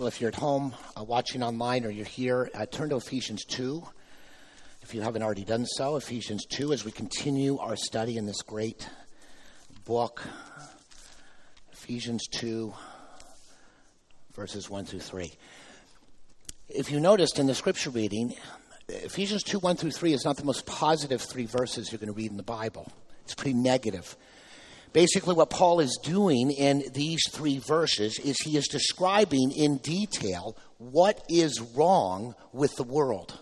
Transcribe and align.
Well, 0.00 0.08
if 0.08 0.18
you're 0.18 0.28
at 0.28 0.36
home 0.36 0.74
uh, 0.96 1.04
watching 1.04 1.42
online 1.42 1.84
or 1.84 1.90
you're 1.90 2.06
here, 2.06 2.48
uh, 2.54 2.64
turn 2.64 2.88
to 2.88 2.96
Ephesians 2.96 3.44
2. 3.44 3.86
If 4.80 4.94
you 4.94 5.02
haven't 5.02 5.22
already 5.22 5.44
done 5.44 5.66
so, 5.66 5.96
Ephesians 5.96 6.46
2, 6.46 6.72
as 6.72 6.86
we 6.86 6.90
continue 6.90 7.58
our 7.58 7.76
study 7.76 8.16
in 8.16 8.24
this 8.24 8.40
great 8.40 8.88
book, 9.84 10.22
Ephesians 11.74 12.26
2, 12.28 12.72
verses 14.32 14.70
1 14.70 14.86
through 14.86 15.00
3. 15.00 15.34
If 16.70 16.90
you 16.90 16.98
noticed 16.98 17.38
in 17.38 17.46
the 17.46 17.54
scripture 17.54 17.90
reading, 17.90 18.34
Ephesians 18.88 19.42
2, 19.42 19.58
1 19.58 19.76
through 19.76 19.90
3 19.90 20.14
is 20.14 20.24
not 20.24 20.38
the 20.38 20.46
most 20.46 20.64
positive 20.64 21.20
three 21.20 21.44
verses 21.44 21.92
you're 21.92 21.98
going 21.98 22.06
to 22.10 22.14
read 22.14 22.30
in 22.30 22.38
the 22.38 22.42
Bible. 22.42 22.90
It's 23.24 23.34
pretty 23.34 23.52
negative. 23.52 24.16
Basically, 24.92 25.34
what 25.34 25.50
Paul 25.50 25.80
is 25.80 25.98
doing 26.02 26.50
in 26.50 26.82
these 26.92 27.22
three 27.30 27.58
verses 27.58 28.18
is 28.18 28.36
he 28.40 28.56
is 28.56 28.66
describing 28.66 29.52
in 29.52 29.76
detail 29.78 30.56
what 30.78 31.22
is 31.28 31.60
wrong 31.76 32.34
with 32.52 32.74
the 32.76 32.82
world. 32.82 33.38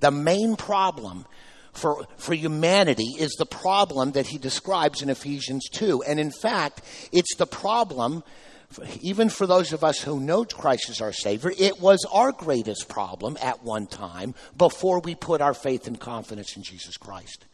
The 0.00 0.10
main 0.10 0.56
problem 0.56 1.26
for, 1.72 2.06
for 2.16 2.34
humanity 2.34 3.16
is 3.18 3.32
the 3.38 3.46
problem 3.46 4.12
that 4.12 4.28
he 4.28 4.38
describes 4.38 5.02
in 5.02 5.10
Ephesians 5.10 5.68
2. 5.72 6.02
And 6.04 6.18
in 6.18 6.30
fact, 6.30 6.80
it's 7.12 7.36
the 7.36 7.46
problem, 7.46 8.24
even 9.00 9.28
for 9.28 9.46
those 9.46 9.72
of 9.74 9.84
us 9.84 10.00
who 10.00 10.20
know 10.20 10.44
Christ 10.44 10.88
as 10.88 11.00
our 11.00 11.12
Savior, 11.12 11.52
it 11.58 11.80
was 11.80 12.06
our 12.10 12.32
greatest 12.32 12.88
problem 12.88 13.36
at 13.42 13.62
one 13.62 13.86
time 13.86 14.34
before 14.56 15.00
we 15.00 15.14
put 15.14 15.42
our 15.42 15.54
faith 15.54 15.86
and 15.86 16.00
confidence 16.00 16.56
in 16.56 16.62
Jesus 16.62 16.96
Christ. 16.96 17.44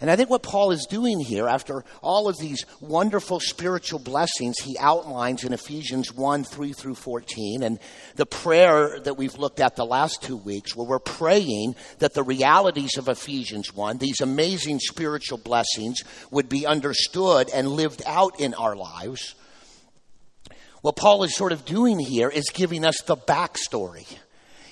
And 0.00 0.10
I 0.10 0.16
think 0.16 0.28
what 0.28 0.42
Paul 0.42 0.72
is 0.72 0.86
doing 0.90 1.20
here, 1.20 1.46
after 1.46 1.84
all 2.02 2.28
of 2.28 2.36
these 2.38 2.66
wonderful 2.80 3.38
spiritual 3.38 4.00
blessings 4.00 4.58
he 4.58 4.76
outlines 4.78 5.44
in 5.44 5.52
Ephesians 5.52 6.12
1 6.12 6.44
3 6.44 6.72
through 6.72 6.96
14, 6.96 7.62
and 7.62 7.78
the 8.16 8.26
prayer 8.26 8.98
that 9.00 9.16
we've 9.16 9.38
looked 9.38 9.60
at 9.60 9.76
the 9.76 9.86
last 9.86 10.22
two 10.22 10.36
weeks, 10.36 10.74
where 10.74 10.86
we're 10.86 10.98
praying 10.98 11.76
that 12.00 12.12
the 12.12 12.24
realities 12.24 12.98
of 12.98 13.08
Ephesians 13.08 13.72
1, 13.72 13.98
these 13.98 14.20
amazing 14.20 14.80
spiritual 14.80 15.38
blessings, 15.38 16.02
would 16.32 16.48
be 16.48 16.66
understood 16.66 17.48
and 17.54 17.68
lived 17.68 18.02
out 18.04 18.40
in 18.40 18.52
our 18.54 18.74
lives. 18.74 19.36
What 20.82 20.96
Paul 20.96 21.22
is 21.22 21.34
sort 21.34 21.52
of 21.52 21.64
doing 21.64 22.00
here 22.00 22.28
is 22.28 22.50
giving 22.52 22.84
us 22.84 23.00
the 23.02 23.16
backstory. 23.16 24.06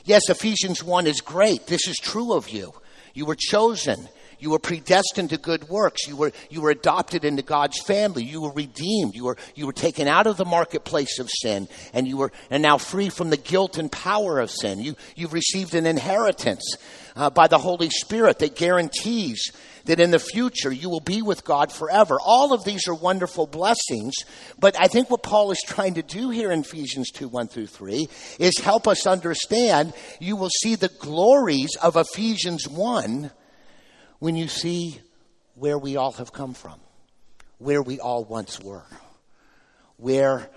Yes, 0.05 0.29
Ephesians 0.29 0.83
1 0.83 1.07
is 1.07 1.21
great. 1.21 1.69
This 1.69 1.87
is 1.87 1.97
true 1.97 2.35
of 2.35 2.51
you. 2.51 2.75
You 3.15 3.25
were 3.25 3.37
chosen. 3.39 4.09
You 4.43 4.51
were 4.51 4.59
predestined 4.59 5.31
to 5.31 5.39
good 5.39 5.69
works. 5.69 6.09
You 6.09 6.17
were, 6.17 6.33
you 6.51 6.63
were 6.63 6.71
adopted 6.71 7.25
into 7.25 7.43
God's 7.43 7.81
family. 7.83 8.25
You 8.25 8.43
were 8.43 8.51
redeemed. 8.51 9.15
You 9.15 9.27
were, 9.27 9.37
you 9.55 9.67
were 9.67 9.73
taken 9.73 10.09
out 10.09 10.27
of 10.27 10.37
the 10.37 10.45
marketplace 10.45 11.21
of 11.21 11.31
sin 11.31 11.69
and 11.95 12.09
you 12.09 12.17
were 12.17 12.33
and 12.51 12.61
now 12.61 12.77
free 12.77 13.09
from 13.09 13.31
the 13.31 13.37
guilt 13.37 13.79
and 13.79 13.91
power 13.91 14.41
of 14.41 14.51
sin. 14.51 14.81
You, 14.81 14.97
you've 15.15 15.33
received 15.33 15.77
an 15.77 15.87
inheritance 15.87 16.77
uh, 17.15 17.31
by 17.31 17.47
the 17.47 17.59
Holy 17.59 17.89
Spirit 17.89 18.41
that 18.41 18.57
guarantees 18.57 19.53
that 19.85 20.01
in 20.01 20.11
the 20.11 20.19
future 20.19 20.73
you 20.73 20.91
will 20.91 20.99
be 20.99 21.23
with 21.23 21.45
God 21.45 21.71
forever. 21.71 22.19
All 22.21 22.53
of 22.53 22.65
these 22.65 22.89
are 22.89 22.95
wonderful 22.95 23.47
blessings, 23.47 24.15
but 24.59 24.75
I 24.77 24.89
think 24.89 25.09
what 25.09 25.23
Paul 25.23 25.53
is 25.53 25.63
trying 25.65 25.95
to 25.95 26.03
do 26.03 26.31
here 26.31 26.51
in 26.51 26.63
Ephesians 26.63 27.13
2 27.13 27.29
1 27.29 27.47
through 27.47 27.69
3 27.69 28.09
is 28.41 28.59
help 28.59 28.89
us 28.89 29.07
understand 29.07 29.93
you 30.19 30.35
will 30.35 30.51
see 30.51 30.75
the 30.75 30.91
glories 30.99 31.77
of 31.81 31.95
Ephesians 31.95 32.67
1 32.67 33.31
when 34.23 34.37
you 34.37 34.47
see 34.47 35.01
where 35.57 35.77
we 35.77 35.97
all 35.97 36.13
have 36.13 36.33
come 36.33 36.55
from, 36.55 36.79
where 37.59 37.83
we 37.83 37.99
all 37.99 38.23
once 38.25 38.61
were, 38.61 38.87
where 39.97 40.49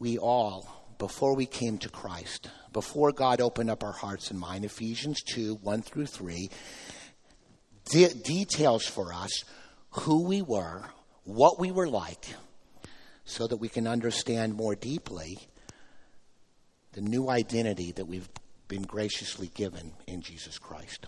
we 0.00 0.18
all, 0.18 0.68
before 0.98 1.36
we 1.36 1.46
came 1.46 1.78
to 1.78 1.88
Christ, 1.88 2.50
before 2.72 3.12
God 3.12 3.40
opened 3.40 3.70
up 3.70 3.84
our 3.84 3.92
hearts 3.92 4.32
and 4.32 4.40
mind, 4.40 4.64
Ephesians 4.64 5.22
2 5.22 5.60
1 5.62 5.82
through 5.82 6.06
3, 6.06 6.50
de- 7.84 8.14
details 8.14 8.84
for 8.84 9.12
us 9.12 9.44
who 9.90 10.24
we 10.24 10.42
were, 10.42 10.82
what 11.22 11.60
we 11.60 11.70
were 11.70 11.88
like, 11.88 12.34
so 13.24 13.46
that 13.46 13.58
we 13.58 13.68
can 13.68 13.86
understand 13.86 14.56
more 14.56 14.74
deeply 14.74 15.38
the 16.94 17.00
new 17.00 17.30
identity 17.30 17.92
that 17.92 18.08
we've 18.08 18.28
been 18.66 18.82
graciously 18.82 19.52
given 19.54 19.92
in 20.08 20.20
Jesus 20.20 20.58
Christ. 20.58 21.06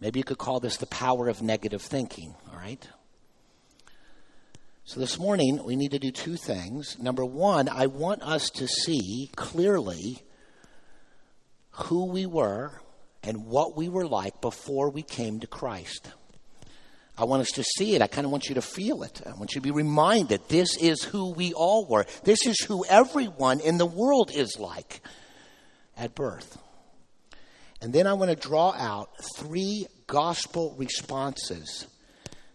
Maybe 0.00 0.20
you 0.20 0.24
could 0.24 0.38
call 0.38 0.60
this 0.60 0.76
the 0.76 0.86
power 0.86 1.28
of 1.28 1.42
negative 1.42 1.82
thinking, 1.82 2.34
all 2.52 2.58
right? 2.58 2.86
So 4.84 5.00
this 5.00 5.18
morning, 5.18 5.64
we 5.64 5.74
need 5.74 5.90
to 5.92 5.98
do 5.98 6.10
two 6.10 6.36
things. 6.36 6.96
Number 6.98 7.24
one, 7.24 7.68
I 7.68 7.86
want 7.86 8.22
us 8.22 8.50
to 8.50 8.68
see 8.68 9.30
clearly 9.34 10.22
who 11.70 12.06
we 12.06 12.26
were 12.26 12.80
and 13.22 13.46
what 13.46 13.76
we 13.76 13.88
were 13.88 14.06
like 14.06 14.40
before 14.40 14.90
we 14.90 15.02
came 15.02 15.40
to 15.40 15.46
Christ. 15.46 16.08
I 17.18 17.24
want 17.24 17.40
us 17.40 17.50
to 17.52 17.64
see 17.64 17.94
it. 17.94 18.02
I 18.02 18.06
kind 18.06 18.26
of 18.26 18.30
want 18.30 18.48
you 18.48 18.54
to 18.56 18.62
feel 18.62 19.02
it. 19.02 19.22
I 19.26 19.30
want 19.30 19.54
you 19.54 19.60
to 19.60 19.64
be 19.64 19.70
reminded 19.70 20.48
this 20.48 20.76
is 20.76 21.02
who 21.02 21.30
we 21.30 21.54
all 21.54 21.86
were. 21.86 22.04
This 22.24 22.46
is 22.46 22.60
who 22.66 22.84
everyone 22.84 23.60
in 23.60 23.78
the 23.78 23.86
world 23.86 24.30
is 24.32 24.58
like 24.58 25.00
at 25.96 26.14
birth. 26.14 26.58
And 27.80 27.92
then 27.92 28.06
I 28.06 28.14
want 28.14 28.30
to 28.30 28.36
draw 28.36 28.72
out 28.72 29.10
three 29.36 29.86
gospel 30.06 30.74
responses 30.78 31.86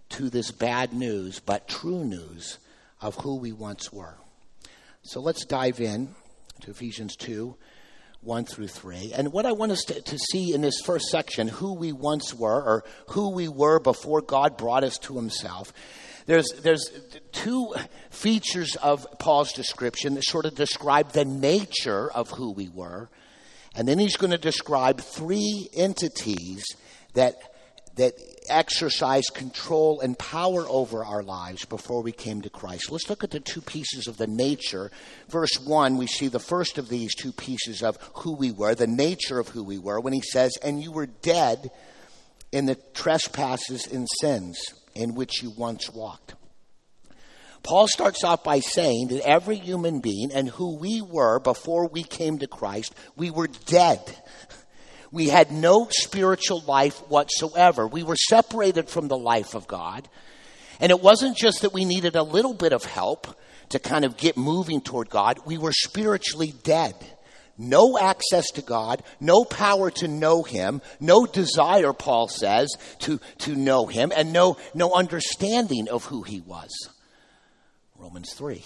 to 0.09 0.29
this 0.29 0.51
bad 0.51 0.93
news, 0.93 1.39
but 1.39 1.67
true 1.67 2.03
news 2.03 2.57
of 3.01 3.15
who 3.15 3.37
we 3.37 3.51
once 3.51 3.91
were. 3.91 4.15
So 5.03 5.21
let's 5.21 5.45
dive 5.45 5.79
in 5.79 6.15
to 6.61 6.71
Ephesians 6.71 7.15
2 7.15 7.55
1 8.23 8.45
through 8.45 8.67
3. 8.67 9.13
And 9.15 9.33
what 9.33 9.47
I 9.47 9.51
want 9.51 9.71
us 9.71 9.83
to, 9.85 9.99
to, 9.99 10.17
see 10.17 10.53
in 10.53 10.61
this 10.61 10.79
first 10.85 11.07
section, 11.07 11.47
who 11.47 11.73
we 11.73 11.91
once 11.91 12.35
were, 12.35 12.61
or 12.61 12.83
who 13.09 13.29
we 13.29 13.47
were 13.47 13.79
before 13.79 14.21
God 14.21 14.57
brought 14.57 14.83
us 14.83 14.99
to 14.99 15.15
Himself, 15.15 15.73
there's, 16.27 16.47
there's 16.61 16.87
two 17.31 17.73
features 18.11 18.75
of 18.75 19.07
Paul's 19.17 19.53
description 19.53 20.13
that 20.13 20.23
sort 20.23 20.45
of 20.45 20.53
describe 20.53 21.13
the 21.13 21.25
nature 21.25 22.11
of 22.11 22.29
who 22.29 22.51
we 22.51 22.69
were 22.69 23.09
and 23.75 23.87
then 23.87 23.99
he's 23.99 24.17
going 24.17 24.31
to 24.31 24.37
describe 24.37 24.99
three 24.99 25.69
entities 25.73 26.63
that, 27.13 27.35
that 27.95 28.13
exercise 28.49 29.25
control 29.33 30.01
and 30.01 30.17
power 30.19 30.65
over 30.67 31.05
our 31.05 31.23
lives 31.23 31.65
before 31.65 32.01
we 32.01 32.11
came 32.11 32.41
to 32.41 32.49
Christ. 32.49 32.91
Let's 32.91 33.09
look 33.09 33.23
at 33.23 33.31
the 33.31 33.39
two 33.39 33.61
pieces 33.61 34.07
of 34.07 34.17
the 34.17 34.27
nature. 34.27 34.91
Verse 35.29 35.57
1, 35.59 35.97
we 35.97 36.07
see 36.07 36.27
the 36.27 36.39
first 36.39 36.77
of 36.77 36.89
these 36.89 37.15
two 37.15 37.31
pieces 37.31 37.81
of 37.81 37.97
who 38.15 38.33
we 38.33 38.51
were, 38.51 38.75
the 38.75 38.87
nature 38.87 39.39
of 39.39 39.49
who 39.49 39.63
we 39.63 39.77
were, 39.77 39.99
when 39.99 40.13
he 40.13 40.21
says, 40.21 40.51
And 40.61 40.83
you 40.83 40.91
were 40.91 41.07
dead 41.07 41.71
in 42.51 42.65
the 42.65 42.75
trespasses 42.93 43.87
and 43.87 44.07
sins 44.19 44.59
in 44.93 45.15
which 45.15 45.41
you 45.41 45.51
once 45.51 45.89
walked. 45.89 46.35
Paul 47.63 47.87
starts 47.87 48.23
off 48.23 48.43
by 48.43 48.59
saying 48.59 49.09
that 49.09 49.27
every 49.27 49.57
human 49.57 49.99
being 49.99 50.31
and 50.33 50.49
who 50.49 50.77
we 50.77 51.01
were 51.01 51.39
before 51.39 51.87
we 51.87 52.03
came 52.03 52.39
to 52.39 52.47
Christ, 52.47 52.93
we 53.15 53.29
were 53.29 53.47
dead. 53.47 53.99
We 55.11 55.27
had 55.27 55.51
no 55.51 55.87
spiritual 55.91 56.61
life 56.61 56.97
whatsoever. 57.09 57.85
We 57.85 58.03
were 58.03 58.15
separated 58.15 58.89
from 58.89 59.07
the 59.07 59.17
life 59.17 59.53
of 59.53 59.67
God. 59.67 60.07
And 60.79 60.89
it 60.89 61.01
wasn't 61.01 61.37
just 61.37 61.61
that 61.61 61.73
we 61.73 61.85
needed 61.85 62.15
a 62.15 62.23
little 62.23 62.53
bit 62.53 62.73
of 62.73 62.85
help 62.85 63.27
to 63.69 63.79
kind 63.79 64.05
of 64.05 64.17
get 64.17 64.37
moving 64.37 64.81
toward 64.81 65.09
God, 65.09 65.39
we 65.45 65.57
were 65.57 65.73
spiritually 65.73 66.53
dead. 66.63 66.95
No 67.57 67.97
access 67.97 68.49
to 68.51 68.61
God, 68.61 69.03
no 69.19 69.43
power 69.45 69.91
to 69.91 70.07
know 70.07 70.43
Him, 70.43 70.81
no 70.99 71.25
desire, 71.25 71.93
Paul 71.93 72.27
says, 72.27 72.69
to, 72.99 73.19
to 73.39 73.55
know 73.55 73.85
Him, 73.85 74.11
and 74.15 74.33
no, 74.33 74.57
no 74.73 74.93
understanding 74.93 75.87
of 75.89 76.05
who 76.05 76.23
He 76.23 76.41
was. 76.41 76.71
Romans 78.01 78.33
3. 78.33 78.63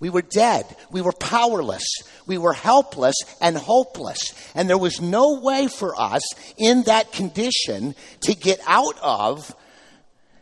We 0.00 0.08
were 0.08 0.22
dead. 0.22 0.64
We 0.90 1.02
were 1.02 1.12
powerless. 1.12 1.84
We 2.26 2.38
were 2.38 2.54
helpless 2.54 3.16
and 3.38 3.54
hopeless. 3.54 4.32
And 4.54 4.68
there 4.68 4.78
was 4.78 5.00
no 5.00 5.40
way 5.40 5.68
for 5.68 5.94
us 6.00 6.22
in 6.56 6.84
that 6.84 7.12
condition 7.12 7.94
to 8.22 8.34
get 8.34 8.60
out 8.66 8.96
of 9.02 9.54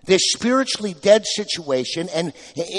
this 0.04 0.22
spiritually 0.32 0.94
dead 0.94 1.24
situation 1.26 2.08
and 2.14 2.32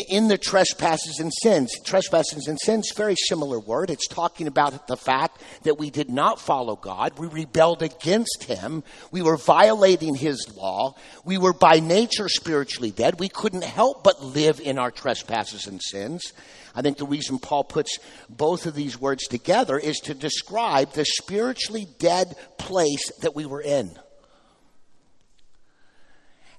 in 0.09 0.27
the 0.27 0.37
trespasses 0.37 1.19
and 1.19 1.31
sins. 1.41 1.79
Trespasses 1.83 2.47
and 2.47 2.59
sins, 2.59 2.91
very 2.95 3.15
similar 3.15 3.59
word. 3.59 3.89
It's 3.89 4.07
talking 4.07 4.47
about 4.47 4.87
the 4.87 4.97
fact 4.97 5.41
that 5.63 5.77
we 5.77 5.89
did 5.89 6.09
not 6.09 6.39
follow 6.39 6.75
God. 6.75 7.17
We 7.17 7.27
rebelled 7.27 7.81
against 7.81 8.43
Him. 8.43 8.83
We 9.11 9.21
were 9.21 9.37
violating 9.37 10.15
His 10.15 10.53
law. 10.55 10.95
We 11.23 11.37
were 11.37 11.53
by 11.53 11.79
nature 11.79 12.29
spiritually 12.29 12.91
dead. 12.91 13.19
We 13.19 13.29
couldn't 13.29 13.63
help 13.63 14.03
but 14.03 14.23
live 14.23 14.59
in 14.59 14.77
our 14.77 14.91
trespasses 14.91 15.67
and 15.67 15.81
sins. 15.81 16.33
I 16.75 16.81
think 16.81 16.97
the 16.97 17.05
reason 17.05 17.39
Paul 17.39 17.63
puts 17.63 17.99
both 18.29 18.65
of 18.65 18.73
these 18.73 18.99
words 18.99 19.27
together 19.27 19.77
is 19.77 19.99
to 19.99 20.13
describe 20.13 20.93
the 20.93 21.05
spiritually 21.05 21.87
dead 21.99 22.35
place 22.57 23.11
that 23.21 23.35
we 23.35 23.45
were 23.45 23.61
in. 23.61 23.97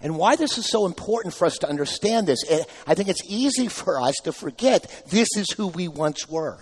And 0.05 0.19
why 0.19 0.37
this 0.37 0.59
is 0.59 0.67
so 0.67 0.85
important 0.85 1.33
for 1.33 1.47
us 1.47 1.57
to 1.59 1.69
understand 1.69 2.27
this, 2.27 2.43
it, 2.45 2.69
I 2.87 2.95
think 2.95 3.09
it's 3.09 3.23
easy 3.27 3.69
for 3.69 3.99
us 3.99 4.15
to 4.25 4.33
forget 4.33 5.05
this 5.09 5.29
is 5.35 5.51
who 5.57 5.69
we 5.69 5.89
once 5.89 6.29
were. 6.29 6.59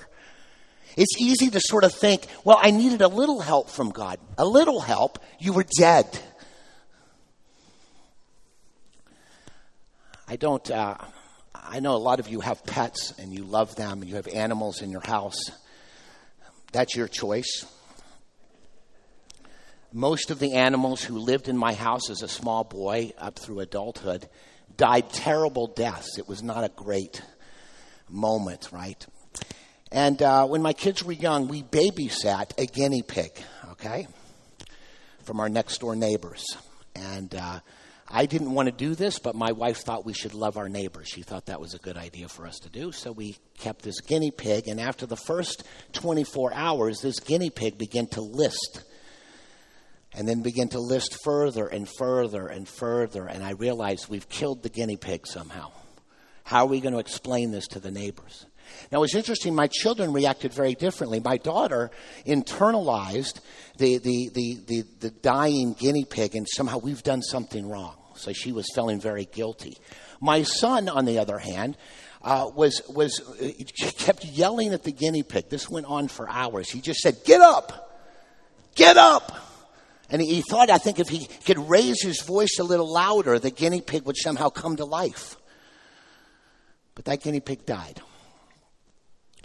It's 0.96 1.20
easy 1.20 1.50
to 1.50 1.60
sort 1.60 1.82
of 1.82 1.92
think, 1.92 2.28
well, 2.44 2.60
I 2.62 2.70
needed 2.70 3.02
a 3.02 3.08
little 3.08 3.40
help 3.40 3.68
from 3.68 3.90
God. 3.90 4.20
A 4.38 4.44
little 4.44 4.80
help, 4.80 5.18
you 5.40 5.52
were 5.52 5.64
dead. 5.76 6.06
I 10.28 10.36
don't, 10.36 10.70
uh, 10.70 10.98
I 11.52 11.80
know 11.80 11.96
a 11.96 11.98
lot 11.98 12.20
of 12.20 12.28
you 12.28 12.40
have 12.42 12.64
pets 12.64 13.12
and 13.18 13.34
you 13.34 13.42
love 13.42 13.74
them 13.74 14.02
and 14.02 14.08
you 14.08 14.14
have 14.14 14.28
animals 14.28 14.82
in 14.82 14.90
your 14.92 15.04
house. 15.04 15.50
That's 16.70 16.94
your 16.94 17.08
choice. 17.08 17.66
Most 19.94 20.30
of 20.30 20.38
the 20.38 20.54
animals 20.54 21.02
who 21.02 21.18
lived 21.18 21.48
in 21.48 21.56
my 21.58 21.74
house 21.74 22.08
as 22.08 22.22
a 22.22 22.28
small 22.28 22.64
boy 22.64 23.12
up 23.18 23.38
through 23.38 23.60
adulthood 23.60 24.26
died 24.78 25.10
terrible 25.10 25.66
deaths. 25.66 26.18
It 26.18 26.26
was 26.26 26.42
not 26.42 26.64
a 26.64 26.70
great 26.70 27.20
moment, 28.08 28.70
right? 28.72 29.06
And 29.90 30.22
uh, 30.22 30.46
when 30.46 30.62
my 30.62 30.72
kids 30.72 31.04
were 31.04 31.12
young, 31.12 31.46
we 31.46 31.62
babysat 31.62 32.58
a 32.58 32.64
guinea 32.64 33.02
pig, 33.02 33.32
okay, 33.72 34.06
from 35.24 35.40
our 35.40 35.50
next 35.50 35.78
door 35.82 35.94
neighbors. 35.94 36.42
And 36.94 37.34
uh, 37.34 37.60
I 38.08 38.24
didn't 38.24 38.52
want 38.52 38.68
to 38.68 38.72
do 38.72 38.94
this, 38.94 39.18
but 39.18 39.34
my 39.34 39.52
wife 39.52 39.78
thought 39.78 40.06
we 40.06 40.14
should 40.14 40.32
love 40.32 40.56
our 40.56 40.70
neighbors. 40.70 41.08
She 41.08 41.20
thought 41.20 41.46
that 41.46 41.60
was 41.60 41.74
a 41.74 41.78
good 41.78 41.98
idea 41.98 42.28
for 42.28 42.46
us 42.46 42.58
to 42.60 42.70
do. 42.70 42.92
So 42.92 43.12
we 43.12 43.36
kept 43.58 43.82
this 43.82 44.00
guinea 44.00 44.30
pig, 44.30 44.68
and 44.68 44.80
after 44.80 45.04
the 45.04 45.16
first 45.16 45.64
24 45.92 46.54
hours, 46.54 47.02
this 47.02 47.20
guinea 47.20 47.50
pig 47.50 47.76
began 47.76 48.06
to 48.08 48.22
list. 48.22 48.84
And 50.14 50.28
then 50.28 50.42
begin 50.42 50.68
to 50.70 50.78
list 50.78 51.16
further 51.24 51.66
and 51.66 51.88
further 51.88 52.46
and 52.46 52.68
further. 52.68 53.26
And 53.26 53.42
I 53.42 53.52
realized 53.52 54.08
we've 54.08 54.28
killed 54.28 54.62
the 54.62 54.68
guinea 54.68 54.96
pig 54.96 55.26
somehow. 55.26 55.72
How 56.44 56.64
are 56.64 56.68
we 56.68 56.80
going 56.80 56.92
to 56.92 57.00
explain 57.00 57.50
this 57.50 57.66
to 57.68 57.80
the 57.80 57.90
neighbors? 57.90 58.46
Now, 58.90 59.02
it's 59.02 59.14
interesting, 59.14 59.54
my 59.54 59.68
children 59.68 60.12
reacted 60.12 60.52
very 60.52 60.74
differently. 60.74 61.20
My 61.20 61.36
daughter 61.36 61.90
internalized 62.26 63.40
the, 63.78 63.98
the, 63.98 64.30
the, 64.34 64.58
the, 64.66 64.84
the 65.00 65.10
dying 65.10 65.74
guinea 65.74 66.04
pig, 66.04 66.34
and 66.34 66.46
somehow 66.48 66.78
we've 66.78 67.02
done 67.02 67.22
something 67.22 67.68
wrong. 67.68 67.96
So 68.14 68.32
she 68.32 68.52
was 68.52 68.66
feeling 68.74 69.00
very 69.00 69.24
guilty. 69.24 69.78
My 70.20 70.42
son, 70.42 70.88
on 70.88 71.04
the 71.04 71.18
other 71.18 71.38
hand, 71.38 71.76
uh, 72.22 72.50
was 72.54 72.82
was 72.88 73.20
kept 73.98 74.24
yelling 74.24 74.72
at 74.72 74.84
the 74.84 74.92
guinea 74.92 75.22
pig. 75.22 75.48
This 75.48 75.68
went 75.68 75.86
on 75.86 76.08
for 76.08 76.28
hours. 76.28 76.70
He 76.70 76.80
just 76.80 77.00
said, 77.00 77.24
"Get 77.24 77.40
up, 77.40 77.90
get 78.74 78.96
up," 78.96 79.32
and 80.12 80.20
he, 80.20 80.42
thought, 80.42 80.68
I 80.68 80.76
think, 80.76 81.00
if 81.00 81.08
he 81.08 81.26
could 81.46 81.58
raise 81.70 82.02
his 82.02 82.20
voice 82.20 82.58
a 82.60 82.64
little 82.64 82.92
louder, 82.92 83.38
the 83.38 83.50
guinea 83.50 83.80
pig 83.80 84.04
would 84.04 84.18
somehow 84.18 84.50
come 84.50 84.76
to 84.76 84.84
life. 84.84 85.36
But 86.94 87.06
that 87.06 87.22
guinea 87.22 87.40
pig 87.40 87.64
died, 87.64 88.02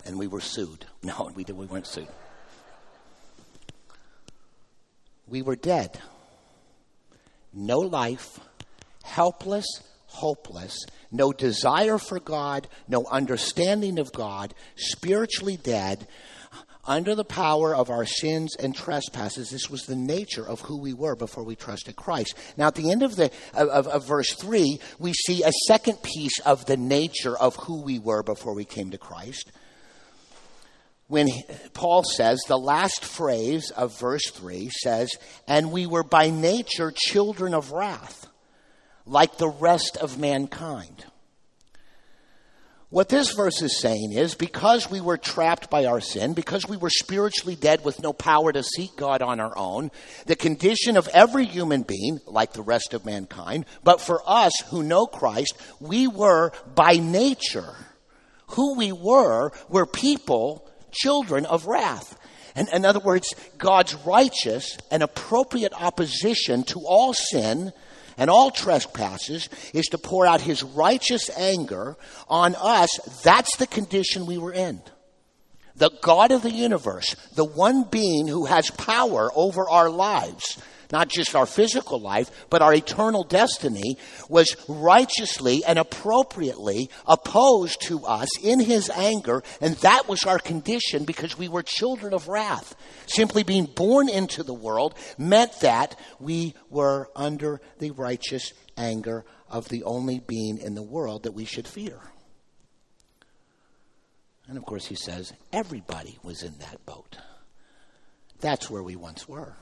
and 0.06 0.20
we 0.20 0.28
were 0.28 0.42
sued. 0.42 0.86
No, 1.04 1.32
we 1.34 1.46
did, 1.46 1.56
we 1.56 1.66
weren't 1.68 1.88
sued. 1.88 2.10
We 5.30 5.42
were 5.42 5.56
dead. 5.56 5.98
No 7.54 7.78
life, 7.78 8.38
helpless, 9.04 9.66
hopeless, 10.08 10.86
no 11.12 11.32
desire 11.32 11.98
for 11.98 12.20
God, 12.20 12.68
no 12.90 13.06
understanding 13.10 14.00
of 14.00 14.12
God, 14.12 14.54
spiritually 14.76 15.56
dead, 15.56 16.08
under 16.88 17.14
the 17.14 17.26
power 17.26 17.76
of 17.76 17.90
our 17.90 18.06
sins 18.06 18.56
and 18.56 18.76
trespasses. 18.76 19.50
This 19.50 19.70
was 19.70 19.84
the 19.84 19.96
nature 19.96 20.48
of 20.48 20.62
who 20.62 20.80
we 20.80 20.94
were 20.94 21.16
before 21.16 21.44
we 21.44 21.56
trusted 21.56 21.96
Christ. 21.96 22.36
Now, 22.56 22.68
at 22.68 22.76
the 22.76 22.92
end 22.92 23.04
of, 23.04 23.16
the, 23.16 23.30
of, 23.54 23.88
of 23.88 24.08
verse 24.08 24.34
3, 24.34 24.80
we 24.98 25.14
see 25.14 25.44
a 25.44 25.52
second 25.68 26.02
piece 26.02 26.40
of 26.40 26.66
the 26.66 26.78
nature 26.78 27.38
of 27.38 27.56
who 27.58 27.82
we 27.82 28.00
were 28.00 28.24
before 28.24 28.54
we 28.54 28.66
came 28.66 28.92
to 28.92 28.98
Christ. 28.98 29.52
When 31.08 31.28
Paul 31.74 32.04
says, 32.04 32.40
the 32.48 32.58
last 32.58 33.06
phrase 33.06 33.72
of 33.72 33.98
verse 34.00 34.30
3 34.32 34.70
says, 34.70 35.10
And 35.48 35.72
we 35.72 35.86
were 35.86 36.04
by 36.04 36.30
nature 36.30 36.92
children 36.96 37.54
of 37.54 37.72
wrath 37.72 38.28
like 39.06 39.38
the 39.38 39.48
rest 39.48 39.98
of 39.98 40.20
mankind. 40.20 41.06
What 42.90 43.10
this 43.10 43.34
verse 43.34 43.62
is 43.62 43.82
saying 43.82 44.14
is 44.14 44.34
because 44.34 44.90
we 44.90 45.02
were 45.02 45.18
trapped 45.18 45.70
by 45.70 45.86
our 45.86 46.00
sin, 46.00 46.34
because 46.34 46.70
we 46.70 46.78
were 46.78 46.90
spiritually 46.90 47.58
dead 47.58 47.84
with 47.84 48.02
no 48.02 48.14
power 48.14 48.54
to 48.54 48.64
seek 48.64 48.96
God 48.96 49.22
on 49.22 49.42
our 49.42 49.58
own, 49.58 49.92
the 50.26 50.38
condition 50.38 50.96
of 50.96 51.10
every 51.10 51.44
human 51.46 51.82
being, 51.82 52.22
like 52.26 52.54
the 52.54 52.62
rest 52.62 52.94
of 52.94 53.06
mankind, 53.06 53.66
but 53.84 54.00
for 54.00 54.22
us 54.26 54.54
who 54.70 54.84
know 54.84 55.06
Christ, 55.06 55.54
we 55.82 56.08
were 56.08 56.54
by 56.76 56.94
nature, 56.94 57.76
who 58.52 58.78
we 58.78 58.94
were, 58.94 59.52
were 59.68 59.86
people, 59.86 60.66
children 60.92 61.46
of 61.46 61.68
wrath. 61.68 62.18
And 62.56 62.70
in 62.70 62.86
other 62.86 63.02
words, 63.02 63.36
God's 63.58 63.96
righteous 63.96 64.78
and 64.90 65.04
appropriate 65.04 65.74
opposition 65.74 66.64
to 66.64 66.80
all 66.88 67.14
sin 67.14 67.74
and 68.18 68.30
all 68.30 68.52
trespasses 68.52 69.48
is 69.74 69.86
to 69.88 69.98
pour 69.98 70.26
out 70.26 70.42
his 70.42 70.64
righteous 70.64 71.30
anger 71.38 71.96
on 72.28 72.56
us. 72.58 72.90
That's 73.24 73.56
the 73.58 73.68
condition 73.68 74.26
we 74.26 74.38
were 74.38 74.54
in. 74.54 74.82
The 75.76 75.92
God 76.02 76.32
of 76.32 76.42
the 76.42 76.52
universe, 76.52 77.16
the 77.36 77.46
one 77.46 77.84
being 77.84 78.28
who 78.28 78.46
has 78.46 78.72
power 78.72 79.30
over 79.36 79.70
our 79.70 79.90
lives, 79.92 80.58
not 80.92 81.10
just 81.10 81.36
our 81.36 81.46
physical 81.46 82.00
life, 82.00 82.30
but 82.50 82.62
our 82.62 82.74
eternal 82.74 83.24
destiny, 83.24 83.98
was 84.30 84.56
righteously 84.68 85.64
and 85.66 85.80
appropriately 85.80 86.90
opposed 87.06 87.82
to 87.82 88.06
us 88.06 88.30
in 88.44 88.60
his 88.60 88.90
anger, 88.90 89.44
and 89.62 89.76
that 89.78 90.08
was 90.08 90.24
our 90.24 90.40
condition 90.40 91.06
because 91.06 91.38
we 91.38 91.48
were 91.48 91.64
children 91.64 92.14
of 92.14 92.28
wrath. 92.28 92.76
Simply 93.08 93.44
being 93.44 93.66
born 93.66 94.10
into 94.10 94.44
the 94.44 94.54
world 94.54 94.96
meant 95.18 95.60
that 95.62 96.00
we 96.20 96.54
were 96.70 97.10
under 97.16 97.62
the 97.80 97.92
righteous 97.92 98.54
anger 98.78 99.26
of 99.50 99.70
the 99.70 99.84
only 99.84 100.20
being 100.20 100.58
in 100.58 100.76
the 100.76 100.84
world 100.84 101.24
that 101.24 101.34
we 101.34 101.46
should 101.46 101.68
fear. 101.68 102.00
And 104.48 104.58
of 104.58 104.66
course, 104.66 104.86
he 104.86 104.96
says 104.96 105.34
everybody 105.52 106.18
was 106.24 106.44
in 106.44 106.58
that 106.60 106.86
boat. 106.86 107.18
That's 108.40 108.70
where 108.70 108.84
we 108.84 108.96
once 108.96 109.28
were. 109.28 109.56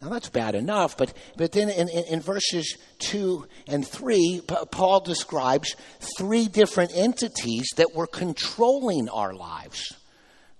Now 0.00 0.08
that's 0.08 0.30
bad 0.30 0.54
enough, 0.54 0.96
but, 0.96 1.12
but 1.36 1.52
then 1.52 1.68
in, 1.68 1.90
in, 1.90 2.04
in 2.04 2.20
verses 2.20 2.78
2 3.00 3.46
and 3.68 3.86
3, 3.86 4.40
P- 4.48 4.56
Paul 4.70 5.00
describes 5.00 5.76
three 6.16 6.48
different 6.48 6.92
entities 6.94 7.68
that 7.76 7.94
were 7.94 8.06
controlling 8.06 9.10
our 9.10 9.34
lives. 9.34 9.94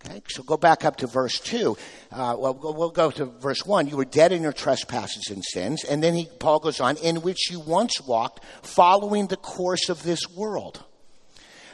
Okay, 0.05 0.23
so 0.29 0.43
go 0.43 0.59
back 0.59 0.85
up 0.85 0.97
to 0.97 1.07
verse 1.07 1.41
2. 1.41 1.75
Uh, 2.13 2.37
well, 2.39 2.55
we'll 2.55 2.91
go 2.91 3.11
to 3.11 3.25
verse 3.25 3.65
1. 3.65 3.89
You 3.89 3.97
were 3.97 4.05
dead 4.05 4.33
in 4.33 4.43
your 4.43 4.53
trespasses 4.53 5.31
and 5.31 5.43
sins. 5.43 5.85
And 5.85 6.03
then 6.03 6.15
he, 6.15 6.29
Paul 6.39 6.59
goes 6.59 6.79
on, 6.79 6.99
in 6.99 7.23
which 7.23 7.51
you 7.51 7.61
once 7.61 7.99
walked, 8.07 8.45
following 8.63 9.29
the 9.29 9.37
course 9.37 9.89
of 9.89 10.03
this 10.03 10.21
world. 10.37 10.85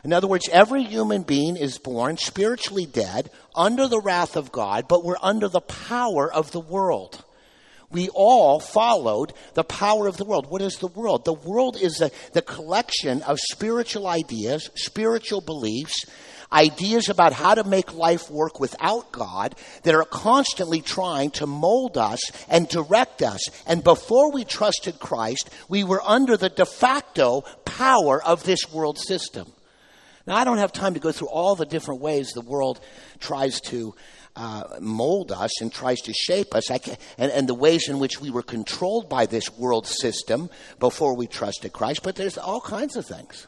In 0.05 0.13
other 0.13 0.29
words, 0.29 0.49
every 0.53 0.85
human 0.85 1.23
being 1.23 1.57
is 1.57 1.79
born 1.79 2.17
spiritually 2.17 2.87
dead, 2.87 3.31
under 3.57 3.89
the 3.89 4.01
wrath 4.01 4.37
of 4.37 4.53
God, 4.53 4.87
but 4.87 5.05
we're 5.05 5.17
under 5.21 5.49
the 5.49 5.61
power 5.61 6.33
of 6.33 6.53
the 6.53 6.61
world 6.61 7.25
we 7.91 8.09
all 8.11 8.61
followed 8.61 9.33
the 9.55 9.65
power 9.65 10.07
of 10.07 10.17
the 10.17 10.25
world. 10.25 10.51
What 10.51 10.63
is 10.63 10.77
the 10.77 10.89
world? 10.89 11.25
The 11.25 11.33
world 11.33 11.77
is 11.81 12.01
a, 12.01 12.11
the 12.33 12.43
collection 12.43 13.23
of 13.23 13.39
spiritual 13.39 14.07
ideas, 14.07 14.71
spiritual 14.75 15.41
beliefs, 15.41 16.05
ideas 16.53 17.09
about 17.09 17.33
how 17.33 17.55
to 17.55 17.65
make 17.65 17.95
life 17.95 18.31
work 18.31 18.61
without 18.61 19.13
God 19.13 19.55
that 19.83 19.95
are 19.95 20.05
constantly 20.05 20.81
trying 20.81 21.31
to 21.33 21.47
mold 21.47 21.97
us 21.99 22.21
and 22.49 22.69
direct 22.69 23.23
us. 23.23 23.41
And 23.67 23.83
before 23.83 24.33
we 24.33 24.45
trusted 24.45 24.99
Christ, 24.99 25.51
we 25.69 25.85
were 25.85 26.03
under 26.03 26.37
the 26.37 26.49
de 26.49 26.67
facto 26.67 27.43
power 27.65 28.23
of 28.23 28.45
this 28.45 28.71
world 28.73 28.99
system. 28.99 29.53
Now, 30.27 30.37
I 30.37 30.45
don't 30.45 30.59
have 30.59 30.73
time 30.73 30.95
to 30.95 31.01
go 31.01 31.13
through 31.13 31.29
all 31.29 31.55
the 31.55 31.67
different 31.67 32.01
ways 32.01 32.31
the 32.31 32.41
world 32.41 32.81
tries 33.21 33.61
to 33.63 33.95
uh, 34.37 34.65
mold 34.81 35.33
us 35.33 35.61
and 35.61 35.73
tries 35.73 36.01
to 36.03 36.13
shape 36.13 36.55
us, 36.55 36.71
and, 36.71 36.99
and 37.33 37.49
the 37.49 37.55
ways 37.55 37.89
in 37.89 37.99
which 37.99 38.21
we 38.21 38.31
were 38.31 38.43
controlled 38.43 39.09
by 39.09 39.27
this 39.27 39.51
world 39.57 39.87
system 39.87 40.51
before 40.79 41.17
we 41.17 41.27
trusted 41.27 41.73
Christ. 41.73 42.03
But 42.03 42.17
there's 42.17 42.39
all 42.39 42.61
kinds 42.61 42.97
of 42.97 43.07
things. 43.07 43.47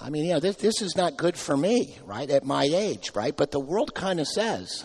I 0.00 0.10
mean, 0.10 0.24
you 0.24 0.32
know, 0.32 0.40
this, 0.40 0.56
this 0.56 0.82
is 0.82 0.96
not 0.96 1.16
good 1.16 1.36
for 1.36 1.56
me, 1.56 1.96
right, 2.04 2.28
at 2.28 2.44
my 2.44 2.64
age, 2.64 3.12
right? 3.14 3.36
But 3.36 3.52
the 3.52 3.60
world 3.60 3.94
kind 3.94 4.18
of 4.18 4.26
says 4.26 4.84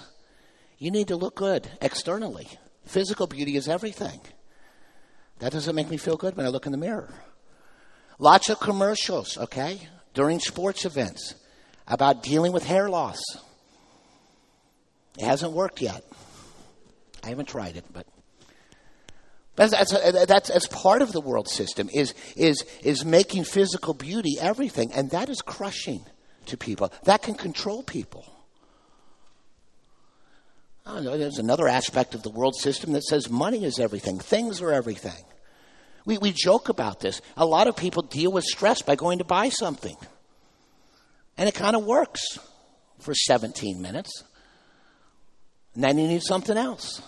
you 0.78 0.92
need 0.92 1.08
to 1.08 1.16
look 1.16 1.36
good 1.36 1.68
externally. 1.82 2.48
Physical 2.86 3.26
beauty 3.26 3.56
is 3.56 3.68
everything. 3.68 4.22
That 5.40 5.52
doesn't 5.52 5.76
make 5.76 5.90
me 5.90 5.98
feel 5.98 6.18
good 6.18 6.38
when 6.38 6.46
I 6.46 6.50
look 6.50 6.68
in 6.68 6.72
the 6.72 6.78
mirror. 6.78 7.14
Lots 8.20 8.50
of 8.50 8.60
commercials, 8.60 9.38
okay, 9.38 9.88
during 10.14 10.40
sports 10.40 10.86
events 10.86 11.36
about 11.88 12.24
dealing 12.24 12.52
with 12.52 12.64
hair 12.64 12.90
loss. 12.90 13.20
It 15.18 15.26
hasn't 15.26 15.52
worked 15.54 15.82
yet. 15.82 16.04
I 17.24 17.30
haven't 17.30 17.48
tried 17.48 17.76
it, 17.76 17.86
but 17.92 18.06
That's, 19.56 19.72
that's, 19.72 19.92
that's, 20.28 20.50
that's 20.50 20.68
part 20.68 21.02
of 21.02 21.12
the 21.12 21.22
world 21.22 21.50
system 21.50 21.90
is, 21.94 22.14
is, 22.36 22.64
is 22.84 23.04
making 23.04 23.44
physical 23.44 23.94
beauty 23.94 24.38
everything, 24.40 24.94
and 24.94 25.10
that 25.12 25.30
is 25.30 25.42
crushing 25.42 26.06
to 26.46 26.58
people. 26.58 26.92
That 27.04 27.24
can 27.24 27.34
control 27.34 27.84
people. 27.84 28.26
I 30.86 30.94
don't 30.94 31.04
Know, 31.04 31.18
there's 31.18 31.40
another 31.40 31.68
aspect 31.68 32.16
of 32.16 32.24
the 32.24 32.30
world 32.30 32.56
system 32.56 32.94
that 32.94 33.04
says 33.04 33.30
money 33.30 33.66
is 33.66 33.80
everything, 33.80 34.20
things 34.20 34.62
are 34.62 34.72
everything. 34.72 35.26
We, 36.06 36.18
we 36.18 36.32
joke 36.32 36.70
about 36.70 37.02
this. 37.02 37.22
A 37.36 37.46
lot 37.46 37.68
of 37.68 37.76
people 37.76 38.04
deal 38.04 38.32
with 38.32 38.46
stress 38.46 38.82
by 38.82 38.96
going 38.96 39.18
to 39.18 39.26
buy 39.26 39.50
something. 39.50 39.98
And 41.38 41.50
it 41.50 41.56
kind 41.56 41.76
of 41.76 41.84
works 41.84 42.22
for 43.00 43.14
17 43.14 43.82
minutes. 43.82 44.24
And 45.78 45.84
then 45.84 46.00
you 46.00 46.08
need 46.08 46.24
something 46.24 46.58
else. 46.58 47.04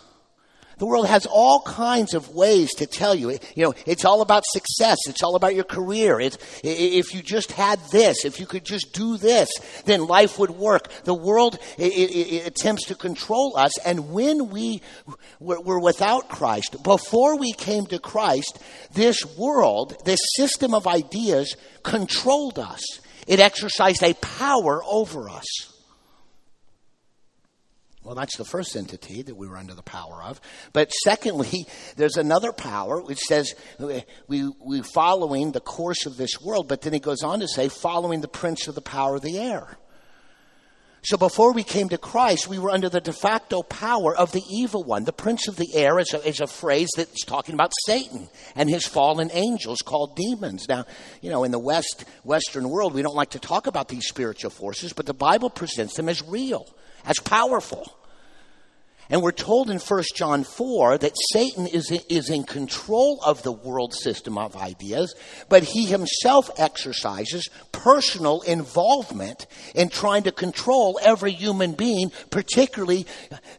The 0.77 0.85
world 0.85 1.07
has 1.07 1.25
all 1.25 1.63
kinds 1.63 2.13
of 2.13 2.35
ways 2.35 2.71
to 2.75 2.85
tell 2.85 3.15
you. 3.15 3.31
You 3.55 3.63
know, 3.63 3.73
it's 3.87 4.05
all 4.05 4.21
about 4.21 4.43
success. 4.45 4.99
It's 5.07 5.23
all 5.23 5.35
about 5.35 5.55
your 5.55 5.63
career. 5.63 6.19
It's, 6.19 6.37
if 6.63 7.15
you 7.15 7.23
just 7.23 7.51
had 7.51 7.79
this, 7.91 8.25
if 8.25 8.39
you 8.39 8.45
could 8.45 8.63
just 8.63 8.93
do 8.93 9.17
this, 9.17 9.49
then 9.85 10.05
life 10.05 10.37
would 10.37 10.51
work. 10.51 10.87
The 11.03 11.15
world 11.15 11.57
it, 11.79 11.91
it, 11.93 12.35
it 12.35 12.47
attempts 12.47 12.85
to 12.85 12.95
control 12.95 13.57
us, 13.57 13.75
and 13.79 14.11
when 14.11 14.49
we 14.49 14.83
were, 15.39 15.59
were 15.59 15.79
without 15.79 16.29
Christ, 16.29 16.83
before 16.83 17.39
we 17.39 17.53
came 17.53 17.87
to 17.87 17.97
Christ, 17.97 18.59
this 18.93 19.25
world, 19.35 19.95
this 20.05 20.21
system 20.35 20.75
of 20.75 20.85
ideas, 20.85 21.57
controlled 21.81 22.59
us. 22.59 22.83
It 23.25 23.39
exercised 23.39 24.03
a 24.03 24.13
power 24.13 24.83
over 24.85 25.27
us. 25.27 25.68
Well, 28.09 28.15
that's 28.15 28.37
the 28.37 28.43
first 28.43 28.75
entity 28.75 29.21
that 29.21 29.35
we 29.35 29.47
were 29.47 29.55
under 29.55 29.75
the 29.75 29.83
power 29.83 30.23
of. 30.23 30.41
But 30.73 30.91
secondly, 31.03 31.67
there's 31.95 32.17
another 32.17 32.51
power 32.51 32.99
which 33.03 33.19
says 33.19 33.53
we, 34.27 34.51
we 34.65 34.81
following 34.81 35.51
the 35.51 35.59
course 35.59 36.07
of 36.07 36.17
this 36.17 36.41
world, 36.41 36.67
but 36.67 36.81
then 36.81 36.93
he 36.93 36.99
goes 36.99 37.21
on 37.21 37.39
to 37.41 37.47
say, 37.47 37.69
following 37.69 38.21
the 38.21 38.27
prince 38.27 38.67
of 38.67 38.73
the 38.73 38.81
power 38.81 39.17
of 39.17 39.21
the 39.21 39.37
air. 39.37 39.77
So 41.03 41.17
before 41.17 41.53
we 41.53 41.61
came 41.61 41.89
to 41.89 41.99
Christ, 41.99 42.47
we 42.47 42.57
were 42.57 42.71
under 42.71 42.89
the 42.89 42.99
de 42.99 43.13
facto 43.13 43.61
power 43.61 44.17
of 44.17 44.31
the 44.31 44.41
evil 44.49 44.83
one. 44.83 45.03
The 45.03 45.13
prince 45.13 45.47
of 45.47 45.55
the 45.55 45.69
air 45.75 45.99
is 45.99 46.11
a, 46.11 46.27
is 46.27 46.39
a 46.39 46.47
phrase 46.47 46.89
that's 46.97 47.23
talking 47.25 47.53
about 47.53 47.73
Satan 47.85 48.27
and 48.55 48.67
his 48.67 48.87
fallen 48.87 49.29
angels 49.33 49.83
called 49.83 50.15
demons. 50.15 50.65
Now, 50.67 50.85
you 51.21 51.29
know, 51.29 51.43
in 51.43 51.51
the 51.51 51.59
West, 51.59 52.05
Western 52.23 52.71
world, 52.71 52.95
we 52.95 53.03
don't 53.03 53.15
like 53.15 53.29
to 53.31 53.39
talk 53.39 53.67
about 53.67 53.87
these 53.87 54.07
spiritual 54.07 54.49
forces, 54.49 54.93
but 54.93 55.05
the 55.05 55.13
Bible 55.13 55.51
presents 55.51 55.93
them 55.93 56.09
as 56.09 56.23
real, 56.23 56.65
as 57.05 57.19
powerful. 57.19 57.98
And 59.11 59.23
we're 59.23 59.31
told 59.31 59.71
in 59.71 59.79
1 59.79 60.03
John 60.15 60.43
4 60.43 60.99
that 60.99 61.15
Satan 61.33 61.65
is, 61.65 61.91
is 62.09 62.29
in 62.29 62.43
control 62.43 63.19
of 63.25 63.41
the 63.41 63.51
world 63.51 63.93
system 63.93 64.37
of 64.37 64.55
ideas, 64.55 65.15
but 65.49 65.63
he 65.63 65.85
himself 65.85 66.51
exercises 66.59 67.49
personal 67.71 68.41
involvement 68.41 69.47
in 69.73 69.89
trying 69.89 70.23
to 70.23 70.31
control 70.31 70.99
every 71.01 71.31
human 71.31 71.71
being, 71.71 72.11
particularly 72.29 73.07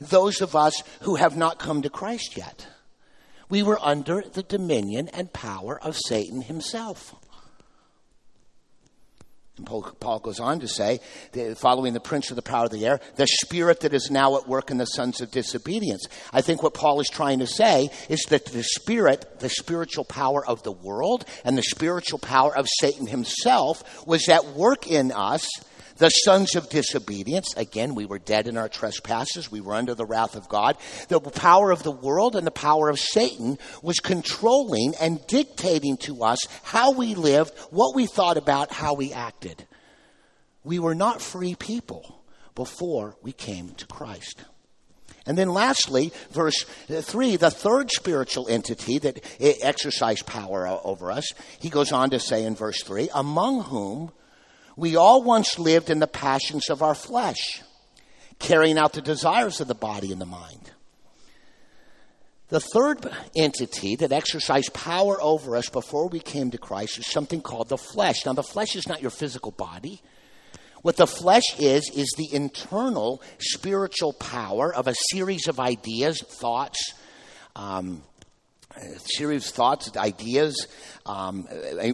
those 0.01 0.41
of 0.41 0.55
us 0.55 0.85
who 1.01 1.17
have 1.17 1.37
not 1.37 1.59
come 1.59 1.83
to 1.83 1.91
Christ 1.91 2.37
yet. 2.37 2.69
We 3.49 3.65
were 3.65 3.81
under 3.83 4.23
the 4.23 4.45
dominion 4.45 5.09
and 5.09 5.33
power 5.33 5.83
of 5.83 5.99
Satan 5.99 6.43
himself. 6.43 7.17
Paul 9.65 10.19
goes 10.21 10.41
on 10.41 10.61
to 10.61 10.69
say, 10.69 11.01
following 11.57 11.93
the 11.93 12.01
prince 12.01 12.31
of 12.31 12.37
the 12.37 12.43
power 12.43 12.65
of 12.65 12.71
the 12.71 12.87
air, 12.87 13.01
the 13.17 13.27
spirit 13.27 13.81
that 13.81 13.95
is 13.95 14.11
now 14.11 14.37
at 14.37 14.49
work 14.49 14.71
in 14.71 14.79
the 14.79 14.87
sons 14.87 15.21
of 15.21 15.31
disobedience. 15.31 16.07
I 16.33 16.41
think 16.41 16.63
what 16.63 16.75
Paul 16.75 17.01
is 17.01 17.09
trying 17.09 17.39
to 17.41 17.47
say 17.47 17.91
is 18.09 18.21
that 18.31 18.47
the 18.47 18.63
spirit, 18.63 19.41
the 19.41 19.49
spiritual 19.49 20.05
power 20.05 20.47
of 20.47 20.63
the 20.63 20.73
world, 20.73 21.25
and 21.45 21.57
the 21.57 21.63
spiritual 21.63 22.19
power 22.19 22.57
of 22.57 22.67
Satan 22.81 23.07
himself 23.07 24.07
was 24.07 24.29
at 24.29 24.47
work 24.49 24.87
in 24.87 25.13
us 25.13 25.49
the 26.01 26.09
sons 26.09 26.57
of 26.57 26.69
disobedience, 26.69 27.55
again, 27.57 27.95
we 27.95 28.07
were 28.07 28.19
dead 28.19 28.49
in 28.49 28.57
our 28.57 28.69
trespasses. 28.69 29.53
We 29.53 29.61
were 29.61 29.75
under 29.75 29.95
the 29.95 30.07
wrath 30.07 30.35
of 30.35 30.49
God. 30.49 30.77
The 31.09 31.21
power 31.21 31.71
of 31.71 31.83
the 31.83 31.93
world 31.93 32.35
and 32.35 32.47
the 32.47 32.51
power 32.51 32.89
of 32.89 32.99
Satan 32.99 33.59
was 33.83 34.01
controlling 34.01 34.95
and 35.01 35.25
dictating 35.29 35.99
to 35.99 36.25
us 36.25 36.39
how 36.63 36.93
we 36.93 37.15
lived, 37.15 37.57
what 37.71 37.95
we 37.95 38.07
thought 38.07 38.39
about, 38.39 38.73
how 38.73 38.95
we 38.95 39.13
acted. 39.13 39.67
We 40.65 40.79
were 40.79 40.95
not 40.95 41.23
free 41.23 41.55
people 41.55 42.23
before 42.55 43.17
we 43.23 43.33
came 43.33 43.71
to 43.75 43.87
Christ. 43.87 44.43
And 45.27 45.37
then 45.37 45.51
lastly, 45.51 46.13
verse 46.31 46.65
3, 46.89 47.37
the 47.37 47.51
third 47.51 47.91
spiritual 47.91 48.49
entity 48.49 48.99
that 48.99 49.23
exercised 49.39 50.27
power 50.27 50.67
over 50.67 51.13
us, 51.13 51.31
he 51.61 51.69
goes 51.69 51.93
on 51.93 52.09
to 52.11 52.19
say 52.19 52.45
in 52.45 52.55
verse 52.55 52.83
3, 52.83 53.11
among 53.15 53.65
whom 53.65 54.13
we 54.81 54.97
all 54.97 55.23
once 55.23 55.59
lived 55.59 55.91
in 55.91 55.99
the 55.99 56.07
passions 56.07 56.71
of 56.71 56.83
our 56.83 56.95
flesh, 56.95 57.63
carrying 58.39 58.79
out 58.79 58.95
the 58.95 59.03
desires 59.03 59.61
of 59.61 59.69
the 59.69 59.75
body 59.75 60.11
and 60.11 60.21
the 60.21 60.27
mind. 60.27 60.71
The 62.49 62.61
third 62.61 63.07
entity 63.37 63.95
that 63.97 64.11
exercised 64.11 64.73
power 64.73 65.21
over 65.21 65.55
us 65.55 65.69
before 65.69 66.09
we 66.09 66.19
came 66.19 66.51
to 66.51 66.59
Christ 66.59 66.99
is 66.99 67.07
something 67.07 67.43
called 67.43 67.69
the 67.69 67.77
flesh. 67.77 68.25
Now, 68.25 68.33
the 68.33 68.43
flesh 68.43 68.75
is 68.75 68.89
not 68.89 69.03
your 69.03 69.11
physical 69.11 69.51
body. 69.51 70.01
What 70.81 70.97
the 70.97 71.07
flesh 71.07 71.59
is, 71.59 71.91
is 71.95 72.13
the 72.17 72.35
internal 72.35 73.23
spiritual 73.39 74.15
power 74.15 74.75
of 74.75 74.89
a 74.89 74.95
series 75.13 75.47
of 75.47 75.61
ideas, 75.61 76.23
thoughts, 76.23 76.95
um, 77.55 78.03
a 78.77 78.99
series 78.99 79.51
thoughts, 79.51 79.97
ideas, 79.97 80.69
um, 81.07 81.49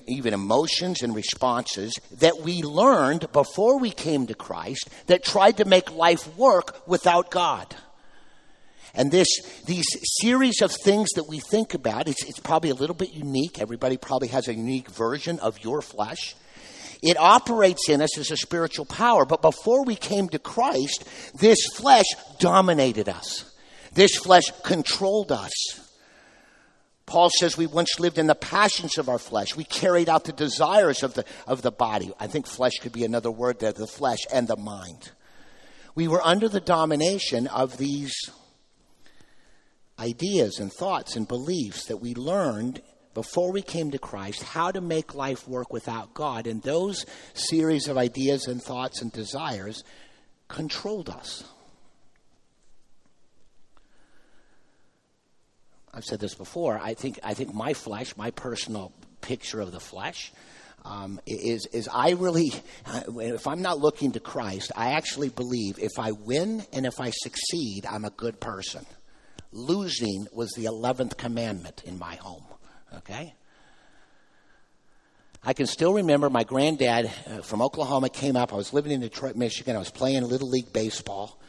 even 0.07 0.35
emotions 0.35 1.03
and 1.03 1.15
responses 1.15 1.95
that 2.19 2.41
we 2.41 2.63
learned 2.63 3.31
before 3.33 3.79
we 3.79 3.91
came 3.91 4.27
to 4.27 4.35
Christ 4.35 4.89
that 5.07 5.25
tried 5.25 5.59
to 5.59 5.65
make 5.65 5.91
life 5.93 6.37
work 6.37 6.87
without 6.87 7.31
God. 7.31 7.75
And 8.95 9.11
this, 9.11 9.29
these 9.67 9.87
series 10.21 10.63
of 10.63 10.73
things 10.73 11.11
that 11.17 11.29
we 11.29 11.39
think 11.39 11.75
about, 11.75 12.09
it's, 12.09 12.25
it's 12.25 12.41
probably 12.41 12.71
a 12.71 12.75
little 12.75 12.97
bit 12.97 13.13
unique. 13.13 13.61
Everybody 13.61 13.99
probably 13.99 14.29
has 14.29 14.49
a 14.49 14.55
unique 14.55 14.89
version 14.89 15.39
of 15.41 15.63
your 15.63 15.83
flesh. 15.83 16.35
It 17.03 17.19
operates 17.19 17.91
in 17.91 18.01
us 18.01 18.17
as 18.19 18.31
a 18.31 18.39
spiritual 18.39 18.87
power. 18.87 19.27
But 19.27 19.43
before 19.43 19.85
we 19.85 19.97
came 19.97 20.31
to 20.31 20.39
Christ, 20.39 21.05
this 21.39 21.67
flesh 21.75 22.07
dominated 22.39 23.09
us. 23.09 23.53
This 23.93 24.17
flesh 24.17 24.45
controlled 24.65 25.31
us. 25.31 25.86
Paul 27.07 27.31
says 27.39 27.57
we 27.57 27.67
once 27.67 28.01
lived 28.01 28.19
in 28.19 28.27
the 28.27 28.35
passions 28.35 28.99
of 28.99 29.09
our 29.09 29.19
flesh. 29.19 29.57
We 29.57 29.65
carried 29.65 30.09
out 30.09 30.25
the 30.25 30.33
desires 30.33 31.05
of 31.05 31.15
the, 31.15 31.25
of 31.47 31.63
the 31.63 31.71
body. 31.71 32.13
I 32.19 32.27
think 32.27 32.47
flesh 32.47 32.73
could 32.83 32.93
be 32.93 33.05
another 33.05 33.31
word 33.31 33.61
there 33.61 33.73
the 33.73 33.87
flesh 33.87 34.19
and 34.33 34.49
the 34.49 34.57
mind. 34.57 35.13
We 35.95 36.09
were 36.09 36.21
under 36.21 36.49
the 36.49 36.61
domination 36.61 37.47
of 37.47 37.79
these 37.79 38.13
ideas 39.99 40.59
and 40.59 40.73
thoughts 40.73 41.17
and 41.17 41.27
beliefs 41.27 41.87
that 41.87 41.99
we 41.99 42.15
learned 42.15 42.83
before 43.15 43.51
we 43.51 43.63
came 43.63 43.93
to 43.93 43.99
Christ 43.99 44.43
how 44.43 44.71
to 44.73 44.81
make 44.81 45.15
life 45.15 45.49
work 45.49 45.73
without 45.73 46.13
God. 46.13 46.47
And 46.47 46.61
those 46.61 47.07
series 47.35 47.89
of 47.89 47.97
ideas 47.97 48.47
and 48.47 48.63
thoughts 48.63 49.01
and 49.01 49.11
desires 49.11 49.85
controlled 50.49 51.09
us. 51.09 51.45
I've 55.97 56.05
said 56.05 56.21
this 56.21 56.35
before. 56.35 56.79
I 56.79 56.93
think 56.93 57.19
I 57.25 57.33
think 57.33 57.55
my 57.55 57.73
flesh, 57.73 58.15
my 58.19 58.31
personal 58.31 58.93
picture 59.23 59.63
of 59.63 59.73
the 59.73 59.81
flesh, 59.81 60.31
um, 60.85 61.19
is 61.27 61.65
is 61.73 61.89
I 61.91 62.11
really, 62.11 62.53
if 63.19 63.47
I'm 63.47 63.63
not 63.63 63.79
looking 63.79 64.13
to 64.13 64.21
Christ, 64.21 64.73
I 64.77 64.93
actually 64.93 65.31
believe 65.31 65.79
if 65.79 65.99
I 65.99 66.13
win 66.13 66.63
and 66.75 66.85
if 66.85 67.01
I 67.01 67.11
succeed, 67.11 67.87
I'm 67.87 68.05
a 68.05 68.11
good 68.11 68.41
person. 68.41 68.85
Losing 69.53 70.27
was 70.35 70.51
the 70.53 70.67
eleventh 70.67 71.17
commandment 71.17 71.83
in 71.87 71.99
my 71.99 72.17
home. 72.17 72.45
Okay. 72.99 73.35
I 75.43 75.55
can 75.55 75.67
still 75.67 75.95
remember 75.95 76.29
my 76.29 76.45
granddad 76.45 77.07
uh, 77.07 77.41
from 77.41 77.63
Oklahoma 77.63 78.11
came 78.11 78.37
up. 78.37 78.53
I 78.53 78.57
was 78.57 78.75
living 78.75 78.93
in 78.93 79.01
Detroit, 79.01 79.37
Michigan. 79.37 79.77
I 79.77 79.79
was 79.79 79.91
playing 79.91 80.25
Little 80.25 80.51
League 80.51 80.73
Baseball. 80.75 81.41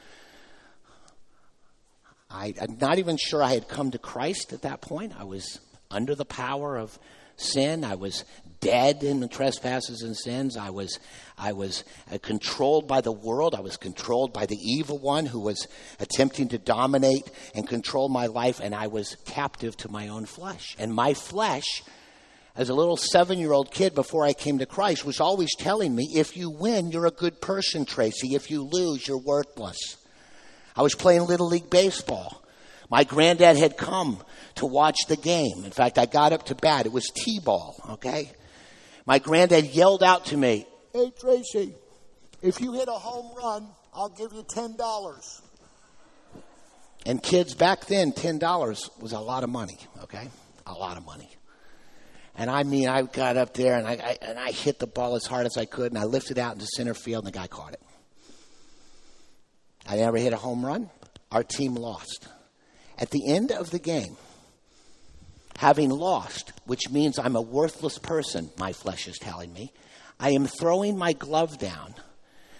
I, 2.29 2.53
am 2.59 2.77
not 2.79 2.99
even 2.99 3.17
sure 3.17 3.41
I 3.41 3.53
had 3.53 3.67
come 3.67 3.91
to 3.91 3.97
Christ 3.97 4.53
at 4.53 4.63
that 4.63 4.81
point. 4.81 5.13
I 5.17 5.23
was 5.23 5.59
under 5.89 6.13
the 6.15 6.25
power 6.25 6.77
of 6.77 6.97
sin. 7.37 7.83
I 7.83 7.95
was 7.95 8.25
dead 8.59 9.03
in 9.03 9.19
the 9.19 9.27
trespasses 9.27 10.01
and 10.01 10.15
sins. 10.17 10.57
I 10.57 10.71
was, 10.71 10.99
I 11.37 11.53
was 11.53 11.83
uh, 12.11 12.17
controlled 12.21 12.87
by 12.87 13.01
the 13.01 13.11
world. 13.11 13.55
I 13.55 13.61
was 13.61 13.77
controlled 13.77 14.33
by 14.33 14.45
the 14.45 14.57
evil 14.57 14.97
one 14.97 15.25
who 15.25 15.39
was 15.39 15.67
attempting 15.99 16.49
to 16.49 16.57
dominate 16.57 17.29
and 17.55 17.67
control 17.67 18.09
my 18.09 18.25
life, 18.25 18.59
and 18.59 18.75
I 18.75 18.87
was 18.87 19.15
captive 19.25 19.77
to 19.77 19.91
my 19.91 20.09
own 20.09 20.25
flesh. 20.25 20.75
And 20.79 20.93
my 20.93 21.13
flesh, 21.13 21.83
as 22.55 22.69
a 22.69 22.73
little 22.75 22.97
seven 22.97 23.37
year 23.37 23.53
old 23.53 23.71
kid 23.71 23.95
before 23.95 24.25
I 24.25 24.33
came 24.33 24.57
to 24.57 24.65
Christ, 24.65 25.05
was 25.05 25.21
always 25.21 25.55
telling 25.57 25.95
me 25.95 26.09
if 26.15 26.35
you 26.35 26.49
win, 26.49 26.91
you're 26.91 27.05
a 27.05 27.11
good 27.11 27.39
person, 27.39 27.85
Tracy. 27.85 28.35
If 28.35 28.51
you 28.51 28.63
lose, 28.63 29.07
you're 29.07 29.17
worthless. 29.17 29.97
I 30.77 30.83
was 30.83 30.93
playing 30.93 31.23
Little 31.25 31.47
League 31.47 31.69
Baseball. 31.69 32.43
My 32.89 33.03
granddad 33.03 33.57
had 33.57 33.77
come 33.77 34.21
to 34.55 34.65
watch 34.65 34.97
the 35.07 35.17
game. 35.17 35.65
In 35.65 35.71
fact, 35.71 35.97
I 35.97 36.05
got 36.05 36.31
up 36.33 36.43
to 36.45 36.55
bat. 36.55 36.85
It 36.85 36.91
was 36.91 37.09
T-ball, 37.13 37.75
okay? 37.91 38.31
My 39.05 39.19
granddad 39.19 39.65
yelled 39.65 40.03
out 40.03 40.25
to 40.25 40.37
me, 40.37 40.67
Hey, 40.93 41.11
Tracy, 41.19 41.73
if 42.41 42.61
you 42.61 42.73
hit 42.73 42.87
a 42.87 42.91
home 42.91 43.35
run, 43.35 43.67
I'll 43.93 44.09
give 44.09 44.31
you 44.33 44.43
$10. 44.43 45.41
And 47.05 47.21
kids, 47.21 47.55
back 47.55 47.85
then, 47.85 48.11
$10 48.11 49.01
was 49.01 49.13
a 49.13 49.19
lot 49.19 49.43
of 49.43 49.49
money, 49.49 49.79
okay? 50.03 50.29
A 50.65 50.73
lot 50.73 50.97
of 50.97 51.05
money. 51.05 51.29
And 52.35 52.51
I 52.51 52.63
mean, 52.63 52.87
I 52.87 53.01
got 53.01 53.35
up 53.37 53.53
there 53.53 53.77
and 53.77 53.87
I, 53.87 53.93
I, 53.93 54.17
and 54.21 54.37
I 54.37 54.51
hit 54.51 54.77
the 54.77 54.87
ball 54.87 55.15
as 55.15 55.25
hard 55.25 55.47
as 55.47 55.57
I 55.57 55.65
could, 55.65 55.91
and 55.91 55.97
I 55.97 56.03
lifted 56.03 56.37
out 56.37 56.53
into 56.53 56.67
center 56.67 56.93
field, 56.93 57.25
and 57.25 57.33
the 57.33 57.37
guy 57.37 57.47
caught 57.47 57.73
it. 57.73 57.81
I 59.87 59.95
never 59.95 60.17
hit 60.17 60.33
a 60.33 60.37
home 60.37 60.65
run. 60.65 60.89
Our 61.31 61.43
team 61.43 61.75
lost. 61.75 62.27
At 62.99 63.11
the 63.11 63.27
end 63.27 63.51
of 63.51 63.71
the 63.71 63.79
game, 63.79 64.17
having 65.57 65.89
lost, 65.89 66.51
which 66.65 66.89
means 66.89 67.17
I'm 67.17 67.35
a 67.35 67.41
worthless 67.41 67.97
person, 67.97 68.49
my 68.57 68.73
flesh 68.73 69.07
is 69.07 69.17
telling 69.17 69.53
me, 69.53 69.71
I 70.19 70.31
am 70.31 70.45
throwing 70.45 70.97
my 70.97 71.13
glove 71.13 71.57
down, 71.57 71.95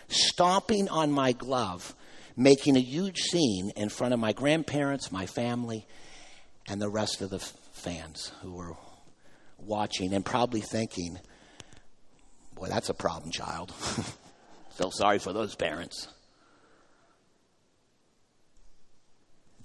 stomping 0.08 0.90
on 0.90 1.12
my 1.12 1.32
glove, 1.32 1.96
making 2.36 2.78
a 2.78 2.82
huge 2.82 3.20
scene 3.20 3.72
in 3.76 3.90
front 3.90 4.14
of 4.14 4.20
my 4.20 4.32
grandparents, 4.32 5.12
my 5.12 5.26
family, 5.26 5.86
and 6.68 6.82
the 6.82 6.90
rest 6.90 7.22
of 7.22 7.30
the 7.30 7.40
fans 7.40 8.32
who 8.42 8.54
were 8.54 8.76
watching 9.58 10.14
and 10.14 10.24
probably 10.24 10.62
thinking, 10.62 11.20
boy, 12.56 12.68
that's 12.68 12.90
a 12.90 12.94
problem 12.94 13.32
child. 13.32 13.74
Feel 14.72 14.92
sorry 14.92 15.18
for 15.18 15.34
those 15.34 15.56
parents. 15.56 16.08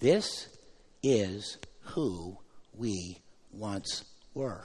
This 0.02 0.48
is 1.00 1.58
who 1.82 2.36
we 2.76 3.18
once 3.52 4.04
were. 4.34 4.64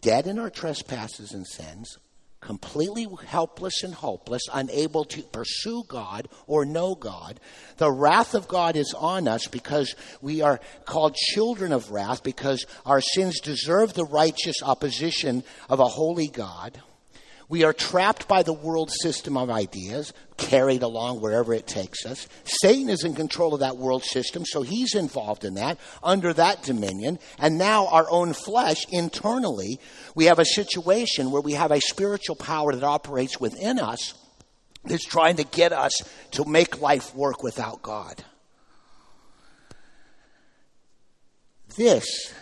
Dead 0.00 0.26
in 0.26 0.38
our 0.38 0.48
trespasses 0.48 1.32
and 1.32 1.46
sins, 1.46 1.98
completely 2.40 3.06
helpless 3.26 3.82
and 3.82 3.92
hopeless, 3.92 4.40
unable 4.54 5.04
to 5.04 5.20
pursue 5.24 5.82
God 5.86 6.28
or 6.46 6.64
know 6.64 6.94
God. 6.94 7.38
The 7.76 7.92
wrath 7.92 8.34
of 8.34 8.48
God 8.48 8.74
is 8.74 8.94
on 8.96 9.28
us 9.28 9.48
because 9.48 9.94
we 10.22 10.40
are 10.40 10.60
called 10.86 11.14
children 11.14 11.70
of 11.70 11.90
wrath, 11.90 12.22
because 12.22 12.64
our 12.86 13.02
sins 13.02 13.38
deserve 13.38 13.92
the 13.92 14.06
righteous 14.06 14.62
opposition 14.62 15.44
of 15.68 15.80
a 15.80 15.84
holy 15.84 16.28
God. 16.28 16.80
We 17.50 17.64
are 17.64 17.74
trapped 17.74 18.28
by 18.28 18.42
the 18.42 18.54
world 18.54 18.90
system 18.90 19.36
of 19.36 19.50
ideas, 19.50 20.14
carried 20.54 20.84
along 20.84 21.20
wherever 21.20 21.52
it 21.52 21.66
takes 21.66 22.06
us. 22.06 22.28
Satan 22.44 22.88
is 22.88 23.02
in 23.02 23.12
control 23.12 23.54
of 23.54 23.60
that 23.60 23.76
world 23.76 24.04
system, 24.04 24.44
so 24.44 24.62
he's 24.62 24.94
involved 24.94 25.44
in 25.44 25.54
that, 25.54 25.78
under 26.00 26.32
that 26.32 26.62
dominion. 26.62 27.18
And 27.40 27.58
now, 27.58 27.88
our 27.88 28.08
own 28.08 28.34
flesh, 28.34 28.86
internally, 28.88 29.80
we 30.14 30.26
have 30.26 30.38
a 30.38 30.44
situation 30.44 31.32
where 31.32 31.42
we 31.42 31.54
have 31.54 31.72
a 31.72 31.80
spiritual 31.80 32.36
power 32.36 32.72
that 32.72 32.84
operates 32.84 33.40
within 33.40 33.80
us 33.80 34.14
that's 34.84 35.04
trying 35.04 35.36
to 35.36 35.44
get 35.44 35.72
us 35.72 35.92
to 36.30 36.44
make 36.44 36.80
life 36.80 37.12
work 37.16 37.42
without 37.42 37.82
God. 37.82 38.22
This 41.76 42.32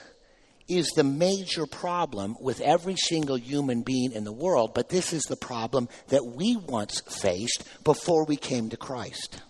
is 0.69 0.88
the 0.95 1.04
major 1.04 1.66
problem 1.66 2.37
with 2.40 2.61
every 2.61 2.97
single 2.97 3.37
human 3.37 3.83
being 3.83 4.12
in 4.12 4.25
the 4.25 4.33
world, 4.33 4.73
but 4.75 4.88
this 4.88 5.12
is 5.12 5.23
the 5.23 5.37
problem 5.37 5.88
that 6.09 6.25
we 6.25 6.57
once 6.57 7.00
faced 7.00 7.64
before 7.85 8.25
we 8.25 8.37
came 8.37 8.71
to 8.71 8.76
Christ. 8.76 9.42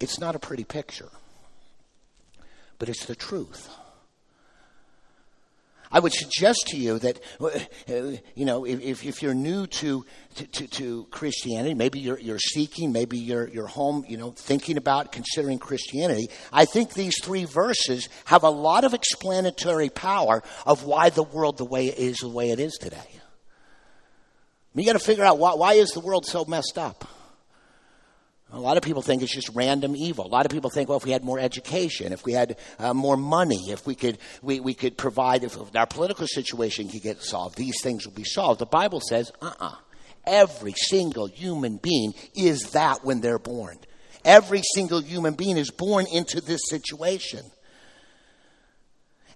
It's 0.00 0.18
not 0.18 0.34
a 0.34 0.40
pretty 0.40 0.64
picture, 0.64 1.10
but 2.78 2.88
it's 2.88 3.06
the 3.06 3.14
truth. 3.14 3.68
I 5.92 6.00
would 6.00 6.14
suggest 6.14 6.68
to 6.68 6.78
you 6.78 6.98
that, 7.00 7.20
uh, 7.38 7.50
you 8.34 8.46
know, 8.46 8.64
if, 8.64 9.04
if 9.04 9.22
you're 9.22 9.34
new 9.34 9.66
to, 9.66 10.04
to, 10.36 10.66
to, 10.68 11.06
Christianity, 11.10 11.74
maybe 11.74 12.00
you're, 12.00 12.18
you're 12.18 12.38
seeking, 12.38 12.92
maybe 12.92 13.18
you're, 13.18 13.46
you're 13.48 13.66
home, 13.66 14.04
you 14.08 14.16
know, 14.16 14.30
thinking 14.30 14.78
about 14.78 15.12
considering 15.12 15.58
Christianity, 15.58 16.28
I 16.50 16.64
think 16.64 16.94
these 16.94 17.22
three 17.22 17.44
verses 17.44 18.08
have 18.24 18.42
a 18.42 18.50
lot 18.50 18.84
of 18.84 18.94
explanatory 18.94 19.90
power 19.90 20.42
of 20.64 20.84
why 20.84 21.10
the 21.10 21.22
world 21.22 21.58
the 21.58 21.66
way 21.66 21.88
it 21.88 21.98
is 21.98 22.16
the 22.18 22.28
way 22.28 22.50
it 22.50 22.58
is 22.58 22.78
today. 22.80 22.98
You 24.74 24.86
got 24.86 24.94
to 24.94 24.98
figure 24.98 25.24
out 25.24 25.38
why, 25.38 25.54
why 25.54 25.74
is 25.74 25.90
the 25.90 26.00
world 26.00 26.24
so 26.24 26.46
messed 26.46 26.78
up? 26.78 27.04
A 28.52 28.60
lot 28.60 28.76
of 28.76 28.82
people 28.82 29.00
think 29.00 29.22
it's 29.22 29.34
just 29.34 29.48
random 29.54 29.96
evil. 29.96 30.26
A 30.26 30.28
lot 30.28 30.44
of 30.44 30.52
people 30.52 30.68
think, 30.68 30.88
well, 30.88 30.98
if 30.98 31.04
we 31.04 31.10
had 31.10 31.24
more 31.24 31.38
education, 31.38 32.12
if 32.12 32.24
we 32.24 32.32
had 32.32 32.56
uh, 32.78 32.92
more 32.92 33.16
money, 33.16 33.70
if 33.70 33.86
we 33.86 33.94
could, 33.94 34.18
we, 34.42 34.60
we 34.60 34.74
could 34.74 34.98
provide, 34.98 35.42
if 35.42 35.56
our 35.74 35.86
political 35.86 36.26
situation 36.26 36.88
could 36.88 37.02
get 37.02 37.22
solved, 37.22 37.56
these 37.56 37.80
things 37.82 38.06
would 38.06 38.14
be 38.14 38.24
solved. 38.24 38.60
The 38.60 38.66
Bible 38.66 39.00
says, 39.00 39.32
uh 39.40 39.46
uh-uh. 39.46 39.66
uh 39.66 39.74
Every 40.24 40.74
single 40.76 41.26
human 41.26 41.78
being 41.78 42.14
is 42.34 42.70
that 42.70 43.04
when 43.04 43.20
they're 43.20 43.40
born. 43.40 43.78
Every 44.24 44.62
single 44.74 45.00
human 45.00 45.34
being 45.34 45.56
is 45.56 45.70
born 45.70 46.06
into 46.12 46.40
this 46.40 46.60
situation. 46.68 47.40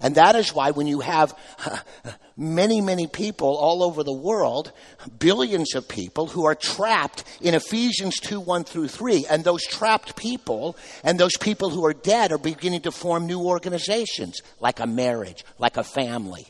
And 0.00 0.14
that 0.16 0.36
is 0.36 0.54
why 0.54 0.70
when 0.70 0.86
you 0.86 1.00
have 1.00 1.36
many, 2.36 2.80
many 2.80 3.06
people 3.06 3.56
all 3.56 3.82
over 3.82 4.02
the 4.02 4.12
world, 4.12 4.72
billions 5.18 5.74
of 5.74 5.88
people 5.88 6.26
who 6.26 6.44
are 6.44 6.54
trapped 6.54 7.24
in 7.40 7.54
Ephesians 7.54 8.16
2 8.20 8.40
1 8.40 8.64
through 8.64 8.88
3, 8.88 9.26
and 9.30 9.44
those 9.44 9.64
trapped 9.64 10.16
people 10.16 10.76
and 11.04 11.18
those 11.18 11.36
people 11.36 11.70
who 11.70 11.84
are 11.84 11.94
dead 11.94 12.32
are 12.32 12.38
beginning 12.38 12.82
to 12.82 12.92
form 12.92 13.26
new 13.26 13.40
organizations, 13.40 14.40
like 14.60 14.80
a 14.80 14.86
marriage, 14.86 15.44
like 15.58 15.76
a 15.76 15.84
family 15.84 16.46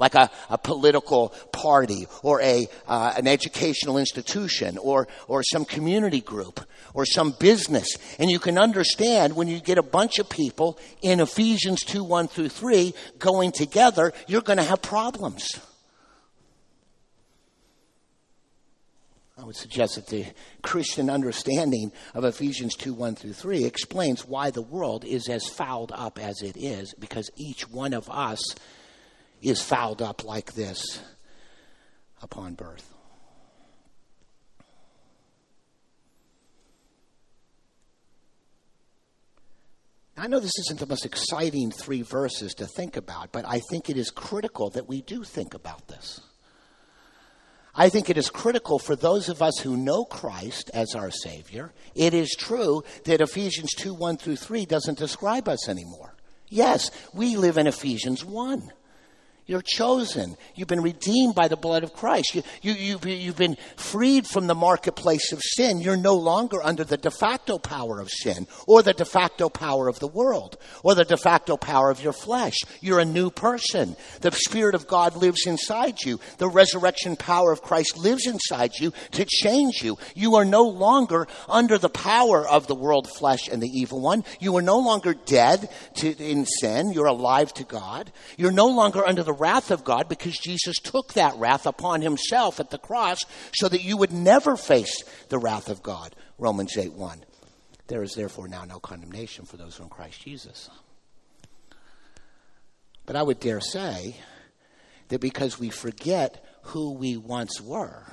like 0.00 0.14
a, 0.14 0.30
a 0.48 0.58
political 0.58 1.28
party 1.52 2.06
or 2.24 2.40
a, 2.40 2.68
uh, 2.88 3.12
an 3.16 3.28
educational 3.28 3.98
institution 3.98 4.78
or, 4.78 5.06
or 5.28 5.44
some 5.44 5.64
community 5.64 6.20
group 6.20 6.60
or 6.94 7.04
some 7.04 7.32
business. 7.38 7.86
And 8.18 8.30
you 8.30 8.40
can 8.40 8.58
understand 8.58 9.36
when 9.36 9.46
you 9.46 9.60
get 9.60 9.78
a 9.78 9.82
bunch 9.82 10.18
of 10.18 10.28
people 10.28 10.78
in 11.02 11.20
Ephesians 11.20 11.84
2 11.84 12.02
1 12.02 12.28
through 12.28 12.48
3 12.48 12.94
going 13.18 13.52
together, 13.52 14.12
you're 14.26 14.40
going 14.40 14.56
to 14.56 14.64
have 14.64 14.82
problems. 14.82 15.46
I 19.38 19.44
would 19.44 19.56
suggest 19.56 19.94
that 19.94 20.06
the 20.08 20.26
Christian 20.62 21.08
understanding 21.08 21.92
of 22.14 22.24
Ephesians 22.24 22.74
2 22.74 22.92
1 22.92 23.14
through 23.14 23.32
3 23.32 23.64
explains 23.64 24.26
why 24.26 24.50
the 24.50 24.60
world 24.62 25.04
is 25.04 25.28
as 25.28 25.48
fouled 25.48 25.92
up 25.94 26.18
as 26.18 26.42
it 26.42 26.56
is, 26.58 26.94
because 26.98 27.30
each 27.36 27.70
one 27.70 27.94
of 27.94 28.10
us 28.10 28.40
is 29.40 29.62
fouled 29.62 30.02
up 30.02 30.24
like 30.24 30.52
this 30.54 31.00
upon 32.22 32.54
birth. 32.54 32.94
I 40.16 40.26
know 40.26 40.38
this 40.38 40.58
isn't 40.66 40.78
the 40.78 40.86
most 40.86 41.06
exciting 41.06 41.70
three 41.70 42.02
verses 42.02 42.52
to 42.54 42.66
think 42.66 42.98
about, 42.98 43.32
but 43.32 43.46
I 43.48 43.60
think 43.70 43.88
it 43.88 43.96
is 43.96 44.10
critical 44.10 44.68
that 44.70 44.86
we 44.86 45.00
do 45.00 45.24
think 45.24 45.54
about 45.54 45.88
this. 45.88 46.20
I 47.74 47.88
think 47.88 48.10
it 48.10 48.18
is 48.18 48.28
critical 48.28 48.78
for 48.78 48.94
those 48.94 49.30
of 49.30 49.40
us 49.40 49.58
who 49.60 49.78
know 49.78 50.04
Christ 50.04 50.70
as 50.74 50.94
our 50.94 51.10
Savior. 51.10 51.72
It 51.94 52.12
is 52.12 52.36
true 52.38 52.82
that 53.04 53.22
Ephesians 53.22 53.70
2 53.76 53.94
1 53.94 54.18
through 54.18 54.36
3 54.36 54.66
doesn't 54.66 54.98
describe 54.98 55.48
us 55.48 55.70
anymore. 55.70 56.14
Yes, 56.48 56.90
we 57.14 57.36
live 57.36 57.56
in 57.56 57.66
Ephesians 57.66 58.22
1. 58.22 58.70
You're 59.50 59.62
chosen. 59.62 60.36
You've 60.54 60.68
been 60.68 60.80
redeemed 60.80 61.34
by 61.34 61.48
the 61.48 61.56
blood 61.56 61.82
of 61.82 61.92
Christ. 61.92 62.36
You, 62.36 62.44
you, 62.62 62.72
you've, 62.72 63.04
you've 63.04 63.36
been 63.36 63.56
freed 63.74 64.24
from 64.24 64.46
the 64.46 64.54
marketplace 64.54 65.32
of 65.32 65.40
sin. 65.42 65.80
You're 65.80 65.96
no 65.96 66.14
longer 66.14 66.62
under 66.62 66.84
the 66.84 66.96
de 66.96 67.10
facto 67.10 67.58
power 67.58 67.98
of 67.98 68.08
sin 68.08 68.46
or 68.68 68.84
the 68.84 68.92
de 68.92 69.04
facto 69.04 69.48
power 69.48 69.88
of 69.88 69.98
the 69.98 70.06
world 70.06 70.56
or 70.84 70.94
the 70.94 71.04
de 71.04 71.16
facto 71.16 71.56
power 71.56 71.90
of 71.90 72.00
your 72.00 72.12
flesh. 72.12 72.58
You're 72.80 73.00
a 73.00 73.04
new 73.04 73.28
person. 73.28 73.96
The 74.20 74.30
Spirit 74.30 74.76
of 74.76 74.86
God 74.86 75.16
lives 75.16 75.44
inside 75.44 75.96
you. 76.04 76.20
The 76.38 76.48
resurrection 76.48 77.16
power 77.16 77.50
of 77.50 77.60
Christ 77.60 77.98
lives 77.98 78.28
inside 78.28 78.74
you 78.78 78.92
to 79.10 79.24
change 79.24 79.82
you. 79.82 79.98
You 80.14 80.36
are 80.36 80.44
no 80.44 80.62
longer 80.62 81.26
under 81.48 81.76
the 81.76 81.88
power 81.88 82.48
of 82.48 82.68
the 82.68 82.76
world, 82.76 83.10
flesh, 83.18 83.48
and 83.48 83.60
the 83.60 83.68
evil 83.68 84.00
one. 84.00 84.22
You 84.38 84.56
are 84.58 84.62
no 84.62 84.78
longer 84.78 85.12
dead 85.12 85.68
to, 85.96 86.16
in 86.24 86.46
sin. 86.46 86.92
You're 86.92 87.06
alive 87.06 87.52
to 87.54 87.64
God. 87.64 88.12
You're 88.36 88.52
no 88.52 88.68
longer 88.68 89.04
under 89.04 89.24
the 89.24 89.39
wrath 89.40 89.70
of 89.70 89.82
God 89.82 90.08
because 90.08 90.38
Jesus 90.38 90.76
took 90.76 91.14
that 91.14 91.36
wrath 91.36 91.66
upon 91.66 92.02
himself 92.02 92.60
at 92.60 92.70
the 92.70 92.78
cross 92.78 93.18
so 93.54 93.68
that 93.68 93.82
you 93.82 93.96
would 93.96 94.12
never 94.12 94.56
face 94.56 95.02
the 95.28 95.38
wrath 95.38 95.68
of 95.68 95.82
God. 95.82 96.14
Romans 96.38 96.76
8 96.76 96.92
1. 96.92 97.24
There 97.88 98.02
is 98.02 98.12
therefore 98.12 98.46
now 98.46 98.64
no 98.64 98.78
condemnation 98.78 99.46
for 99.46 99.56
those 99.56 99.76
who 99.76 99.82
are 99.82 99.86
in 99.86 99.90
Christ 99.90 100.22
Jesus. 100.22 100.70
But 103.06 103.16
I 103.16 103.22
would 103.22 103.40
dare 103.40 103.60
say 103.60 104.14
that 105.08 105.20
because 105.20 105.58
we 105.58 105.70
forget 105.70 106.44
who 106.62 106.92
we 106.92 107.16
once 107.16 107.60
were, 107.60 108.06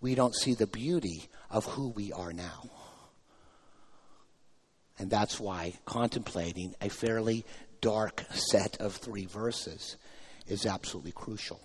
we 0.00 0.14
don't 0.16 0.34
see 0.34 0.54
the 0.54 0.66
beauty 0.66 1.28
of 1.50 1.64
who 1.66 1.90
we 1.90 2.12
are 2.12 2.32
now. 2.32 2.70
And 4.98 5.10
that's 5.10 5.38
why 5.38 5.74
contemplating 5.84 6.74
a 6.80 6.88
fairly 6.88 7.44
dark 7.80 8.24
set 8.30 8.80
of 8.80 8.96
three 8.96 9.26
verses 9.26 9.96
is 10.46 10.66
absolutely 10.66 11.12
crucial. 11.12 11.60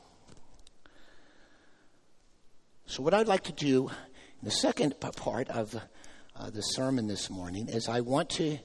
So, 2.85 3.03
what 3.03 3.13
I'd 3.13 3.27
like 3.27 3.43
to 3.43 3.51
do 3.51 3.89
in 3.89 4.45
the 4.45 4.51
second 4.51 4.95
part 4.99 5.49
of 5.49 5.75
uh, 6.35 6.49
the 6.49 6.61
sermon 6.61 7.07
this 7.07 7.29
morning 7.29 7.67
is 7.67 7.87
I 7.87 8.01
want 8.01 8.29
to 8.31 8.57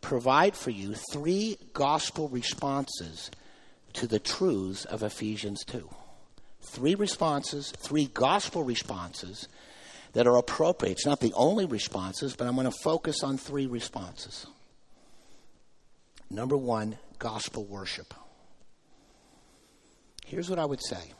provide 0.00 0.56
for 0.56 0.70
you 0.70 0.94
three 1.12 1.58
gospel 1.72 2.28
responses 2.28 3.30
to 3.94 4.06
the 4.06 4.18
truths 4.18 4.84
of 4.84 5.02
Ephesians 5.02 5.64
2. 5.64 5.88
Three 6.62 6.94
responses, 6.94 7.72
three 7.78 8.06
gospel 8.06 8.64
responses 8.64 9.48
that 10.12 10.26
are 10.26 10.36
appropriate. 10.36 10.92
It's 10.92 11.06
not 11.06 11.20
the 11.20 11.32
only 11.34 11.66
responses, 11.66 12.34
but 12.34 12.46
I'm 12.46 12.54
going 12.54 12.70
to 12.70 12.76
focus 12.82 13.22
on 13.22 13.36
three 13.38 13.66
responses. 13.66 14.46
Number 16.30 16.56
one, 16.56 16.98
gospel 17.18 17.64
worship. 17.64 18.14
Here's 20.32 20.48
what 20.48 20.58
I 20.58 20.64
would 20.64 20.82
say 20.82 21.12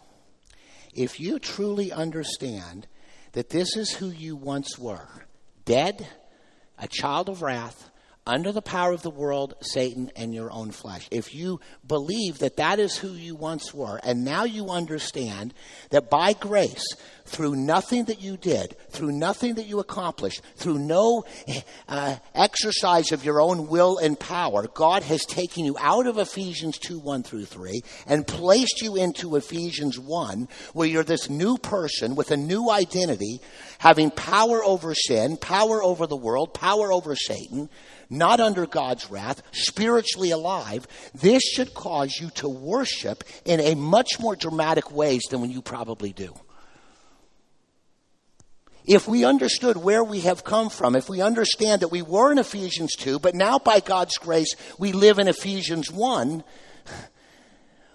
if 0.94 1.20
you 1.20 1.38
truly 1.38 1.92
understand 1.92 2.86
that 3.32 3.50
this 3.50 3.76
is 3.76 3.90
who 3.90 4.08
you 4.08 4.34
once 4.34 4.78
were 4.78 5.26
dead, 5.66 6.08
a 6.78 6.88
child 6.88 7.28
of 7.28 7.42
wrath, 7.42 7.90
under 8.26 8.52
the 8.52 8.62
power 8.62 8.90
of 8.90 9.02
the 9.02 9.10
world, 9.10 9.52
Satan, 9.60 10.10
and 10.16 10.34
your 10.34 10.50
own 10.50 10.70
flesh. 10.70 11.08
If 11.10 11.34
you 11.34 11.60
believe 11.86 12.38
that 12.38 12.56
that 12.56 12.78
is 12.78 12.96
who 12.96 13.10
you 13.10 13.34
once 13.34 13.74
were, 13.74 14.00
and 14.02 14.24
now 14.24 14.44
you 14.44 14.70
understand 14.70 15.52
that 15.90 16.08
by 16.08 16.32
grace, 16.32 16.86
through 17.32 17.56
nothing 17.56 18.04
that 18.04 18.20
you 18.20 18.36
did, 18.36 18.76
through 18.90 19.10
nothing 19.10 19.54
that 19.54 19.66
you 19.66 19.80
accomplished, 19.80 20.42
through 20.56 20.78
no 20.78 21.24
uh, 21.88 22.16
exercise 22.34 23.10
of 23.10 23.24
your 23.24 23.40
own 23.40 23.68
will 23.68 23.96
and 23.96 24.20
power, 24.20 24.68
God 24.68 25.02
has 25.04 25.24
taken 25.24 25.64
you 25.64 25.74
out 25.80 26.06
of 26.06 26.18
Ephesians 26.18 26.78
2 26.78 26.98
1 26.98 27.22
through 27.22 27.46
3 27.46 27.80
and 28.06 28.26
placed 28.26 28.82
you 28.82 28.96
into 28.96 29.36
Ephesians 29.36 29.98
1, 29.98 30.46
where 30.74 30.86
you're 30.86 31.02
this 31.02 31.30
new 31.30 31.56
person 31.56 32.14
with 32.14 32.30
a 32.30 32.36
new 32.36 32.70
identity, 32.70 33.40
having 33.78 34.10
power 34.10 34.62
over 34.62 34.94
sin, 34.94 35.38
power 35.38 35.82
over 35.82 36.06
the 36.06 36.16
world, 36.16 36.52
power 36.52 36.92
over 36.92 37.16
Satan 37.16 37.70
not 38.10 38.40
under 38.40 38.66
God's 38.66 39.10
wrath, 39.10 39.42
spiritually 39.52 40.32
alive, 40.32 40.86
this 41.14 41.42
should 41.42 41.72
cause 41.72 42.18
you 42.20 42.28
to 42.34 42.46
worship 42.46 43.24
in 43.46 43.58
a 43.58 43.74
much 43.74 44.20
more 44.20 44.36
dramatic 44.36 44.92
ways 44.92 45.22
than 45.30 45.40
when 45.40 45.50
you 45.50 45.62
probably 45.62 46.12
do. 46.12 46.34
If 48.84 49.06
we 49.06 49.24
understood 49.24 49.76
where 49.76 50.02
we 50.02 50.20
have 50.20 50.42
come 50.42 50.68
from, 50.68 50.96
if 50.96 51.08
we 51.08 51.20
understand 51.20 51.82
that 51.82 51.88
we 51.88 52.02
were 52.02 52.32
in 52.32 52.38
Ephesians 52.38 52.92
2, 52.96 53.20
but 53.20 53.34
now 53.34 53.58
by 53.58 53.80
God's 53.80 54.16
grace 54.18 54.54
we 54.78 54.92
live 54.92 55.18
in 55.18 55.28
Ephesians 55.28 55.90
1, 55.90 56.42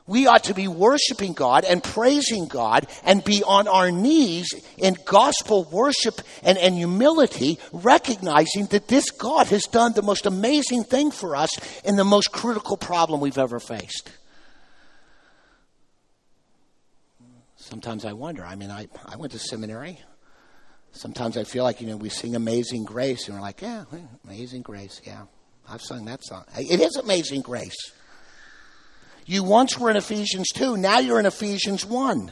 we 0.07 0.25
ought 0.25 0.45
to 0.45 0.53
be 0.53 0.69
worshiping 0.69 1.33
God 1.33 1.65
and 1.65 1.83
praising 1.83 2.47
God 2.47 2.87
and 3.03 3.21
be 3.21 3.43
on 3.43 3.67
our 3.67 3.91
knees 3.91 4.47
in 4.77 4.95
gospel 5.05 5.65
worship 5.65 6.21
and, 6.41 6.57
and 6.57 6.75
humility, 6.75 7.59
recognizing 7.73 8.67
that 8.67 8.87
this 8.87 9.11
God 9.11 9.47
has 9.47 9.63
done 9.63 9.91
the 9.91 10.01
most 10.01 10.25
amazing 10.25 10.85
thing 10.85 11.11
for 11.11 11.35
us 11.35 11.49
in 11.83 11.97
the 11.97 12.05
most 12.05 12.31
critical 12.31 12.77
problem 12.77 13.19
we've 13.19 13.37
ever 13.37 13.59
faced. 13.59 14.09
Sometimes 17.57 18.05
I 18.05 18.13
wonder. 18.13 18.45
I 18.45 18.55
mean, 18.55 18.71
I, 18.71 18.87
I 19.05 19.17
went 19.17 19.33
to 19.33 19.39
seminary. 19.39 19.99
Sometimes 20.97 21.37
I 21.37 21.43
feel 21.43 21.63
like, 21.63 21.79
you 21.79 21.87
know, 21.87 21.95
we 21.95 22.09
sing 22.09 22.35
Amazing 22.35 22.85
Grace, 22.85 23.27
and 23.27 23.37
we're 23.37 23.41
like, 23.41 23.61
yeah, 23.61 23.85
Amazing 24.25 24.63
Grace, 24.63 24.99
yeah. 25.05 25.23
I've 25.69 25.81
sung 25.81 26.05
that 26.05 26.23
song. 26.23 26.43
It 26.57 26.81
is 26.81 26.95
Amazing 26.95 27.41
Grace. 27.41 27.91
You 29.25 29.43
once 29.43 29.77
were 29.77 29.91
in 29.91 29.97
Ephesians 29.97 30.47
2, 30.55 30.77
now 30.77 30.99
you're 30.99 31.19
in 31.19 31.25
Ephesians 31.25 31.85
1. 31.85 32.31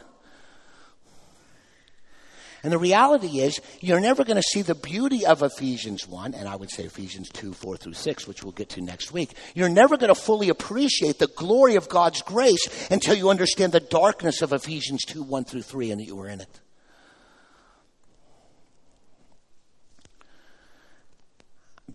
And 2.64 2.72
the 2.72 2.80
reality 2.80 3.42
is, 3.42 3.62
you're 3.82 4.00
never 4.00 4.24
going 4.24 4.38
to 4.38 4.42
see 4.42 4.64
the 4.64 4.74
beauty 4.74 5.24
of 5.28 5.44
Ephesians 5.44 6.08
1, 6.08 6.34
and 6.34 6.50
I 6.50 6.56
would 6.56 6.72
say 6.72 6.86
Ephesians 6.86 7.30
2, 7.30 7.54
4 7.54 7.78
through 7.78 7.94
6, 7.94 8.28
which 8.28 8.44
we'll 8.44 8.54
get 8.54 8.70
to 8.70 8.82
next 8.82 9.12
week. 9.12 9.36
You're 9.54 9.70
never 9.70 9.98
going 9.98 10.08
to 10.08 10.20
fully 10.20 10.50
appreciate 10.50 11.20
the 11.20 11.28
glory 11.28 11.76
of 11.76 11.88
God's 11.88 12.24
grace 12.24 12.90
until 12.90 13.14
you 13.14 13.30
understand 13.30 13.74
the 13.74 13.80
darkness 13.80 14.42
of 14.42 14.52
Ephesians 14.54 15.04
2, 15.06 15.22
1 15.22 15.44
through 15.44 15.62
3, 15.62 15.92
and 15.92 16.02
that 16.02 16.06
you 16.06 16.16
were 16.16 16.28
in 16.28 16.42
it. 16.42 16.60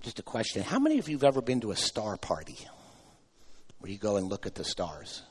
Just 0.03 0.19
a 0.19 0.23
question 0.23 0.63
How 0.63 0.79
many 0.79 0.99
of 0.99 1.09
you 1.09 1.17
have 1.17 1.25
ever 1.25 1.43
been 1.43 1.61
to 1.61 1.71
a 1.71 1.77
star 1.77 2.17
party? 2.17 2.57
where 3.81 3.91
you 3.91 3.99
go 3.99 4.17
and 4.17 4.29
look 4.29 4.47
at 4.47 4.55
the 4.55 4.65
stars. 4.65 5.23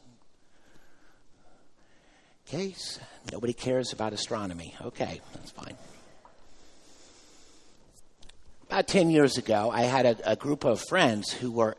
Okay, 2.48 2.76
nobody 3.32 3.54
cares 3.54 3.94
about 3.94 4.12
astronomy. 4.12 4.74
Okay, 4.82 5.22
that's 5.36 5.52
fine. 5.52 5.78
About 8.68 8.88
10 8.88 9.12
years 9.12 9.38
ago, 9.38 9.70
I 9.72 9.84
had 9.84 10.06
a, 10.06 10.32
a 10.32 10.36
group 10.36 10.64
of 10.64 10.82
friends 10.82 11.32
who 11.32 11.52
were 11.52 11.78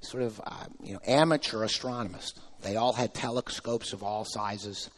sort 0.00 0.22
of 0.22 0.40
uh, 0.44 0.64
you 0.82 0.94
know, 0.94 1.00
amateur 1.06 1.62
astronomers. 1.62 2.32
They 2.62 2.76
all 2.76 2.94
had 2.94 3.12
telescopes 3.12 3.92
of 3.92 4.02
all 4.02 4.24
sizes, 4.24 4.88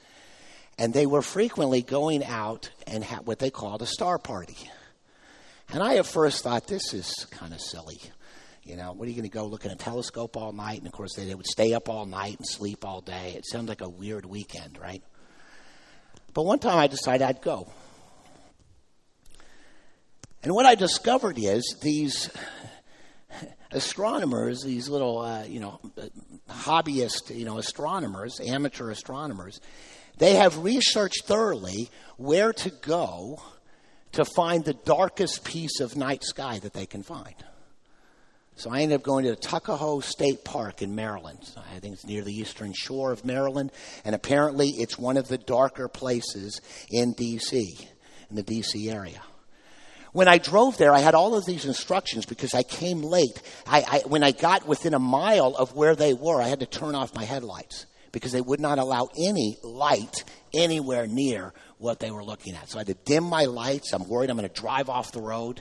and 0.79 0.95
they 0.95 1.07
were 1.07 1.23
frequently 1.23 1.83
going 1.83 2.25
out 2.25 2.71
and 2.87 3.03
had 3.03 3.27
what 3.27 3.41
they 3.41 3.51
called 3.51 3.83
a 3.83 3.87
star 3.87 4.19
party. 4.19 4.57
And 5.71 5.83
I 5.83 5.97
at 5.97 6.07
first 6.07 6.43
thought, 6.43 6.67
this 6.67 6.95
is 6.95 7.13
kind 7.31 7.53
of 7.53 7.61
silly. 7.61 8.01
You 8.63 8.77
know, 8.77 8.93
what 8.93 9.07
are 9.07 9.11
you 9.11 9.17
going 9.17 9.29
to 9.29 9.35
go 9.35 9.47
look 9.47 9.67
at 9.67 9.73
a 9.73 9.77
telescope 9.77 10.37
all 10.37 10.53
night? 10.53 10.79
And 10.79 10.87
of 10.87 10.93
course, 10.93 11.15
they, 11.17 11.27
they 11.27 11.35
would 11.35 11.47
stay 11.47 11.75
up 11.75 11.89
all 11.89 12.07
night 12.07 12.37
and 12.37 12.47
sleep 12.47 12.85
all 12.85 13.01
day. 13.01 13.35
It 13.37 13.45
sounds 13.47 13.69
like 13.69 13.83
a 13.83 13.89
weird 13.89 14.25
weekend, 14.25 14.79
right? 14.79 15.03
But 16.33 16.45
one 16.45 16.59
time 16.59 16.79
I 16.79 16.87
decided 16.87 17.23
I'd 17.23 17.43
go. 17.43 17.71
And 20.43 20.55
what 20.55 20.67
I 20.67 20.75
discovered 20.75 21.39
is 21.39 21.77
these 21.83 22.31
astronomers, 23.71 24.63
these 24.63 24.89
little, 24.89 25.19
uh, 25.19 25.45
you 25.45 25.61
know, 25.61 25.81
hobbyist, 26.49 27.37
you 27.37 27.45
know, 27.45 27.59
astronomers, 27.59 28.41
amateur 28.41 28.91
astronomers, 28.91 29.61
they 30.19 30.35
have 30.35 30.59
researched 30.59 31.25
thoroughly 31.27 31.91
where 32.17 32.53
to 32.53 32.71
go 32.71 33.43
to 34.15 34.25
find 34.25 34.65
the 34.65 34.75
darkest 34.75 35.45
piece 35.45 35.81
of 35.81 35.97
night 35.97 36.25
sky 36.25 36.59
that 36.61 36.73
they 36.73 36.87
can 36.87 37.03
find. 37.03 37.35
So 38.57 38.71
I 38.71 38.81
ended 38.83 38.97
up 38.97 39.03
going 39.03 39.25
to 39.25 39.35
Tuckahoe 39.35 40.01
State 40.01 40.45
Park 40.45 40.81
in 40.81 40.95
Maryland. 40.95 41.41
I 41.57 41.81
think 41.81 41.95
it's 41.95 42.07
near 42.07 42.23
the 42.23 42.33
eastern 42.33 42.73
shore 42.73 43.11
of 43.11 43.25
Maryland, 43.25 43.73
and 44.05 44.15
apparently 44.15 44.69
it's 44.69 44.97
one 44.97 45.17
of 45.17 45.27
the 45.27 45.39
darker 45.39 45.89
places 45.89 46.61
in 46.91 47.15
D.C., 47.15 47.77
in 48.31 48.37
the 48.37 48.45
D.C. 48.45 48.89
area. 48.89 49.21
When 50.13 50.29
I 50.29 50.39
drove 50.39 50.79
there, 50.79 50.93
I 50.93 51.01
had 51.01 51.17
all 51.17 51.35
of 51.35 51.45
these 51.45 51.65
instructions 51.65 52.25
because 52.25 52.55
I 52.55 52.63
came 52.63 53.03
late. 53.03 53.43
I, 53.67 53.83
I, 53.83 53.99
when 54.07 54.23
I 54.23 54.31
got 54.31 54.69
within 54.69 54.95
a 54.95 55.01
mile 55.01 55.57
of 55.57 55.75
where 55.75 55.97
they 55.97 56.15
were, 56.15 56.41
I 56.41 56.47
had 56.47 56.61
to 56.61 56.67
turn 56.67 56.95
off 56.95 57.17
my 57.17 57.25
headlights 57.25 57.87
because 58.15 58.31
they 58.31 58.41
would 58.41 58.61
not 58.61 58.79
allow 58.79 59.09
any 59.19 59.59
light 59.65 60.23
anywhere 60.55 61.05
near 61.09 61.53
what 61.79 61.99
they 61.99 62.13
were 62.13 62.25
looking 62.25 62.55
at. 62.55 62.71
So 62.71 62.79
I 62.79 62.81
had 62.81 62.87
to 62.87 62.95
dim 62.95 63.25
my 63.25 63.45
lights. 63.47 63.93
I'm 63.93 64.09
worried 64.09 64.31
I'm 64.31 64.37
going 64.37 64.49
to 64.49 64.61
drive 64.61 64.89
off 64.89 65.11
the 65.11 65.21
road. 65.21 65.61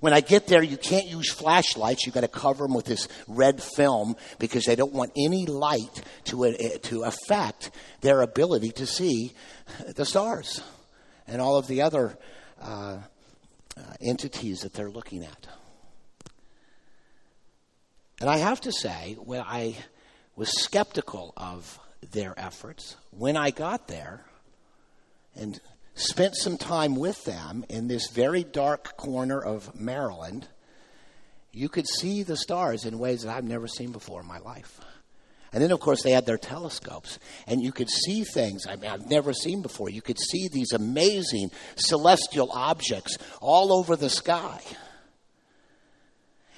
When 0.00 0.12
I 0.12 0.20
get 0.20 0.46
there, 0.46 0.62
you 0.62 0.76
can't 0.76 1.06
use 1.06 1.32
flashlights. 1.32 2.04
You've 2.04 2.14
got 2.14 2.20
to 2.20 2.28
cover 2.28 2.64
them 2.64 2.74
with 2.74 2.84
this 2.84 3.08
red 3.26 3.62
film 3.62 4.16
because 4.38 4.66
they 4.66 4.76
don't 4.76 4.92
want 4.92 5.12
any 5.16 5.46
light 5.46 6.02
to, 6.24 6.44
uh, 6.44 6.52
to 6.82 7.04
affect 7.04 7.70
their 8.02 8.20
ability 8.20 8.70
to 8.72 8.86
see 8.86 9.32
the 9.96 10.04
stars 10.04 10.62
and 11.26 11.40
all 11.40 11.56
of 11.56 11.68
the 11.68 11.80
other 11.80 12.18
uh, 12.60 12.98
uh, 13.78 13.82
entities 14.02 14.60
that 14.60 14.74
they're 14.74 14.90
looking 14.90 15.24
at. 15.24 15.48
And 18.20 18.28
I 18.28 18.36
have 18.36 18.60
to 18.62 18.72
say, 18.72 19.16
when 19.18 19.40
I 19.40 19.74
was 20.38 20.62
skeptical 20.62 21.34
of 21.36 21.80
their 22.12 22.32
efforts, 22.38 22.96
when 23.10 23.36
I 23.36 23.50
got 23.50 23.88
there 23.88 24.24
and 25.34 25.60
spent 25.96 26.36
some 26.36 26.56
time 26.56 26.94
with 26.94 27.24
them 27.24 27.64
in 27.68 27.88
this 27.88 28.10
very 28.10 28.44
dark 28.44 28.96
corner 28.96 29.40
of 29.40 29.78
Maryland, 29.78 30.46
you 31.50 31.68
could 31.68 31.88
see 31.88 32.22
the 32.22 32.36
stars 32.36 32.84
in 32.84 33.00
ways 33.00 33.22
that 33.22 33.34
I've 33.34 33.42
never 33.42 33.66
seen 33.66 33.90
before 33.90 34.20
in 34.20 34.28
my 34.28 34.38
life. 34.38 34.80
And 35.52 35.60
then, 35.60 35.72
of 35.72 35.80
course, 35.80 36.04
they 36.04 36.12
had 36.12 36.26
their 36.26 36.38
telescopes, 36.38 37.18
and 37.48 37.60
you 37.60 37.72
could 37.72 37.90
see 37.90 38.22
things 38.22 38.64
I 38.64 38.76
mean, 38.76 38.90
I've 38.92 39.10
never 39.10 39.32
seen 39.32 39.60
before. 39.60 39.90
You 39.90 40.02
could 40.02 40.20
see 40.20 40.46
these 40.46 40.72
amazing 40.72 41.50
celestial 41.74 42.52
objects 42.52 43.18
all 43.40 43.72
over 43.72 43.96
the 43.96 44.10
sky. 44.10 44.60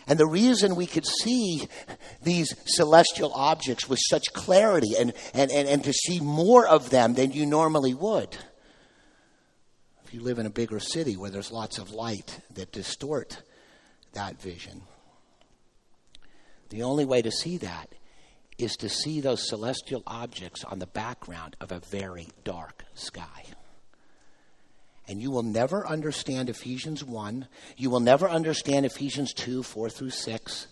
And 0.06 0.18
the 0.18 0.26
reason 0.26 0.76
we 0.76 0.86
could 0.86 1.06
see 1.06 1.68
these 2.22 2.54
celestial 2.66 3.32
objects 3.34 3.88
with 3.88 3.98
such 4.08 4.32
clarity 4.32 4.94
and, 4.98 5.12
and, 5.34 5.50
and, 5.50 5.68
and 5.68 5.84
to 5.84 5.92
see 5.92 6.20
more 6.20 6.66
of 6.66 6.90
them 6.90 7.14
than 7.14 7.32
you 7.32 7.46
normally 7.46 7.94
would 7.94 8.36
if 10.10 10.14
you 10.14 10.22
live 10.22 10.40
in 10.40 10.46
a 10.46 10.50
bigger 10.50 10.80
city 10.80 11.16
where 11.16 11.30
there's 11.30 11.52
lots 11.52 11.78
of 11.78 11.92
light 11.92 12.40
that 12.54 12.72
distort 12.72 13.42
that 14.12 14.42
vision. 14.42 14.82
The 16.70 16.82
only 16.82 17.04
way 17.04 17.22
to 17.22 17.30
see 17.30 17.58
that 17.58 17.94
is 18.58 18.72
to 18.78 18.88
see 18.88 19.20
those 19.20 19.48
celestial 19.48 20.02
objects 20.08 20.64
on 20.64 20.80
the 20.80 20.88
background 20.88 21.54
of 21.60 21.70
a 21.70 21.78
very 21.78 22.26
dark 22.42 22.84
sky. 22.94 23.44
And 25.10 25.20
you 25.20 25.32
will 25.32 25.42
never 25.42 25.84
understand 25.84 26.48
Ephesians 26.48 27.02
1. 27.02 27.48
You 27.76 27.90
will 27.90 27.98
never 27.98 28.30
understand 28.30 28.86
Ephesians 28.86 29.34
2, 29.34 29.64
4 29.64 29.90
through 29.90 30.10
6 30.10 30.66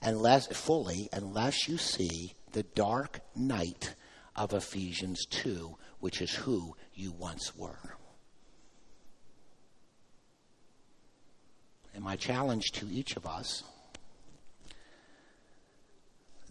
unless, 0.00 0.46
fully 0.46 1.10
unless 1.12 1.68
you 1.68 1.76
see 1.76 2.32
the 2.52 2.62
dark 2.62 3.20
night 3.36 3.94
of 4.34 4.54
Ephesians 4.54 5.26
2, 5.26 5.76
which 6.00 6.22
is 6.22 6.34
who 6.34 6.74
you 6.94 7.12
once 7.12 7.54
were. 7.54 7.98
And 11.94 12.02
my 12.02 12.16
challenge 12.16 12.72
to 12.72 12.88
each 12.90 13.16
of 13.16 13.26
us 13.26 13.62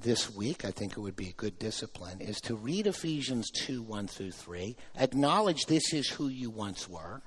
this 0.01 0.33
week, 0.33 0.65
I 0.65 0.71
think 0.71 0.93
it 0.93 0.99
would 0.99 1.15
be 1.15 1.29
a 1.29 1.33
good 1.33 1.57
discipline, 1.57 2.21
is 2.21 2.39
to 2.41 2.55
read 2.55 2.87
Ephesians 2.87 3.49
2 3.51 3.81
1 3.81 4.07
through 4.07 4.31
3, 4.31 4.75
acknowledge 4.97 5.65
this 5.65 5.93
is 5.93 6.09
who 6.09 6.27
you 6.27 6.49
once 6.49 6.89
were. 6.89 7.21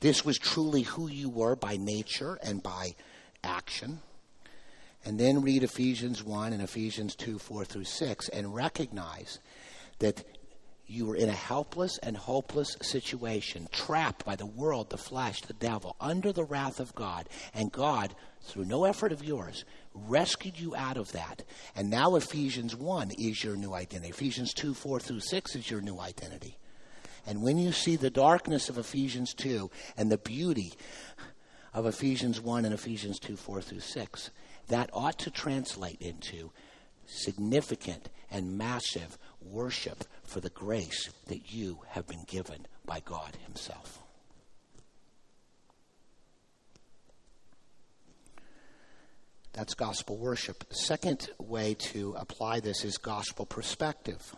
This 0.00 0.24
was 0.24 0.38
truly 0.38 0.82
who 0.82 1.08
you 1.08 1.28
were 1.28 1.56
by 1.56 1.76
nature 1.76 2.38
and 2.42 2.62
by 2.62 2.94
action. 3.42 4.00
And 5.04 5.18
then 5.18 5.42
read 5.42 5.62
Ephesians 5.62 6.22
1 6.22 6.52
and 6.52 6.62
Ephesians 6.62 7.14
2 7.16 7.38
4 7.38 7.64
through 7.64 7.84
6 7.84 8.28
and 8.28 8.54
recognize 8.54 9.38
that 9.98 10.24
you 10.88 11.06
were 11.06 11.16
in 11.16 11.28
a 11.28 11.32
helpless 11.32 11.98
and 11.98 12.16
hopeless 12.16 12.76
situation, 12.80 13.68
trapped 13.70 14.24
by 14.24 14.36
the 14.36 14.46
world, 14.46 14.88
the 14.88 14.96
flesh, 14.96 15.42
the 15.42 15.52
devil, 15.52 15.94
under 16.00 16.32
the 16.32 16.44
wrath 16.44 16.80
of 16.80 16.94
God. 16.94 17.28
And 17.52 17.70
God, 17.70 18.14
through 18.42 18.64
no 18.64 18.84
effort 18.84 19.12
of 19.12 19.22
yours, 19.22 19.64
rescued 19.94 20.58
you 20.58 20.74
out 20.74 20.96
of 20.96 21.12
that. 21.12 21.44
And 21.76 21.90
now 21.90 22.16
Ephesians 22.16 22.74
1 22.74 23.10
is 23.18 23.44
your 23.44 23.54
new 23.54 23.74
identity. 23.74 24.08
Ephesians 24.08 24.54
2 24.54 24.72
4 24.72 24.98
through 25.00 25.20
6 25.20 25.56
is 25.56 25.70
your 25.70 25.82
new 25.82 26.00
identity. 26.00 26.56
And 27.26 27.42
when 27.42 27.58
you 27.58 27.72
see 27.72 27.96
the 27.96 28.10
darkness 28.10 28.70
of 28.70 28.78
Ephesians 28.78 29.34
2 29.34 29.70
and 29.98 30.10
the 30.10 30.16
beauty 30.16 30.72
of 31.74 31.84
Ephesians 31.84 32.40
1 32.40 32.64
and 32.64 32.72
Ephesians 32.72 33.18
2 33.18 33.36
4 33.36 33.60
through 33.60 33.80
6, 33.80 34.30
that 34.68 34.88
ought 34.94 35.18
to 35.18 35.30
translate 35.30 36.00
into 36.00 36.50
significant 37.04 38.08
and 38.30 38.56
massive 38.56 39.18
worship 39.40 40.04
for 40.24 40.40
the 40.40 40.50
grace 40.50 41.10
that 41.26 41.52
you 41.52 41.80
have 41.88 42.06
been 42.06 42.24
given 42.26 42.66
by 42.84 43.00
God 43.00 43.36
Himself. 43.44 43.98
That's 49.52 49.74
gospel 49.74 50.16
worship. 50.16 50.68
The 50.68 50.74
second 50.74 51.30
way 51.38 51.74
to 51.92 52.14
apply 52.16 52.60
this 52.60 52.84
is 52.84 52.96
gospel 52.96 53.44
perspective. 53.44 54.34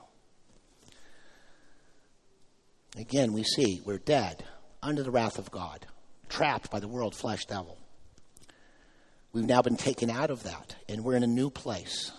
Again, 2.96 3.32
we 3.32 3.44
see 3.44 3.82
we're 3.84 3.98
dead, 3.98 4.44
under 4.82 5.02
the 5.02 5.10
wrath 5.10 5.38
of 5.38 5.50
God, 5.50 5.86
trapped 6.28 6.70
by 6.70 6.80
the 6.80 6.88
world, 6.88 7.14
flesh, 7.14 7.44
devil. 7.44 7.76
We've 9.32 9.44
now 9.44 9.62
been 9.62 9.76
taken 9.76 10.10
out 10.10 10.30
of 10.30 10.42
that, 10.44 10.74
and 10.88 11.04
we're 11.04 11.16
in 11.16 11.22
a 11.22 11.28
new 11.28 11.50
place 11.50 12.12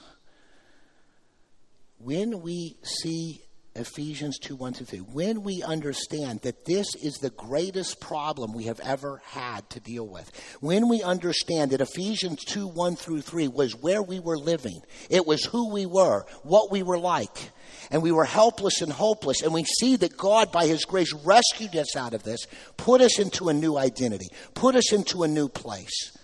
when 2.03 2.41
we 2.41 2.77
see 2.83 3.41
Ephesians 3.73 4.37
2 4.39 4.55
1 4.55 4.73
through 4.73 4.85
3, 4.85 4.99
when 4.99 5.43
we 5.43 5.63
understand 5.63 6.41
that 6.41 6.65
this 6.65 6.93
is 6.95 7.15
the 7.15 7.29
greatest 7.29 8.01
problem 8.01 8.53
we 8.53 8.65
have 8.65 8.81
ever 8.81 9.21
had 9.25 9.69
to 9.69 9.79
deal 9.79 10.05
with, 10.05 10.29
when 10.59 10.89
we 10.89 11.01
understand 11.01 11.71
that 11.71 11.79
Ephesians 11.79 12.43
2 12.43 12.67
1 12.67 12.95
through 12.97 13.21
3 13.21 13.47
was 13.47 13.73
where 13.75 14.01
we 14.01 14.19
were 14.19 14.37
living, 14.37 14.81
it 15.09 15.25
was 15.25 15.45
who 15.45 15.71
we 15.71 15.85
were, 15.85 16.25
what 16.43 16.69
we 16.69 16.83
were 16.83 16.99
like, 16.99 17.51
and 17.91 18.03
we 18.03 18.11
were 18.11 18.25
helpless 18.25 18.81
and 18.81 18.91
hopeless, 18.91 19.41
and 19.41 19.53
we 19.53 19.63
see 19.63 19.95
that 19.95 20.17
God, 20.17 20.51
by 20.51 20.65
His 20.65 20.83
grace, 20.83 21.13
rescued 21.13 21.75
us 21.77 21.95
out 21.95 22.13
of 22.13 22.23
this, 22.23 22.47
put 22.75 22.99
us 22.99 23.19
into 23.19 23.47
a 23.47 23.53
new 23.53 23.77
identity, 23.77 24.27
put 24.53 24.75
us 24.75 24.91
into 24.91 25.23
a 25.23 25.29
new 25.29 25.47
place, 25.47 26.17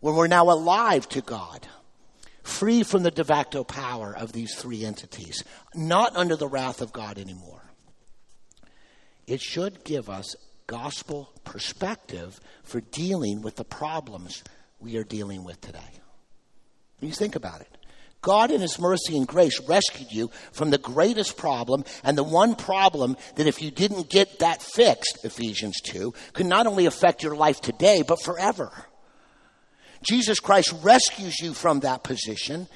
where 0.00 0.14
we're 0.14 0.26
now 0.26 0.50
alive 0.50 1.08
to 1.10 1.22
God 1.22 1.66
free 2.46 2.82
from 2.82 3.02
the 3.02 3.10
de 3.10 3.24
facto 3.24 3.64
power 3.64 4.16
of 4.16 4.32
these 4.32 4.54
three 4.54 4.84
entities, 4.84 5.42
not 5.74 6.16
under 6.16 6.36
the 6.36 6.48
wrath 6.48 6.80
of 6.80 6.92
God 6.92 7.18
anymore. 7.18 7.62
It 9.26 9.40
should 9.40 9.84
give 9.84 10.08
us 10.08 10.36
gospel 10.66 11.32
perspective 11.44 12.40
for 12.62 12.80
dealing 12.80 13.42
with 13.42 13.56
the 13.56 13.64
problems 13.64 14.44
we 14.80 14.96
are 14.96 15.04
dealing 15.04 15.44
with 15.44 15.60
today. 15.60 15.80
You 17.00 17.10
think 17.10 17.36
about 17.36 17.60
it. 17.60 17.68
God, 18.22 18.50
in 18.50 18.60
His 18.60 18.78
mercy 18.78 19.16
and 19.16 19.26
grace, 19.26 19.60
rescued 19.68 20.10
you 20.10 20.30
from 20.52 20.70
the 20.70 20.78
greatest 20.78 21.36
problem, 21.36 21.84
and 22.02 22.16
the 22.16 22.24
one 22.24 22.54
problem 22.54 23.16
that 23.36 23.46
if 23.46 23.62
you 23.62 23.70
didn't 23.70 24.10
get 24.10 24.38
that 24.38 24.62
fixed, 24.62 25.24
Ephesians 25.24 25.80
2, 25.84 26.12
could 26.32 26.46
not 26.46 26.66
only 26.66 26.86
affect 26.86 27.22
your 27.22 27.36
life 27.36 27.60
today, 27.60 28.02
but 28.06 28.22
forever. 28.22 28.72
Jesus 30.06 30.40
Christ 30.40 30.74
rescues 30.82 31.40
you 31.40 31.52
from 31.52 31.80
that 31.80 32.02
position, 32.02 32.68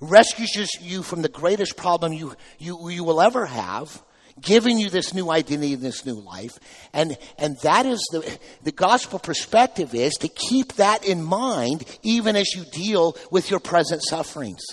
rescues 0.00 0.70
you 0.80 1.02
from 1.02 1.22
the 1.22 1.28
greatest 1.28 1.76
problem 1.76 2.12
you, 2.12 2.34
you, 2.58 2.88
you 2.88 3.04
will 3.04 3.20
ever 3.20 3.46
have, 3.46 4.02
giving 4.40 4.78
you 4.78 4.90
this 4.90 5.14
new 5.14 5.30
identity 5.30 5.74
and 5.74 5.82
this 5.82 6.04
new 6.04 6.14
life. 6.20 6.58
And, 6.92 7.16
and 7.38 7.56
that 7.58 7.86
is 7.86 8.00
the, 8.10 8.38
the 8.64 8.72
gospel 8.72 9.18
perspective 9.18 9.94
is 9.94 10.14
to 10.14 10.28
keep 10.28 10.74
that 10.74 11.06
in 11.06 11.22
mind 11.22 11.84
even 12.02 12.34
as 12.34 12.52
you 12.54 12.64
deal 12.64 13.16
with 13.30 13.50
your 13.50 13.60
present 13.60 14.02
sufferings. 14.02 14.64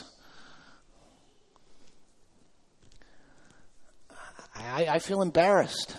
I, 4.56 4.88
I 4.90 5.00
feel 5.00 5.22
embarrassed. 5.22 5.96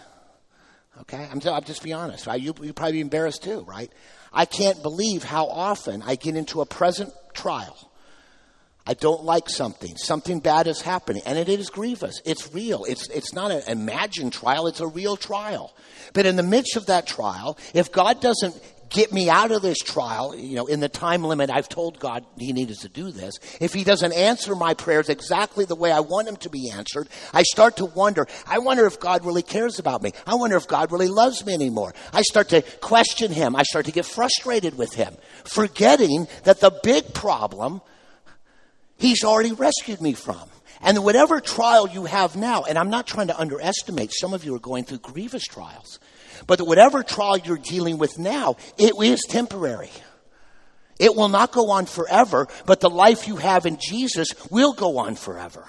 Okay? 1.03 1.29
I'm, 1.31 1.41
I'll 1.47 1.61
just 1.61 1.83
be 1.83 1.93
honest. 1.93 2.27
Right? 2.27 2.41
You, 2.41 2.55
you 2.63 2.73
probably 2.73 2.93
be 2.95 3.01
embarrassed 3.01 3.43
too, 3.43 3.63
right? 3.63 3.91
I 4.33 4.45
can't 4.45 4.83
believe 4.83 5.23
how 5.23 5.47
often 5.47 6.03
I 6.03 6.17
get 6.17 6.37
into 6.37 6.61
a 6.61 6.67
present 6.67 7.13
trial. 7.35 7.77
I 8.87 8.95
don't 8.95 9.23
like 9.25 9.49
something. 9.49 9.97
Something 9.97 10.41
bad 10.41 10.67
is 10.67 10.81
happening. 10.81 11.23
And 11.25 11.39
it 11.39 11.49
is 11.49 11.71
grievous. 11.71 12.21
It's 12.25 12.53
real. 12.53 12.85
It's, 12.85 13.09
it's 13.11 13.33
not 13.33 13.53
an 13.53 13.63
imagined 13.69 14.33
trial. 14.33 14.67
It's 14.67 14.81
a 14.81 14.87
real 14.87 15.17
trial. 15.17 15.73
But 16.15 16.27
in 16.27 16.37
the 16.37 16.43
midst 16.43 16.77
of 16.77 16.87
that 16.87 17.07
trial, 17.07 17.57
if 17.75 17.93
God 17.93 18.21
doesn't 18.21 18.61
get 18.93 19.13
me 19.13 19.29
out 19.29 19.51
of 19.51 19.63
this 19.63 19.79
trial, 19.79 20.37
you 20.37 20.57
know, 20.57 20.67
in 20.67 20.81
the 20.81 20.89
time 20.89 21.25
limit 21.25 21.51
I've 21.51 21.69
told 21.69 21.99
God 21.99 22.25
he 22.39 22.53
needed 22.53 22.79
to 22.81 22.89
do 22.89 23.11
this, 23.11 23.35
if 23.61 23.73
he 23.73 23.85
doesn't 23.85 24.13
answer 24.13 24.55
my 24.55 24.75
prayers 24.75 25.09
exactly 25.09 25.65
the 25.65 25.75
way 25.75 25.91
I 25.91 26.01
want 26.01 26.29
him 26.29 26.37
to 26.37 26.51
be 26.51 26.71
answered, 26.71 27.09
I 27.33 27.43
start 27.43 27.79
to 27.79 27.87
wonder, 27.87 28.27
I 28.47 28.59
wonder 28.59 28.87
if 28.87 29.01
God 29.01 29.25
really 29.25 29.43
cares 29.43 29.79
about 29.79 30.03
me. 30.03 30.13
I 30.27 30.35
wonder 30.35 30.57
if 30.57 30.69
God 30.69 30.93
really 30.93 31.09
loves 31.09 31.45
me 31.45 31.55
anymore. 31.55 31.95
I 32.13 32.23
start 32.23 32.51
to 32.51 32.63
question 32.81 33.33
him. 33.33 33.57
I 33.57 33.63
start 33.63 33.87
to 33.87 33.93
get 33.93 34.07
frustrated 34.07 34.77
with 34.77 34.95
him, 34.95 35.17
forgetting 35.45 36.29
that 36.45 36.61
the 36.61 36.73
big 36.83 37.15
problem 37.15 37.81
he's 38.99 39.25
already 39.25 39.53
rescued 39.53 40.01
me 40.01 40.13
from. 40.13 40.49
And 40.85 41.05
whatever 41.05 41.41
trial 41.41 41.89
you 41.89 42.07
have 42.07 42.35
now, 42.35 42.65
and 42.65 42.77
I'm 42.77 42.91
not 42.91 43.07
trying 43.07 43.29
to 43.29 43.39
underestimate, 43.39 44.13
some 44.13 44.35
of 44.35 44.45
you 44.45 44.55
are 44.57 44.61
going 44.61 44.85
through 44.85 44.99
grievous 44.99 45.45
trials. 45.45 46.01
But 46.47 46.61
whatever 46.61 47.03
trial 47.03 47.39
you're 47.39 47.59
dealing 47.59 47.99
with 47.99 48.19
now, 48.19 48.57
it 48.79 48.95
is 49.03 49.23
temporary. 49.29 49.91
It 50.99 51.17
will 51.17 51.29
not 51.29 51.53
go 51.53 51.71
on 51.71 51.87
forever, 51.87 52.47
but 52.67 52.81
the 52.81 52.91
life 52.91 53.27
you 53.27 53.37
have 53.37 53.67
in 53.67 53.79
Jesus 53.81 54.29
will 54.51 54.73
go 54.73 54.99
on 54.99 55.17
forever. 55.17 55.67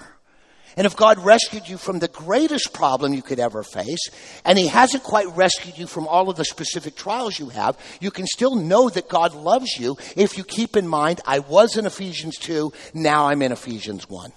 And 0.76 0.86
if 0.86 0.96
God 0.96 1.18
rescued 1.18 1.68
you 1.68 1.76
from 1.76 1.98
the 2.00 2.08
greatest 2.08 2.72
problem 2.72 3.14
you 3.14 3.22
could 3.22 3.38
ever 3.38 3.62
face, 3.62 4.08
and 4.44 4.58
He 4.58 4.66
hasn't 4.66 5.04
quite 5.04 5.28
rescued 5.36 5.78
you 5.78 5.86
from 5.86 6.08
all 6.08 6.28
of 6.28 6.36
the 6.36 6.44
specific 6.44 6.96
trials 6.96 7.38
you 7.38 7.48
have, 7.50 7.78
you 8.00 8.10
can 8.10 8.26
still 8.26 8.56
know 8.56 8.88
that 8.88 9.08
God 9.08 9.34
loves 9.34 9.78
you 9.78 9.96
if 10.16 10.36
you 10.36 10.44
keep 10.44 10.76
in 10.76 10.88
mind, 10.88 11.20
I 11.26 11.38
was 11.40 11.76
in 11.76 11.86
Ephesians 11.86 12.36
2, 12.38 12.72
now 12.92 13.28
I'm 13.28 13.42
in 13.42 13.52
Ephesians 13.52 14.08
1. 14.08 14.32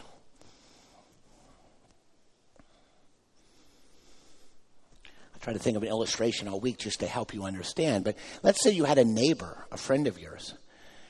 Try 5.47 5.53
to 5.53 5.60
think 5.60 5.77
of 5.77 5.83
an 5.83 5.88
illustration 5.88 6.49
all 6.49 6.60
week 6.60 6.77
just 6.77 6.99
to 6.99 7.07
help 7.07 7.33
you 7.33 7.45
understand. 7.45 8.03
But 8.03 8.17
let's 8.43 8.62
say 8.62 8.71
you 8.71 8.83
had 8.83 8.97
a 8.97 9.05
neighbor, 9.05 9.65
a 9.71 9.77
friend 9.77 10.05
of 10.05 10.19
yours, 10.19 10.53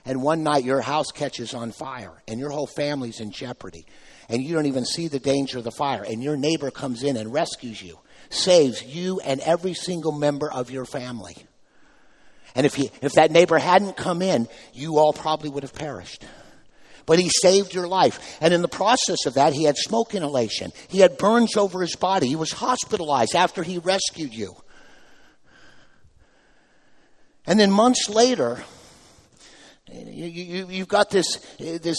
and 0.06 0.22
one 0.22 0.44
night 0.44 0.64
your 0.64 0.80
house 0.80 1.08
catches 1.12 1.56
on 1.56 1.72
fire 1.72 2.22
and 2.28 2.40
your 2.40 2.52
whole 2.52 2.68
family's 2.68 3.20
in 3.20 3.32
jeopardy 3.32 3.88
and 4.30 4.44
you 4.44 4.54
don't 4.54 4.68
even 4.68 4.86
see 4.86 5.08
the 5.08 5.18
danger 5.18 5.58
of 5.58 5.64
the 5.64 5.72
fire 5.72 6.04
and 6.04 6.22
your 6.22 6.38
neighbor 6.38 6.70
comes 6.70 7.02
in 7.02 7.18
and 7.18 7.34
rescues 7.34 7.82
you, 7.82 7.98
saves 8.30 8.84
you 8.84 9.20
and 9.22 9.42
every 9.42 9.74
single 9.74 10.12
member 10.12 10.52
of 10.52 10.70
your 10.70 10.86
family. 10.86 11.36
And 12.54 12.68
if, 12.68 12.76
he, 12.76 12.92
if 13.02 13.14
that 13.14 13.32
neighbor 13.32 13.58
hadn't 13.58 13.98
come 13.98 14.22
in, 14.22 14.48
you 14.72 15.00
all 15.00 15.14
probably 15.14 15.50
would 15.50 15.64
have 15.64 15.74
perished 15.74 16.24
but 17.08 17.18
he 17.18 17.30
saved 17.30 17.74
your 17.74 17.88
life. 17.88 18.38
And 18.40 18.54
in 18.54 18.62
the 18.62 18.68
process 18.68 19.26
of 19.26 19.34
that, 19.34 19.54
he 19.54 19.64
had 19.64 19.78
smoke 19.78 20.14
inhalation. 20.14 20.72
He 20.88 21.00
had 21.00 21.18
burns 21.18 21.58
over 21.58 21.82
his 21.82 21.96
body. 21.96 22.28
He 22.28 22.36
was 22.36 22.52
hospitalized 22.52 23.34
after 23.34 23.64
he 23.64 23.80
rescued 23.80 24.36
you. 24.36 24.56
And 27.48 27.60
then 27.60 27.72
months 27.72 28.08
later, 28.10 28.64
You, 29.90 30.60
have 30.60 30.72
you, 30.72 30.86
got 30.86 31.10
this, 31.10 31.38
this, 31.58 31.98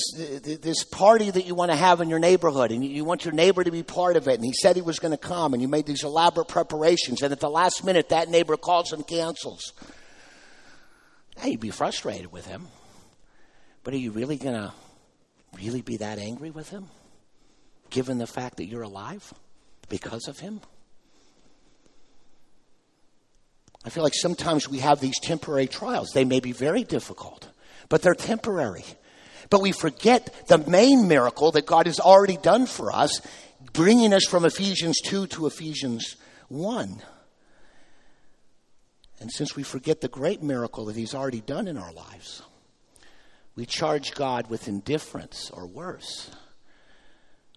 this 0.60 0.84
party 0.84 1.30
that 1.30 1.46
you 1.46 1.54
want 1.54 1.70
to 1.70 1.76
have 1.76 2.02
in 2.02 2.10
your 2.10 2.18
neighborhood, 2.18 2.70
and 2.70 2.84
you 2.84 3.02
want 3.02 3.24
your 3.24 3.32
neighbor 3.32 3.64
to 3.64 3.70
be 3.70 3.82
part 3.82 4.16
of 4.16 4.28
it. 4.28 4.34
And 4.34 4.44
he 4.44 4.52
said 4.52 4.76
he 4.76 4.82
was 4.82 4.98
going 4.98 5.12
to 5.12 5.16
come, 5.16 5.54
and 5.54 5.62
you 5.62 5.68
made 5.68 5.86
these 5.86 6.04
elaborate 6.04 6.48
preparations. 6.48 7.22
And 7.22 7.32
at 7.32 7.40
the 7.40 7.48
last 7.48 7.82
minute, 7.84 8.10
that 8.10 8.28
neighbor 8.28 8.58
calls 8.58 8.92
and 8.92 9.06
cancels. 9.06 9.72
Now, 11.38 11.46
you'd 11.46 11.60
be 11.60 11.70
frustrated 11.70 12.30
with 12.30 12.44
him. 12.44 12.68
But 13.84 13.94
are 13.94 13.98
you 13.98 14.12
really 14.12 14.36
going 14.36 14.54
to 14.54 14.74
really 15.56 15.82
be 15.82 15.96
that 15.98 16.18
angry 16.18 16.50
with 16.50 16.70
him, 16.70 16.86
given 17.90 18.18
the 18.18 18.26
fact 18.26 18.56
that 18.56 18.66
you're 18.66 18.82
alive 18.82 19.32
because 19.88 20.28
of 20.28 20.38
him? 20.38 20.60
I 23.84 23.90
feel 23.90 24.02
like 24.02 24.14
sometimes 24.14 24.68
we 24.68 24.78
have 24.78 25.00
these 25.00 25.18
temporary 25.20 25.68
trials. 25.68 26.10
They 26.12 26.24
may 26.24 26.40
be 26.40 26.52
very 26.52 26.84
difficult 26.84 27.48
but 27.88 28.02
they're 28.02 28.14
temporary. 28.14 28.84
But 29.50 29.62
we 29.62 29.72
forget 29.72 30.46
the 30.48 30.58
main 30.58 31.08
miracle 31.08 31.52
that 31.52 31.66
God 31.66 31.86
has 31.86 32.00
already 32.00 32.36
done 32.36 32.66
for 32.66 32.92
us, 32.92 33.20
bringing 33.72 34.12
us 34.12 34.26
from 34.26 34.44
Ephesians 34.44 34.98
2 35.04 35.26
to 35.28 35.46
Ephesians 35.46 36.16
1. 36.48 37.02
And 39.20 39.32
since 39.32 39.56
we 39.56 39.62
forget 39.62 40.00
the 40.00 40.08
great 40.08 40.42
miracle 40.42 40.84
that 40.86 40.96
He's 40.96 41.14
already 41.14 41.40
done 41.40 41.66
in 41.66 41.78
our 41.78 41.92
lives, 41.92 42.42
we 43.58 43.66
charge 43.66 44.14
God 44.14 44.48
with 44.48 44.68
indifference 44.68 45.50
or 45.50 45.66
worse 45.66 46.30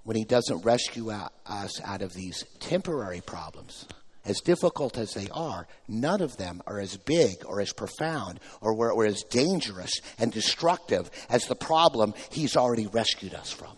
when 0.03 0.17
He 0.17 0.23
doesn't 0.23 0.65
rescue 0.65 1.11
us 1.11 1.79
out 1.79 2.01
of 2.01 2.15
these 2.15 2.43
temporary 2.59 3.21
problems 3.21 3.85
as 4.25 4.39
difficult 4.39 4.97
as 4.97 5.13
they 5.13 5.27
are, 5.29 5.67
none 5.87 6.21
of 6.21 6.37
them 6.37 6.63
are 6.65 6.79
as 6.79 6.97
big 6.97 7.45
or 7.45 7.61
as 7.61 7.71
profound 7.71 8.39
or, 8.61 8.91
or 8.91 9.05
as 9.05 9.21
dangerous 9.29 9.91
and 10.17 10.31
destructive 10.31 11.11
as 11.29 11.45
the 11.45 11.55
problem 11.55 12.15
he's 12.31 12.57
already 12.57 12.87
rescued 12.87 13.35
us 13.35 13.51
from. 13.51 13.75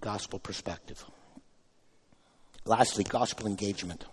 Gospel 0.00 0.40
perspective. 0.40 1.04
Lastly, 2.64 3.04
gospel 3.04 3.46
engagement. 3.46 4.04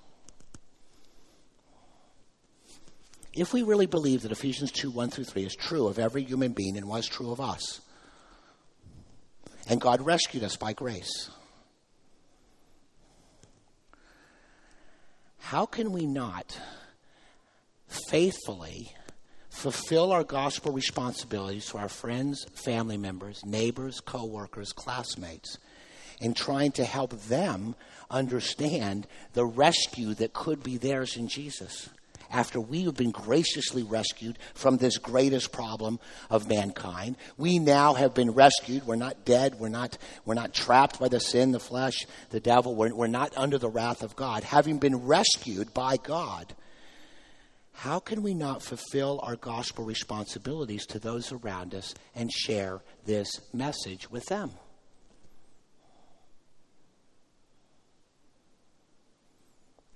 If 3.38 3.54
we 3.54 3.62
really 3.62 3.86
believe 3.86 4.24
that 4.24 4.32
Ephesians 4.32 4.72
2 4.72 4.90
1 4.90 5.12
through 5.12 5.26
3 5.26 5.44
is 5.44 5.56
true 5.56 5.86
of 5.86 6.00
every 6.00 6.24
human 6.24 6.54
being 6.54 6.76
and 6.76 6.88
was 6.88 7.06
true 7.06 7.32
of 7.32 7.40
us, 7.40 7.82
and 9.70 9.80
God 9.80 10.02
rescued 10.02 10.44
us 10.44 10.56
by 10.56 10.74
grace, 10.74 11.30
how 15.38 15.68
can 15.68 15.92
we 15.92 16.08
not 16.08 16.60
faithfully 18.10 18.92
fulfill 19.52 20.12
our 20.12 20.24
gospel 20.24 20.72
responsibilities 20.72 21.68
to 21.68 21.78
our 21.78 21.90
friends, 21.90 22.44
family 22.56 22.98
members, 22.98 23.46
neighbors, 23.46 24.00
co-workers, 24.00 24.74
classmates 24.74 25.60
in 26.20 26.34
trying 26.34 26.72
to 26.72 26.86
help 26.86 27.12
them 27.28 27.76
understand 28.10 29.06
the 29.34 29.46
rescue 29.46 30.16
that 30.16 30.34
could 30.34 30.64
be 30.64 30.78
theirs 30.78 31.16
in 31.16 31.28
Jesus? 31.28 31.90
After 32.32 32.60
we 32.60 32.84
have 32.84 32.96
been 32.96 33.12
graciously 33.12 33.84
rescued 33.84 34.38
from 34.54 34.78
this 34.78 34.98
greatest 34.98 35.52
problem 35.52 36.00
of 36.30 36.48
mankind. 36.48 37.16
We 37.38 37.60
now 37.60 37.94
have 37.94 38.14
been 38.14 38.32
rescued. 38.32 38.86
We're 38.86 38.96
not 38.96 39.26
dead. 39.26 39.60
We're 39.60 39.70
not, 39.70 39.98
we're 40.26 40.34
not 40.34 40.54
trapped 40.54 41.00
by 41.00 41.08
the 41.08 41.20
sin, 41.20 41.52
the 41.52 41.60
flesh, 41.60 42.06
the 42.30 42.40
devil. 42.40 42.76
We're, 42.76 42.94
we're 42.94 43.08
not 43.08 43.38
under 43.38 43.58
the 43.58 43.70
wrath 43.70 44.04
of 44.04 44.16
God. 44.16 44.44
Having 44.44 44.80
been 44.80 45.08
rescued 45.08 45.74
by 45.74 45.98
God, 45.98 46.54
how 47.74 48.00
can 48.00 48.24
we 48.24 48.34
not 48.34 48.64
fulfill 48.64 49.20
our 49.22 49.36
gospel 49.36 49.86
responsibilities 49.86 50.86
to 50.88 51.00
those 51.00 51.32
around 51.32 51.76
us 51.76 51.94
and 52.16 52.32
share 52.32 52.82
this 53.06 53.30
message 53.54 54.10
with 54.10 54.26
them? 54.26 54.52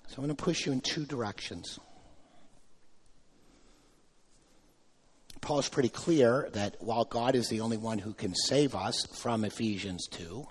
So 0.08 0.18
I'm 0.18 0.26
going 0.26 0.36
to 0.36 0.44
push 0.44 0.66
you 0.66 0.74
in 0.74 0.82
two 0.82 1.06
directions. 1.06 1.80
Paul's 5.42 5.70
pretty 5.70 5.90
clear 5.90 6.50
that 6.54 6.76
while 6.80 7.04
God 7.04 7.36
is 7.36 7.50
the 7.50 7.62
only 7.62 7.78
one 7.78 7.98
who 7.98 8.14
can 8.14 8.34
save 8.36 8.76
us 8.76 9.06
from 9.08 9.44
Ephesians 9.44 10.08
2, 10.12 10.48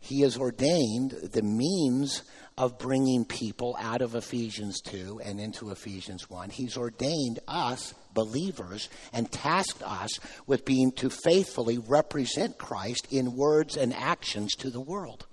he 0.00 0.22
has 0.22 0.36
ordained 0.36 1.12
the 1.32 1.42
means 1.42 2.22
of 2.56 2.78
bringing 2.78 3.24
people 3.24 3.76
out 3.78 4.02
of 4.02 4.14
Ephesians 4.14 4.80
2 4.80 5.20
and 5.24 5.38
into 5.38 5.70
Ephesians 5.70 6.28
1. 6.28 6.50
He's 6.50 6.76
ordained 6.76 7.38
us, 7.46 7.94
believers, 8.14 8.88
and 9.12 9.30
tasked 9.30 9.82
us 9.82 10.18
with 10.46 10.64
being 10.64 10.90
to 10.92 11.10
faithfully 11.10 11.78
represent 11.78 12.58
Christ 12.58 13.06
in 13.10 13.36
words 13.36 13.76
and 13.76 13.94
actions 13.94 14.54
to 14.56 14.70
the 14.70 14.80
world. 14.80 15.26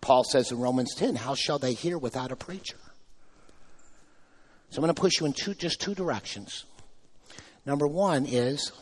Paul 0.00 0.24
says 0.24 0.50
in 0.50 0.58
Romans 0.58 0.94
10, 0.94 1.16
How 1.16 1.34
shall 1.34 1.58
they 1.58 1.74
hear 1.74 1.98
without 1.98 2.32
a 2.32 2.36
preacher? 2.36 2.78
So 4.70 4.78
I'm 4.78 4.82
going 4.82 4.94
to 4.94 5.00
push 5.00 5.20
you 5.20 5.26
in 5.26 5.32
two, 5.32 5.54
just 5.54 5.80
two 5.80 5.94
directions. 5.94 6.64
Number 7.66 7.86
one 7.86 8.26
is 8.26 8.72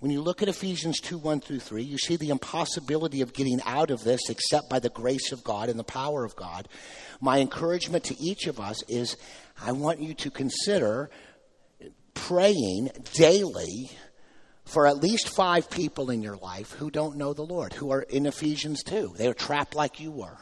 when 0.00 0.10
you 0.10 0.22
look 0.22 0.40
at 0.40 0.48
Ephesians 0.48 0.98
2 1.00 1.18
1 1.18 1.40
through 1.40 1.60
3, 1.60 1.82
you 1.82 1.98
see 1.98 2.16
the 2.16 2.30
impossibility 2.30 3.20
of 3.20 3.34
getting 3.34 3.60
out 3.66 3.90
of 3.90 4.02
this 4.02 4.30
except 4.30 4.70
by 4.70 4.78
the 4.78 4.88
grace 4.88 5.30
of 5.30 5.44
God 5.44 5.68
and 5.68 5.78
the 5.78 5.84
power 5.84 6.24
of 6.24 6.34
God. 6.36 6.68
My 7.20 7.38
encouragement 7.38 8.04
to 8.04 8.18
each 8.18 8.46
of 8.46 8.58
us 8.58 8.82
is 8.88 9.18
I 9.62 9.72
want 9.72 10.00
you 10.00 10.14
to 10.14 10.30
consider 10.30 11.10
praying 12.14 12.88
daily 13.12 13.90
for 14.64 14.86
at 14.86 14.98
least 14.98 15.28
five 15.28 15.68
people 15.68 16.10
in 16.10 16.22
your 16.22 16.36
life 16.36 16.72
who 16.72 16.90
don't 16.90 17.16
know 17.16 17.34
the 17.34 17.42
Lord, 17.42 17.74
who 17.74 17.90
are 17.90 18.02
in 18.02 18.24
Ephesians 18.24 18.82
2. 18.84 19.14
They 19.18 19.26
are 19.26 19.34
trapped 19.34 19.74
like 19.74 20.00
you 20.00 20.12
were. 20.12 20.38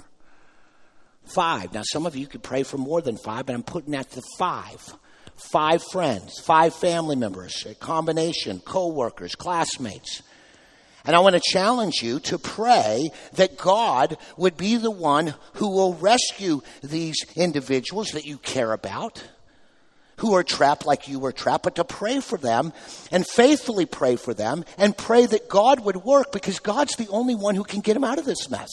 Five. 1.29 1.75
Now, 1.75 1.83
some 1.85 2.07
of 2.07 2.17
you 2.17 2.27
could 2.27 2.43
pray 2.43 2.63
for 2.63 2.79
more 2.79 3.01
than 3.01 3.17
five, 3.17 3.47
but 3.47 3.55
I'm 3.55 3.63
putting 3.63 3.93
that 3.93 4.11
to 4.13 4.23
five. 4.39 4.95
Five 5.37 5.83
friends, 5.93 6.41
five 6.41 6.75
family 6.75 7.15
members, 7.15 7.65
a 7.65 7.75
combination, 7.75 8.61
co 8.61 8.89
workers, 8.89 9.37
classmates. 9.37 10.23
And 11.05 11.15
I 11.15 11.21
want 11.21 11.37
to 11.37 11.53
challenge 11.53 12.03
you 12.03 12.19
to 12.21 12.39
pray 12.39 13.11
that 13.35 13.57
God 13.57 14.19
would 14.37 14.57
be 14.57 14.77
the 14.77 14.91
one 14.91 15.35
who 15.55 15.71
will 15.71 15.95
rescue 15.95 16.61
these 16.83 17.17
individuals 17.37 18.11
that 18.11 18.27
you 18.27 18.37
care 18.39 18.73
about, 18.73 19.25
who 20.17 20.35
are 20.35 20.43
trapped 20.43 20.85
like 20.85 21.09
you 21.09 21.21
were 21.21 21.33
trapped, 21.33 21.65
but 21.65 21.77
to 21.77 21.85
pray 21.85 22.21
for 22.21 22.37
them 22.37 22.73
and 23.13 23.27
faithfully 23.27 23.87
pray 23.87 24.17
for 24.17 24.35
them 24.35 24.65
and 24.77 24.99
pray 24.99 25.25
that 25.25 25.49
God 25.49 25.81
would 25.81 25.97
work 25.97 26.33
because 26.33 26.59
God's 26.59 26.97
the 26.97 27.09
only 27.09 27.37
one 27.37 27.55
who 27.55 27.65
can 27.65 27.81
get 27.81 27.95
them 27.95 28.05
out 28.05 28.19
of 28.19 28.25
this 28.25 28.51
mess. 28.51 28.69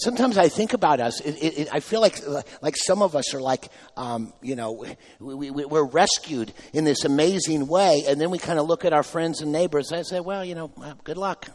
Sometimes 0.00 0.38
I 0.38 0.48
think 0.48 0.72
about 0.72 0.98
us. 0.98 1.20
It, 1.20 1.32
it, 1.32 1.68
I 1.70 1.80
feel 1.80 2.00
like 2.00 2.22
like 2.62 2.74
some 2.76 3.02
of 3.02 3.14
us 3.14 3.34
are 3.34 3.40
like, 3.40 3.68
um, 3.98 4.32
you 4.40 4.56
know, 4.56 4.86
we, 5.18 5.50
we, 5.50 5.64
we're 5.64 5.84
rescued 5.84 6.54
in 6.72 6.84
this 6.84 7.04
amazing 7.04 7.66
way, 7.66 8.04
and 8.08 8.18
then 8.18 8.30
we 8.30 8.38
kind 8.38 8.58
of 8.58 8.66
look 8.66 8.86
at 8.86 8.94
our 8.94 9.02
friends 9.02 9.42
and 9.42 9.52
neighbors 9.52 9.92
and 9.92 10.06
say, 10.06 10.20
"Well, 10.20 10.42
you 10.42 10.54
know, 10.54 10.72
uh, 10.82 10.94
good 11.04 11.18
luck." 11.18 11.48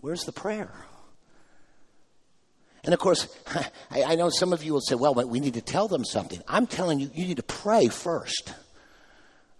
Where's 0.00 0.24
the 0.24 0.32
prayer? 0.32 0.72
And 2.82 2.94
of 2.94 3.00
course, 3.00 3.28
I, 3.90 4.02
I 4.04 4.14
know 4.14 4.30
some 4.30 4.54
of 4.54 4.64
you 4.64 4.72
will 4.72 4.80
say, 4.80 4.94
"Well, 4.94 5.14
we 5.14 5.40
need 5.40 5.54
to 5.54 5.62
tell 5.62 5.88
them 5.88 6.06
something." 6.06 6.40
I'm 6.48 6.66
telling 6.66 7.00
you, 7.00 7.10
you 7.12 7.26
need 7.26 7.36
to 7.36 7.42
pray 7.42 7.88
first 7.88 8.54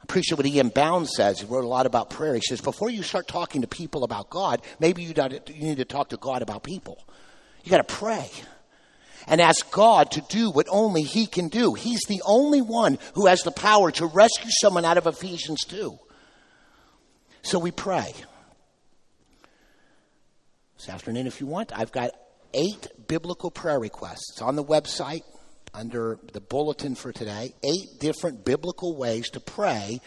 appreciate 0.06 0.38
what 0.38 0.46
E.M. 0.46 0.68
Bounds 0.68 1.10
says. 1.16 1.40
He 1.40 1.46
wrote 1.46 1.64
a 1.64 1.68
lot 1.68 1.84
about 1.84 2.10
prayer. 2.10 2.34
He 2.34 2.40
says, 2.40 2.60
before 2.60 2.90
you 2.90 3.02
start 3.02 3.26
talking 3.26 3.62
to 3.62 3.66
people 3.66 4.04
about 4.04 4.30
God, 4.30 4.62
maybe 4.78 5.02
you, 5.02 5.12
you 5.48 5.62
need 5.62 5.78
to 5.78 5.84
talk 5.84 6.10
to 6.10 6.16
God 6.16 6.42
about 6.42 6.62
people. 6.62 7.04
You 7.64 7.70
got 7.70 7.86
to 7.86 7.94
pray 7.94 8.30
and 9.26 9.40
ask 9.40 9.68
God 9.72 10.12
to 10.12 10.20
do 10.20 10.50
what 10.50 10.68
only 10.70 11.02
He 11.02 11.26
can 11.26 11.48
do. 11.48 11.74
He's 11.74 12.02
the 12.02 12.22
only 12.24 12.62
one 12.62 12.98
who 13.14 13.26
has 13.26 13.42
the 13.42 13.50
power 13.50 13.90
to 13.92 14.06
rescue 14.06 14.50
someone 14.60 14.84
out 14.84 14.96
of 14.96 15.08
Ephesians 15.08 15.62
2. 15.68 15.98
So 17.42 17.58
we 17.58 17.72
pray. 17.72 18.14
This 20.78 20.88
afternoon, 20.88 21.26
if 21.26 21.40
you 21.40 21.48
want, 21.48 21.76
I've 21.76 21.90
got 21.90 22.10
eight 22.54 22.86
biblical 23.08 23.50
prayer 23.50 23.80
requests. 23.80 24.30
It's 24.32 24.42
on 24.42 24.54
the 24.54 24.64
website 24.64 25.22
under 25.76 26.18
the 26.32 26.40
bulletin 26.40 26.94
for 26.94 27.12
today 27.12 27.52
eight 27.62 28.00
different 28.00 28.44
biblical 28.44 28.96
ways 28.96 29.28
to 29.30 29.40
pray 29.40 30.00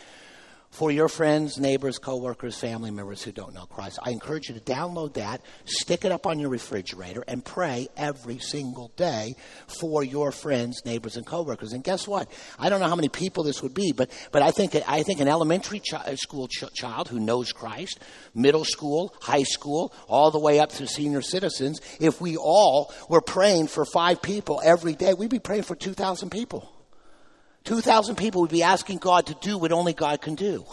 for 0.71 0.91
your 0.91 1.09
friends, 1.09 1.57
neighbors, 1.57 1.97
coworkers, 1.97 2.57
family 2.57 2.91
members 2.91 3.23
who 3.23 3.31
don't 3.31 3.53
know 3.53 3.65
Christ. 3.65 3.99
I 4.03 4.11
encourage 4.11 4.49
you 4.49 4.55
to 4.55 4.61
download 4.61 5.15
that, 5.15 5.41
stick 5.65 6.05
it 6.05 6.11
up 6.11 6.27
on 6.27 6.39
your 6.39 6.49
refrigerator, 6.49 7.23
and 7.27 7.43
pray 7.43 7.87
every 7.97 8.37
single 8.37 8.91
day 8.95 9.35
for 9.67 10.03
your 10.03 10.31
friends, 10.31 10.83
neighbors, 10.85 11.17
and 11.17 11.25
coworkers. 11.25 11.73
And 11.73 11.83
guess 11.83 12.07
what? 12.07 12.31
I 12.57 12.69
don't 12.69 12.79
know 12.79 12.87
how 12.87 12.95
many 12.95 13.09
people 13.09 13.43
this 13.43 13.63
would 13.63 13.73
be, 13.73 13.91
but 13.91 14.11
but 14.31 14.41
I 14.41 14.51
think 14.51 14.75
I 14.87 15.03
think 15.03 15.19
an 15.19 15.27
elementary 15.27 15.81
uh, 15.93 16.15
school 16.15 16.47
ch- 16.47 16.71
child 16.73 17.09
who 17.09 17.19
knows 17.19 17.51
Christ, 17.51 17.99
middle 18.33 18.63
school, 18.63 19.13
high 19.21 19.43
school, 19.43 19.93
all 20.07 20.31
the 20.31 20.39
way 20.39 20.59
up 20.59 20.69
to 20.73 20.87
senior 20.87 21.21
citizens, 21.21 21.81
if 21.99 22.21
we 22.21 22.37
all 22.37 22.93
were 23.09 23.21
praying 23.21 23.67
for 23.67 23.85
five 23.85 24.21
people 24.21 24.61
every 24.63 24.93
day, 24.93 25.13
we'd 25.13 25.29
be 25.29 25.39
praying 25.39 25.63
for 25.63 25.75
two 25.75 25.93
thousand 25.93 26.29
people. 26.29 26.71
2,000 27.65 28.15
people 28.15 28.41
would 28.41 28.49
be 28.49 28.63
asking 28.63 28.97
God 28.97 29.27
to 29.27 29.35
do 29.41 29.57
what 29.57 29.71
only 29.71 29.93
God 29.93 30.21
can 30.21 30.35
do. 30.35 30.65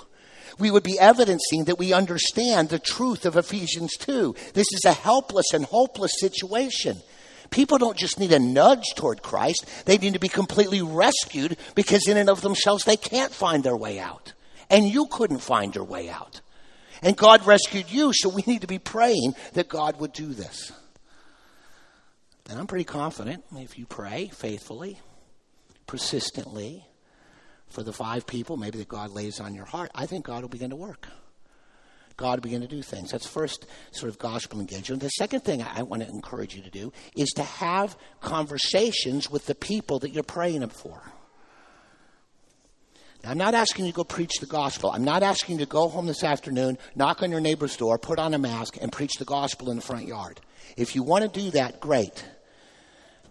We 0.59 0.71
would 0.71 0.83
be 0.83 0.99
evidencing 0.99 1.65
that 1.65 1.79
we 1.79 1.93
understand 1.93 2.69
the 2.69 2.79
truth 2.79 3.27
of 3.27 3.37
Ephesians 3.37 3.97
2. 3.99 4.35
This 4.55 4.67
is 4.73 4.85
a 4.87 4.93
helpless 4.93 5.53
and 5.53 5.65
hopeless 5.65 6.13
situation. 6.19 7.03
People 7.51 7.79
don't 7.79 7.97
just 7.97 8.19
need 8.19 8.33
a 8.33 8.39
nudge 8.39 8.95
toward 8.97 9.23
Christ, 9.23 9.67
they 9.85 9.99
need 9.99 10.15
to 10.15 10.19
be 10.19 10.29
completely 10.29 10.83
rescued 10.83 11.57
because, 11.75 12.09
in 12.09 12.17
and 12.17 12.31
of 12.31 12.41
themselves, 12.41 12.85
they 12.85 12.97
can't 12.97 13.33
find 13.33 13.63
their 13.63 13.77
way 13.77 13.99
out. 13.99 14.33
And 14.69 14.89
you 14.89 15.07
couldn't 15.07 15.39
find 15.39 15.75
your 15.75 15.85
way 15.85 16.09
out. 16.09 16.41
And 17.03 17.17
God 17.17 17.47
rescued 17.47 17.91
you, 17.91 18.13
so 18.13 18.29
we 18.29 18.43
need 18.47 18.63
to 18.63 18.67
be 18.67 18.79
praying 18.79 19.35
that 19.53 19.69
God 19.69 20.01
would 20.01 20.13
do 20.13 20.33
this. 20.33 20.73
And 22.49 22.59
I'm 22.59 22.67
pretty 22.67 22.85
confident 22.85 23.45
if 23.55 23.79
you 23.79 23.87
pray 23.87 24.31
faithfully, 24.33 25.01
persistently 25.87 26.87
for 27.69 27.83
the 27.83 27.93
five 27.93 28.27
people 28.27 28.57
maybe 28.57 28.79
that 28.79 28.89
God 28.89 29.11
lays 29.11 29.41
on 29.41 29.55
your 29.55 29.65
heart, 29.65 29.91
I 29.95 30.07
think 30.07 30.25
God 30.25 30.43
will 30.43 30.49
begin 30.49 30.71
to 30.71 30.77
work. 30.77 31.09
God 32.17 32.39
will 32.39 32.45
begin 32.45 32.63
to 32.63 32.67
do 32.67 32.83
things. 32.83 33.11
That's 33.11 33.27
first 33.27 33.67
sort 33.91 34.09
of 34.11 34.19
gospel 34.19 34.61
engagement. 34.61 35.03
The 35.03 35.09
second 35.11 35.41
thing 35.41 35.63
I 35.63 35.83
want 35.83 36.03
to 36.03 36.09
encourage 36.09 36.55
you 36.55 36.63
to 36.63 36.71
do 36.71 36.93
is 37.15 37.29
to 37.31 37.43
have 37.43 37.97
conversations 38.21 39.31
with 39.31 39.47
the 39.47 39.55
people 39.55 39.99
that 39.99 40.11
you're 40.11 40.23
praying 40.23 40.67
for. 40.69 41.01
Now, 43.23 43.33
I'm 43.33 43.39
not 43.39 43.55
asking 43.55 43.87
you 43.87 43.93
to 43.93 43.97
go 43.97 44.05
preach 44.05 44.39
the 44.41 44.47
gospel. 44.47 44.91
I'm 44.91 45.05
not 45.05 45.23
asking 45.23 45.59
you 45.59 45.67
to 45.67 45.71
go 45.71 45.89
home 45.89 46.07
this 46.07 46.25
afternoon, 46.25 46.79
knock 46.95 47.23
on 47.23 47.31
your 47.31 47.41
neighbor's 47.41 47.77
door, 47.77 47.99
put 47.99 48.19
on 48.19 48.33
a 48.35 48.39
mask, 48.39 48.79
and 48.81 48.91
preach 48.91 49.15
the 49.19 49.25
gospel 49.25 49.71
in 49.71 49.77
the 49.77 49.83
front 49.83 50.07
yard. 50.07 50.41
If 50.77 50.95
you 50.95 51.03
want 51.03 51.25
to 51.25 51.41
do 51.41 51.51
that, 51.51 51.81
great. 51.81 52.25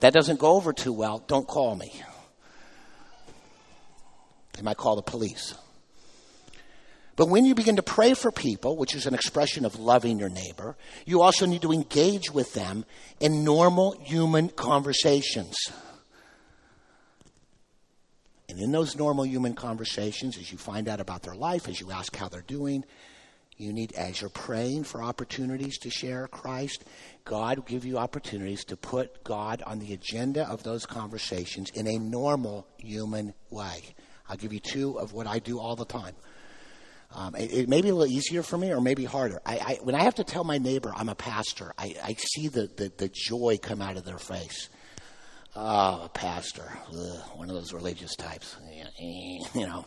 That 0.01 0.13
doesn't 0.13 0.39
go 0.39 0.55
over 0.55 0.73
too 0.73 0.93
well, 0.93 1.23
don't 1.27 1.47
call 1.47 1.75
me. 1.75 2.03
They 4.55 4.61
might 4.61 4.77
call 4.77 4.95
the 4.95 5.01
police. 5.01 5.55
But 7.15 7.29
when 7.29 7.45
you 7.45 7.55
begin 7.55 7.77
to 7.77 7.83
pray 7.83 8.13
for 8.13 8.31
people, 8.31 8.75
which 8.75 8.93
is 8.93 9.05
an 9.05 9.13
expression 9.13 9.63
of 9.63 9.79
loving 9.79 10.19
your 10.19 10.29
neighbor, 10.29 10.75
you 11.05 11.21
also 11.21 11.45
need 11.45 11.61
to 11.61 11.71
engage 11.71 12.31
with 12.31 12.53
them 12.53 12.83
in 13.21 13.45
normal 13.45 13.93
human 14.01 14.49
conversations. 14.49 15.55
And 18.49 18.59
in 18.59 18.71
those 18.71 18.95
normal 18.95 19.25
human 19.25 19.53
conversations, 19.53 20.37
as 20.37 20.51
you 20.51 20.57
find 20.57 20.89
out 20.89 20.99
about 20.99 21.23
their 21.23 21.35
life, 21.35 21.69
as 21.69 21.79
you 21.79 21.91
ask 21.91 22.15
how 22.15 22.27
they're 22.27 22.41
doing, 22.41 22.83
you 23.57 23.71
need, 23.71 23.93
as 23.93 24.19
you're 24.19 24.29
praying 24.29 24.83
for 24.83 25.01
opportunities 25.01 25.77
to 25.79 25.89
share 25.89 26.27
Christ, 26.27 26.83
God 27.23 27.57
will 27.57 27.65
give 27.65 27.85
you 27.85 27.97
opportunities 27.97 28.65
to 28.65 28.75
put 28.75 29.23
God 29.23 29.63
on 29.65 29.79
the 29.79 29.93
agenda 29.93 30.47
of 30.49 30.63
those 30.63 30.85
conversations 30.85 31.69
in 31.73 31.87
a 31.87 31.97
normal 31.97 32.67
human 32.77 33.33
way. 33.49 33.94
I'll 34.29 34.37
give 34.37 34.53
you 34.53 34.59
two 34.59 34.99
of 34.99 35.13
what 35.13 35.27
I 35.27 35.39
do 35.39 35.59
all 35.59 35.75
the 35.75 35.85
time. 35.85 36.15
Um, 37.13 37.35
it, 37.35 37.53
it, 37.53 37.69
may 37.69 37.81
be 37.81 37.89
a 37.89 37.95
little 37.95 38.13
easier 38.13 38.43
for 38.43 38.57
me 38.57 38.73
or 38.73 38.81
maybe 38.81 39.05
harder. 39.05 39.39
I, 39.45 39.57
I, 39.57 39.79
when 39.83 39.95
I 39.95 40.03
have 40.03 40.15
to 40.15 40.23
tell 40.23 40.43
my 40.43 40.57
neighbor 40.57 40.91
I'm 40.93 41.07
a 41.07 41.15
pastor, 41.15 41.73
I, 41.77 41.95
I 42.03 42.13
see 42.13 42.49
the, 42.49 42.69
the, 42.75 42.91
the, 42.97 43.09
joy 43.13 43.57
come 43.61 43.81
out 43.81 43.95
of 43.95 44.03
their 44.03 44.17
face. 44.17 44.69
Oh, 45.55 46.03
a 46.05 46.09
pastor, 46.09 46.69
Ugh, 46.89 47.19
one 47.35 47.49
of 47.49 47.55
those 47.55 47.71
religious 47.71 48.15
types, 48.17 48.57
you 48.99 49.65
know. 49.65 49.85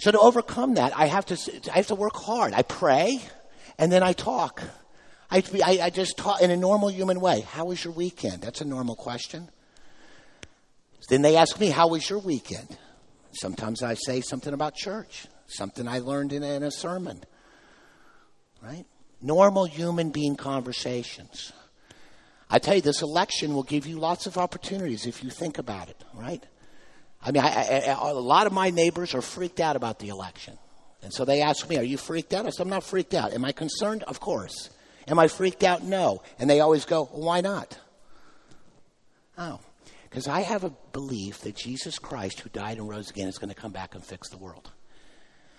So 0.00 0.10
to 0.10 0.18
overcome 0.18 0.74
that, 0.74 0.96
I 0.96 1.06
have 1.06 1.26
to, 1.26 1.70
I 1.72 1.76
have 1.76 1.86
to 1.88 1.94
work 1.94 2.16
hard. 2.16 2.52
I 2.52 2.62
pray, 2.62 3.20
and 3.78 3.92
then 3.92 4.02
I 4.02 4.12
talk. 4.12 4.60
I, 5.30 5.42
I, 5.64 5.78
I 5.84 5.90
just 5.90 6.16
talk 6.16 6.42
in 6.42 6.50
a 6.50 6.56
normal 6.56 6.90
human 6.90 7.20
way. 7.20 7.42
How 7.42 7.66
was 7.66 7.84
your 7.84 7.92
weekend? 7.92 8.42
That's 8.42 8.60
a 8.60 8.64
normal 8.64 8.96
question. 8.96 9.50
Then 11.08 11.22
they 11.22 11.36
ask 11.36 11.58
me, 11.60 11.70
How 11.70 11.88
was 11.88 12.08
your 12.08 12.18
weekend? 12.18 12.76
Sometimes 13.32 13.82
I 13.82 13.94
say 13.94 14.20
something 14.20 14.54
about 14.54 14.74
church, 14.74 15.26
something 15.46 15.88
I 15.88 15.98
learned 15.98 16.32
in 16.32 16.42
a, 16.42 16.54
in 16.54 16.62
a 16.62 16.70
sermon. 16.70 17.22
Right? 18.62 18.84
Normal 19.20 19.64
human 19.64 20.10
being 20.10 20.36
conversations. 20.36 21.52
I 22.48 22.58
tell 22.58 22.74
you, 22.74 22.80
this 22.80 23.02
election 23.02 23.54
will 23.54 23.62
give 23.62 23.86
you 23.86 23.98
lots 23.98 24.26
of 24.26 24.38
opportunities 24.38 25.06
if 25.06 25.24
you 25.24 25.30
think 25.30 25.58
about 25.58 25.88
it, 25.88 25.96
right? 26.14 26.44
I 27.22 27.30
mean, 27.32 27.42
I, 27.42 27.48
I, 27.48 28.10
a 28.10 28.12
lot 28.12 28.46
of 28.46 28.52
my 28.52 28.70
neighbors 28.70 29.14
are 29.14 29.22
freaked 29.22 29.60
out 29.60 29.76
about 29.76 29.98
the 29.98 30.10
election. 30.10 30.58
And 31.02 31.12
so 31.12 31.24
they 31.24 31.42
ask 31.42 31.68
me, 31.68 31.78
Are 31.78 31.84
you 31.84 31.96
freaked 31.96 32.32
out? 32.32 32.46
I 32.46 32.50
said, 32.50 32.62
I'm 32.62 32.70
not 32.70 32.84
freaked 32.84 33.14
out. 33.14 33.32
Am 33.32 33.44
I 33.44 33.52
concerned? 33.52 34.02
Of 34.04 34.20
course. 34.20 34.70
Am 35.06 35.18
I 35.18 35.28
freaked 35.28 35.62
out? 35.62 35.82
No. 35.82 36.22
And 36.38 36.48
they 36.48 36.60
always 36.60 36.84
go, 36.84 37.08
well, 37.12 37.26
Why 37.26 37.40
not? 37.40 37.78
Oh, 39.36 39.60
because 40.14 40.28
I 40.28 40.42
have 40.42 40.62
a 40.62 40.70
belief 40.92 41.40
that 41.40 41.56
Jesus 41.56 41.98
Christ, 41.98 42.38
who 42.38 42.48
died 42.48 42.78
and 42.78 42.88
rose 42.88 43.10
again, 43.10 43.26
is 43.26 43.36
going 43.36 43.48
to 43.48 43.60
come 43.60 43.72
back 43.72 43.96
and 43.96 44.04
fix 44.04 44.28
the 44.28 44.36
world. 44.36 44.70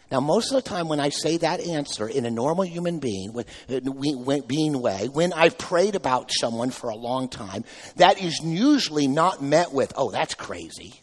Now, 0.09 0.21
most 0.21 0.49
of 0.49 0.55
the 0.55 0.61
time 0.61 0.87
when 0.87 1.01
I 1.01 1.09
say 1.09 1.35
that 1.35 1.59
answer 1.59 2.07
in 2.07 2.25
a 2.25 2.31
normal 2.31 2.63
human 2.63 2.99
being, 2.99 3.33
uh, 3.37 4.39
being 4.47 4.81
way, 4.81 5.09
when 5.11 5.33
I've 5.33 5.57
prayed 5.57 5.95
about 5.95 6.31
someone 6.31 6.69
for 6.69 6.89
a 6.89 6.95
long 6.95 7.27
time, 7.27 7.65
that 7.97 8.23
is 8.23 8.39
usually 8.45 9.09
not 9.09 9.43
met 9.43 9.73
with, 9.73 9.91
oh, 9.97 10.09
that's 10.09 10.35
crazy. 10.35 11.01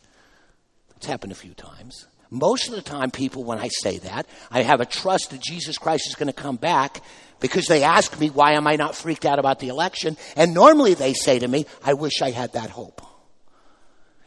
It's 0.96 1.04
happened 1.04 1.32
a 1.32 1.34
few 1.34 1.52
times. 1.52 2.06
Most 2.30 2.70
of 2.70 2.74
the 2.74 2.80
time, 2.80 3.10
people, 3.10 3.44
when 3.44 3.58
I 3.58 3.68
say 3.68 3.98
that, 3.98 4.26
I 4.50 4.62
have 4.62 4.80
a 4.80 4.86
trust 4.86 5.28
that 5.32 5.42
Jesus 5.42 5.76
Christ 5.76 6.08
is 6.08 6.14
going 6.14 6.32
to 6.32 6.42
come 6.42 6.56
back 6.56 7.02
because 7.38 7.66
they 7.66 7.82
ask 7.82 8.18
me, 8.18 8.30
why 8.30 8.52
am 8.52 8.66
I 8.66 8.76
not 8.76 8.96
freaked 8.96 9.26
out 9.26 9.38
about 9.38 9.58
the 9.58 9.68
election? 9.68 10.16
And 10.36 10.54
normally 10.54 10.94
they 10.94 11.12
say 11.12 11.38
to 11.38 11.46
me, 11.46 11.66
I 11.84 11.92
wish 11.92 12.22
I 12.22 12.30
had 12.30 12.54
that 12.54 12.70
hope. 12.70 13.02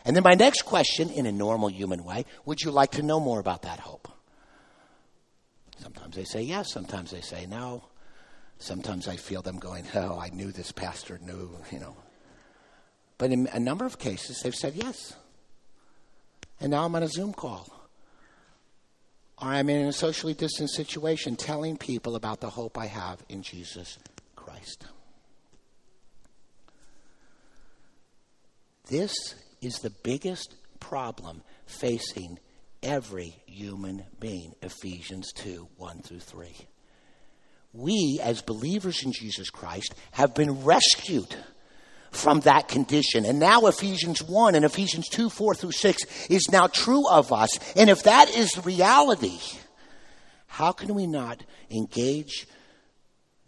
And 0.06 0.16
then 0.16 0.24
my 0.24 0.36
next 0.36 0.62
question, 0.62 1.10
in 1.10 1.26
a 1.26 1.32
normal 1.32 1.70
human 1.70 2.04
way, 2.04 2.26
would 2.46 2.62
you 2.62 2.70
like 2.70 2.92
to 2.92 3.02
know 3.02 3.20
more 3.20 3.40
about 3.40 3.64
that 3.64 3.80
hope? 3.80 4.08
Sometimes 5.80 6.16
they 6.16 6.24
say 6.24 6.44
yes, 6.44 6.72
sometimes 6.72 7.12
they 7.12 7.22
say 7.22 7.48
no. 7.48 7.84
Sometimes 8.60 9.08
I 9.08 9.18
feel 9.18 9.42
them 9.42 9.58
going, 9.58 9.86
oh, 9.96 10.18
I 10.18 10.30
knew 10.30 10.52
this 10.52 10.72
pastor 10.72 11.20
knew, 11.22 11.50
you 11.72 11.80
know. 11.80 11.96
But 13.18 13.32
in 13.32 13.48
a 13.52 13.60
number 13.60 13.86
of 13.86 14.00
cases, 14.00 14.40
they've 14.42 14.56
said 14.56 14.76
yes. 14.76 15.16
And 16.62 16.72
now 16.72 16.86
I'm 16.86 16.96
on 16.96 17.04
a 17.04 17.08
Zoom 17.08 17.34
call. 17.34 17.68
Or 19.42 19.50
I'm 19.50 19.70
in 19.70 19.88
a 19.88 19.94
socially 19.94 20.34
distant 20.34 20.70
situation 20.70 21.36
telling 21.36 21.78
people 21.78 22.16
about 22.16 22.40
the 22.40 22.50
hope 22.50 22.78
I 22.78 22.86
have 22.86 23.22
in 23.28 23.42
Jesus 23.42 23.98
Christ. 24.36 24.86
This 28.88 29.36
is 29.66 29.80
the 29.80 29.90
biggest 29.90 30.56
problem 30.80 31.42
facing 31.66 32.40
every 32.84 33.36
human 33.48 34.04
being. 34.20 34.54
Ephesians 34.62 35.34
2 35.34 35.68
1 35.78 36.02
through 36.04 36.20
3. 36.20 36.56
We, 37.74 38.20
as 38.24 38.42
believers 38.42 39.04
in 39.04 39.12
Jesus 39.12 39.50
Christ, 39.50 39.94
have 40.12 40.34
been 40.34 40.64
rescued 40.64 41.36
from 42.12 42.40
that 42.42 42.68
condition. 42.70 43.26
And 43.26 43.40
now 43.40 43.66
Ephesians 43.66 44.24
1 44.24 44.56
and 44.56 44.64
Ephesians 44.64 45.10
2 45.10 45.30
4 45.30 45.56
through 45.56 45.72
6 45.72 46.04
is 46.30 46.48
now 46.52 46.68
true 46.68 47.10
of 47.10 47.34
us. 47.34 47.60
And 47.76 47.90
if 47.90 48.04
that 48.04 48.30
is 48.36 48.66
reality, 48.66 49.40
how 50.48 50.72
can 50.72 50.94
we 50.94 51.08
not 51.08 51.44
engage 51.70 52.48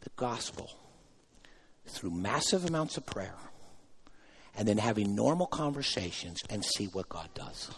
the 0.01 0.09
gospel 0.15 0.70
through 1.86 2.11
massive 2.11 2.65
amounts 2.65 2.97
of 2.97 3.05
prayer? 3.05 3.36
And 4.58 4.68
then 4.68 4.80
having 4.80 5.16
normal 5.16 5.45
conversations 5.45 6.41
and 6.49 6.66
see 6.66 6.86
what 6.86 7.08
God 7.08 7.30
does. 7.36 7.70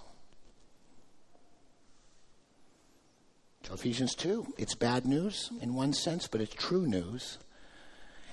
So 3.63 3.73
Ephesians 3.73 4.15
2, 4.15 4.53
it's 4.57 4.75
bad 4.75 5.05
news 5.05 5.51
in 5.61 5.75
one 5.75 5.91
sense, 5.91 6.27
but 6.27 6.39
it's 6.39 6.55
true 6.55 6.88
news. 6.88 7.38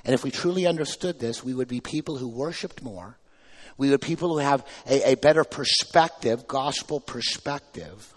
And 0.05 0.15
if 0.15 0.23
we 0.23 0.31
truly 0.31 0.65
understood 0.65 1.19
this, 1.19 1.43
we 1.43 1.53
would 1.53 1.67
be 1.67 1.81
people 1.81 2.17
who 2.17 2.29
worshiped 2.29 2.83
more. 2.83 3.19
We 3.77 3.91
would 3.91 4.01
be 4.01 4.07
people 4.07 4.29
who 4.29 4.39
have 4.39 4.65
a, 4.87 5.13
a 5.13 5.15
better 5.17 5.43
perspective, 5.43 6.47
gospel 6.47 7.01
perspective, 7.01 8.17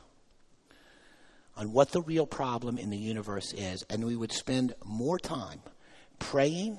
on 1.57 1.73
what 1.73 1.91
the 1.91 2.01
real 2.03 2.27
problem 2.27 2.77
in 2.77 2.91
the 2.91 2.97
universe 2.97 3.51
is. 3.53 3.83
And 3.89 4.05
we 4.05 4.15
would 4.15 4.31
spend 4.31 4.75
more 4.85 5.17
time 5.17 5.61
praying 6.19 6.77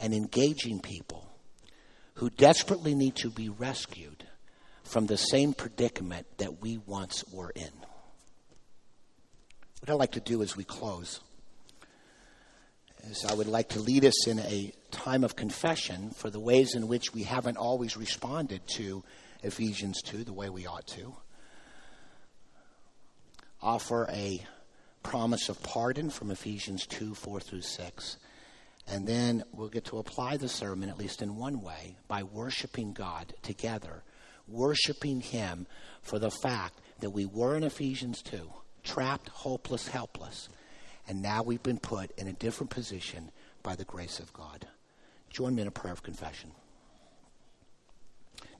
and 0.00 0.14
engaging 0.14 0.80
people 0.80 1.28
who 2.14 2.30
desperately 2.30 2.94
need 2.94 3.16
to 3.16 3.30
be 3.30 3.48
rescued 3.48 4.24
from 4.84 5.06
the 5.06 5.16
same 5.16 5.52
predicament 5.52 6.26
that 6.38 6.60
we 6.60 6.78
once 6.86 7.24
were 7.32 7.50
in. 7.50 7.70
What 9.80 9.90
I'd 9.90 9.94
like 9.94 10.12
to 10.12 10.20
do 10.20 10.42
as 10.42 10.56
we 10.56 10.64
close 10.64 11.20
is 13.10 13.24
I 13.24 13.34
would 13.34 13.46
like 13.46 13.70
to 13.70 13.80
lead 13.80 14.04
us 14.04 14.26
in 14.26 14.38
a 14.38 14.72
time 14.90 15.24
of 15.24 15.36
confession 15.36 16.10
for 16.10 16.30
the 16.30 16.40
ways 16.40 16.74
in 16.74 16.88
which 16.88 17.12
we 17.12 17.24
haven't 17.24 17.56
always 17.56 17.96
responded 17.96 18.66
to 18.68 19.02
Ephesians 19.42 20.00
2 20.02 20.24
the 20.24 20.32
way 20.32 20.48
we 20.48 20.66
ought 20.66 20.86
to. 20.88 21.14
Offer 23.60 24.08
a 24.10 24.46
promise 25.02 25.48
of 25.48 25.62
pardon 25.62 26.10
from 26.10 26.30
Ephesians 26.30 26.86
2 26.86 27.14
4 27.14 27.40
through 27.40 27.60
6. 27.62 28.16
And 28.86 29.06
then 29.06 29.44
we'll 29.52 29.68
get 29.68 29.86
to 29.86 29.98
apply 29.98 30.36
the 30.36 30.48
sermon, 30.48 30.88
at 30.88 30.98
least 30.98 31.22
in 31.22 31.36
one 31.36 31.62
way, 31.62 31.96
by 32.06 32.22
worshiping 32.22 32.92
God 32.92 33.34
together, 33.42 34.02
worshiping 34.46 35.20
Him 35.20 35.66
for 36.02 36.18
the 36.18 36.30
fact 36.30 36.80
that 37.00 37.10
we 37.10 37.24
were 37.24 37.56
in 37.56 37.64
Ephesians 37.64 38.22
2, 38.22 38.50
trapped, 38.82 39.28
hopeless, 39.28 39.88
helpless, 39.88 40.48
and 41.08 41.22
now 41.22 41.42
we've 41.42 41.62
been 41.62 41.78
put 41.78 42.10
in 42.18 42.28
a 42.28 42.32
different 42.32 42.70
position 42.70 43.30
by 43.62 43.74
the 43.74 43.84
grace 43.84 44.20
of 44.20 44.32
God. 44.32 44.66
Join 45.30 45.54
me 45.54 45.62
in 45.62 45.68
a 45.68 45.72
prayer 45.72 45.92
of 45.92 46.02
confession. 46.02 46.52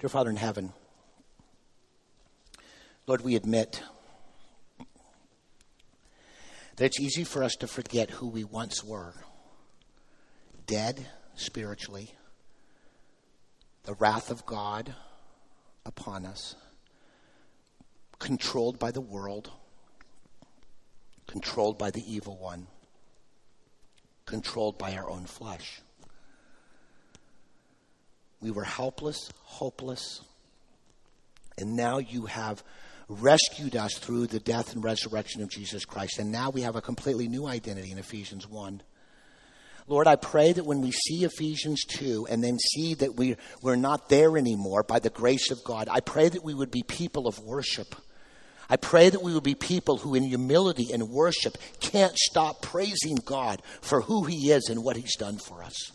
Dear 0.00 0.08
Father 0.08 0.30
in 0.30 0.36
heaven, 0.36 0.72
Lord, 3.06 3.20
we 3.20 3.36
admit 3.36 3.82
that 6.76 6.86
it's 6.86 7.00
easy 7.00 7.24
for 7.24 7.44
us 7.44 7.54
to 7.56 7.66
forget 7.66 8.10
who 8.10 8.26
we 8.26 8.44
once 8.44 8.82
were 8.82 9.14
dead 10.66 11.06
spiritually, 11.34 12.14
the 13.84 13.94
wrath 13.94 14.30
of 14.30 14.46
God 14.46 14.94
upon 15.84 16.24
us, 16.24 16.54
controlled 18.18 18.78
by 18.78 18.90
the 18.90 19.00
world, 19.00 19.50
controlled 21.26 21.78
by 21.78 21.90
the 21.90 22.02
evil 22.10 22.36
one, 22.36 22.66
controlled 24.26 24.78
by 24.78 24.96
our 24.96 25.10
own 25.10 25.26
flesh. 25.26 25.80
We 28.40 28.50
were 28.50 28.64
helpless, 28.64 29.30
hopeless, 29.42 30.20
and 31.58 31.76
now 31.76 31.98
you 31.98 32.26
have 32.26 32.62
rescued 33.08 33.76
us 33.76 33.94
through 33.98 34.26
the 34.26 34.40
death 34.40 34.74
and 34.74 34.82
resurrection 34.82 35.42
of 35.42 35.50
Jesus 35.50 35.84
Christ. 35.84 36.18
And 36.18 36.32
now 36.32 36.50
we 36.50 36.62
have 36.62 36.76
a 36.76 36.82
completely 36.82 37.28
new 37.28 37.46
identity 37.46 37.90
in 37.90 37.98
Ephesians 37.98 38.48
1. 38.48 38.82
Lord, 39.86 40.06
I 40.06 40.16
pray 40.16 40.52
that 40.52 40.64
when 40.64 40.80
we 40.80 40.92
see 40.92 41.24
Ephesians 41.24 41.84
2 41.84 42.26
and 42.30 42.42
then 42.42 42.58
see 42.58 42.94
that 42.94 43.16
we, 43.16 43.36
we're 43.60 43.76
not 43.76 44.08
there 44.08 44.38
anymore 44.38 44.82
by 44.82 44.98
the 44.98 45.10
grace 45.10 45.50
of 45.50 45.62
God, 45.62 45.88
I 45.90 46.00
pray 46.00 46.28
that 46.30 46.42
we 46.42 46.54
would 46.54 46.70
be 46.70 46.82
people 46.82 47.26
of 47.26 47.38
worship. 47.40 47.94
I 48.70 48.76
pray 48.76 49.10
that 49.10 49.22
we 49.22 49.34
would 49.34 49.42
be 49.42 49.54
people 49.54 49.98
who, 49.98 50.14
in 50.14 50.22
humility 50.22 50.90
and 50.92 51.10
worship, 51.10 51.58
can't 51.80 52.16
stop 52.16 52.62
praising 52.62 53.16
God 53.16 53.60
for 53.82 54.00
who 54.00 54.24
He 54.24 54.50
is 54.50 54.70
and 54.70 54.82
what 54.82 54.96
He's 54.96 55.16
done 55.16 55.36
for 55.36 55.62
us. 55.62 55.92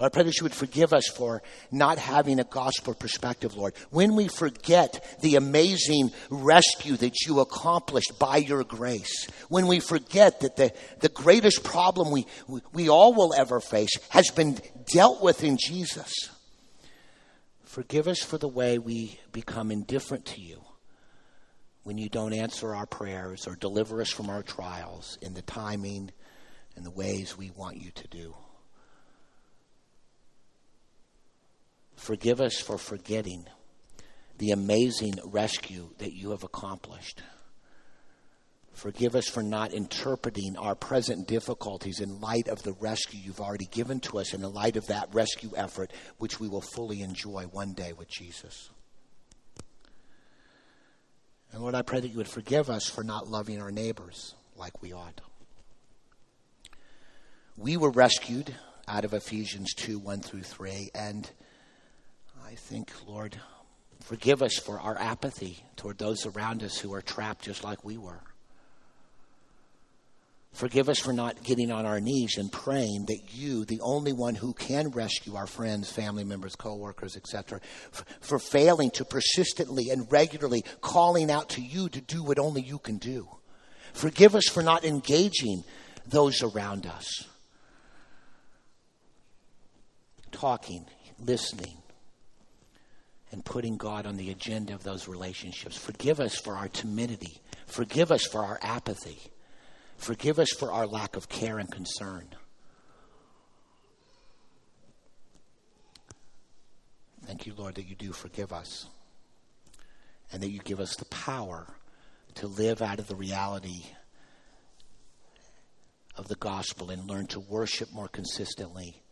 I 0.00 0.08
pray 0.08 0.22
that 0.22 0.38
you 0.38 0.44
would 0.44 0.54
forgive 0.54 0.92
us 0.92 1.08
for 1.08 1.42
not 1.72 1.98
having 1.98 2.38
a 2.38 2.44
gospel 2.44 2.94
perspective, 2.94 3.56
Lord. 3.56 3.74
When 3.90 4.14
we 4.14 4.28
forget 4.28 5.18
the 5.20 5.34
amazing 5.34 6.12
rescue 6.30 6.96
that 6.98 7.26
you 7.26 7.40
accomplished 7.40 8.16
by 8.16 8.36
your 8.36 8.62
grace, 8.62 9.26
when 9.48 9.66
we 9.66 9.80
forget 9.80 10.40
that 10.40 10.54
the, 10.54 10.72
the 11.00 11.08
greatest 11.08 11.64
problem 11.64 12.12
we, 12.12 12.26
we, 12.46 12.60
we 12.72 12.88
all 12.88 13.12
will 13.12 13.34
ever 13.34 13.58
face 13.58 13.90
has 14.10 14.30
been 14.30 14.58
dealt 14.92 15.20
with 15.20 15.42
in 15.42 15.58
Jesus, 15.58 16.12
forgive 17.64 18.06
us 18.06 18.22
for 18.22 18.38
the 18.38 18.48
way 18.48 18.78
we 18.78 19.18
become 19.32 19.72
indifferent 19.72 20.26
to 20.26 20.40
you 20.40 20.62
when 21.82 21.98
you 21.98 22.08
don't 22.08 22.34
answer 22.34 22.72
our 22.72 22.86
prayers 22.86 23.48
or 23.48 23.56
deliver 23.56 24.00
us 24.00 24.10
from 24.10 24.30
our 24.30 24.44
trials 24.44 25.18
in 25.22 25.34
the 25.34 25.42
timing 25.42 26.12
and 26.76 26.86
the 26.86 26.90
ways 26.90 27.36
we 27.36 27.50
want 27.50 27.78
you 27.78 27.90
to 27.90 28.06
do. 28.08 28.34
Forgive 31.98 32.40
us 32.40 32.60
for 32.60 32.78
forgetting 32.78 33.44
the 34.38 34.52
amazing 34.52 35.14
rescue 35.24 35.90
that 35.98 36.12
you 36.12 36.30
have 36.30 36.44
accomplished. 36.44 37.22
Forgive 38.72 39.16
us 39.16 39.28
for 39.28 39.42
not 39.42 39.72
interpreting 39.72 40.56
our 40.56 40.76
present 40.76 41.26
difficulties 41.26 41.98
in 41.98 42.20
light 42.20 42.46
of 42.46 42.62
the 42.62 42.72
rescue 42.74 43.18
you've 43.20 43.40
already 43.40 43.66
given 43.66 43.98
to 43.98 44.20
us, 44.20 44.32
in 44.32 44.40
the 44.40 44.48
light 44.48 44.76
of 44.76 44.86
that 44.86 45.12
rescue 45.12 45.50
effort, 45.56 45.92
which 46.18 46.38
we 46.38 46.48
will 46.48 46.60
fully 46.60 47.02
enjoy 47.02 47.42
one 47.50 47.72
day 47.72 47.92
with 47.92 48.08
Jesus. 48.08 48.70
And 51.52 51.60
Lord, 51.60 51.74
I 51.74 51.82
pray 51.82 51.98
that 51.98 52.08
you 52.08 52.18
would 52.18 52.28
forgive 52.28 52.70
us 52.70 52.88
for 52.88 53.02
not 53.02 53.26
loving 53.26 53.60
our 53.60 53.72
neighbors 53.72 54.36
like 54.56 54.80
we 54.80 54.92
ought. 54.92 55.20
We 57.56 57.76
were 57.76 57.90
rescued 57.90 58.54
out 58.86 59.04
of 59.04 59.12
Ephesians 59.12 59.74
2 59.74 59.98
1 59.98 60.20
through 60.20 60.44
3, 60.44 60.90
and 60.94 61.28
I 62.48 62.54
think, 62.54 62.90
Lord, 63.06 63.36
forgive 64.04 64.40
us 64.40 64.56
for 64.56 64.80
our 64.80 64.96
apathy 64.98 65.58
toward 65.76 65.98
those 65.98 66.24
around 66.24 66.62
us 66.62 66.78
who 66.78 66.94
are 66.94 67.02
trapped 67.02 67.44
just 67.44 67.62
like 67.62 67.84
we 67.84 67.98
were. 67.98 68.22
Forgive 70.54 70.88
us 70.88 70.98
for 70.98 71.12
not 71.12 71.42
getting 71.44 71.70
on 71.70 71.84
our 71.84 72.00
knees 72.00 72.38
and 72.38 72.50
praying 72.50 73.04
that 73.08 73.34
you, 73.34 73.66
the 73.66 73.82
only 73.82 74.14
one 74.14 74.34
who 74.34 74.54
can 74.54 74.88
rescue 74.88 75.36
our 75.36 75.46
friends, 75.46 75.92
family 75.92 76.24
members, 76.24 76.56
coworkers, 76.56 77.16
etc., 77.16 77.60
for, 77.90 78.04
for 78.20 78.38
failing 78.38 78.90
to 78.92 79.04
persistently 79.04 79.90
and 79.90 80.10
regularly 80.10 80.64
calling 80.80 81.30
out 81.30 81.50
to 81.50 81.60
you 81.60 81.90
to 81.90 82.00
do 82.00 82.24
what 82.24 82.38
only 82.38 82.62
you 82.62 82.78
can 82.78 82.96
do. 82.96 83.28
Forgive 83.92 84.34
us 84.34 84.48
for 84.48 84.62
not 84.62 84.86
engaging 84.86 85.64
those 86.06 86.42
around 86.42 86.86
us. 86.86 87.24
Talking, 90.32 90.86
listening, 91.20 91.76
and 93.30 93.44
putting 93.44 93.76
God 93.76 94.06
on 94.06 94.16
the 94.16 94.30
agenda 94.30 94.74
of 94.74 94.82
those 94.82 95.08
relationships. 95.08 95.76
Forgive 95.76 96.20
us 96.20 96.36
for 96.36 96.56
our 96.56 96.68
timidity. 96.68 97.40
Forgive 97.66 98.10
us 98.10 98.24
for 98.24 98.44
our 98.44 98.58
apathy. 98.62 99.18
Forgive 99.96 100.38
us 100.38 100.50
for 100.58 100.72
our 100.72 100.86
lack 100.86 101.16
of 101.16 101.28
care 101.28 101.58
and 101.58 101.70
concern. 101.70 102.28
Thank 107.26 107.46
you, 107.46 107.52
Lord, 107.54 107.74
that 107.74 107.86
you 107.86 107.94
do 107.94 108.12
forgive 108.12 108.52
us 108.52 108.86
and 110.32 110.42
that 110.42 110.50
you 110.50 110.60
give 110.60 110.80
us 110.80 110.96
the 110.96 111.04
power 111.06 111.66
to 112.36 112.46
live 112.46 112.80
out 112.80 112.98
of 112.98 113.08
the 113.08 113.16
reality 113.16 113.84
of 116.16 116.28
the 116.28 116.36
gospel 116.36 116.90
and 116.90 117.08
learn 117.08 117.26
to 117.26 117.40
worship 117.40 117.92
more 117.92 118.08
consistently 118.08 119.02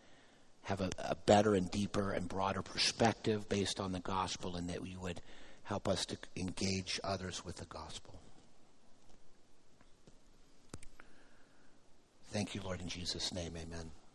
have 0.66 0.80
a, 0.80 0.90
a, 0.98 1.14
better 1.14 1.54
and 1.54 1.70
deeper 1.70 2.10
and 2.10 2.28
broader 2.28 2.60
perspective 2.60 3.48
based 3.48 3.78
on 3.78 3.92
the 3.92 4.00
gospel, 4.00 4.56
and 4.56 4.68
that 4.68 4.84
you 4.84 4.98
would 4.98 5.20
help 5.62 5.86
us 5.86 6.04
to 6.06 6.16
engage 6.36 6.98
others 7.04 7.44
with 7.44 7.56
the 7.56 7.64
gospel. 7.66 8.18
Thank 12.32 12.56
you, 12.56 12.62
Lord, 12.64 12.80
in 12.80 12.88
Jesus' 12.88 13.32
name. 13.32 13.52
Amen. 13.56 13.92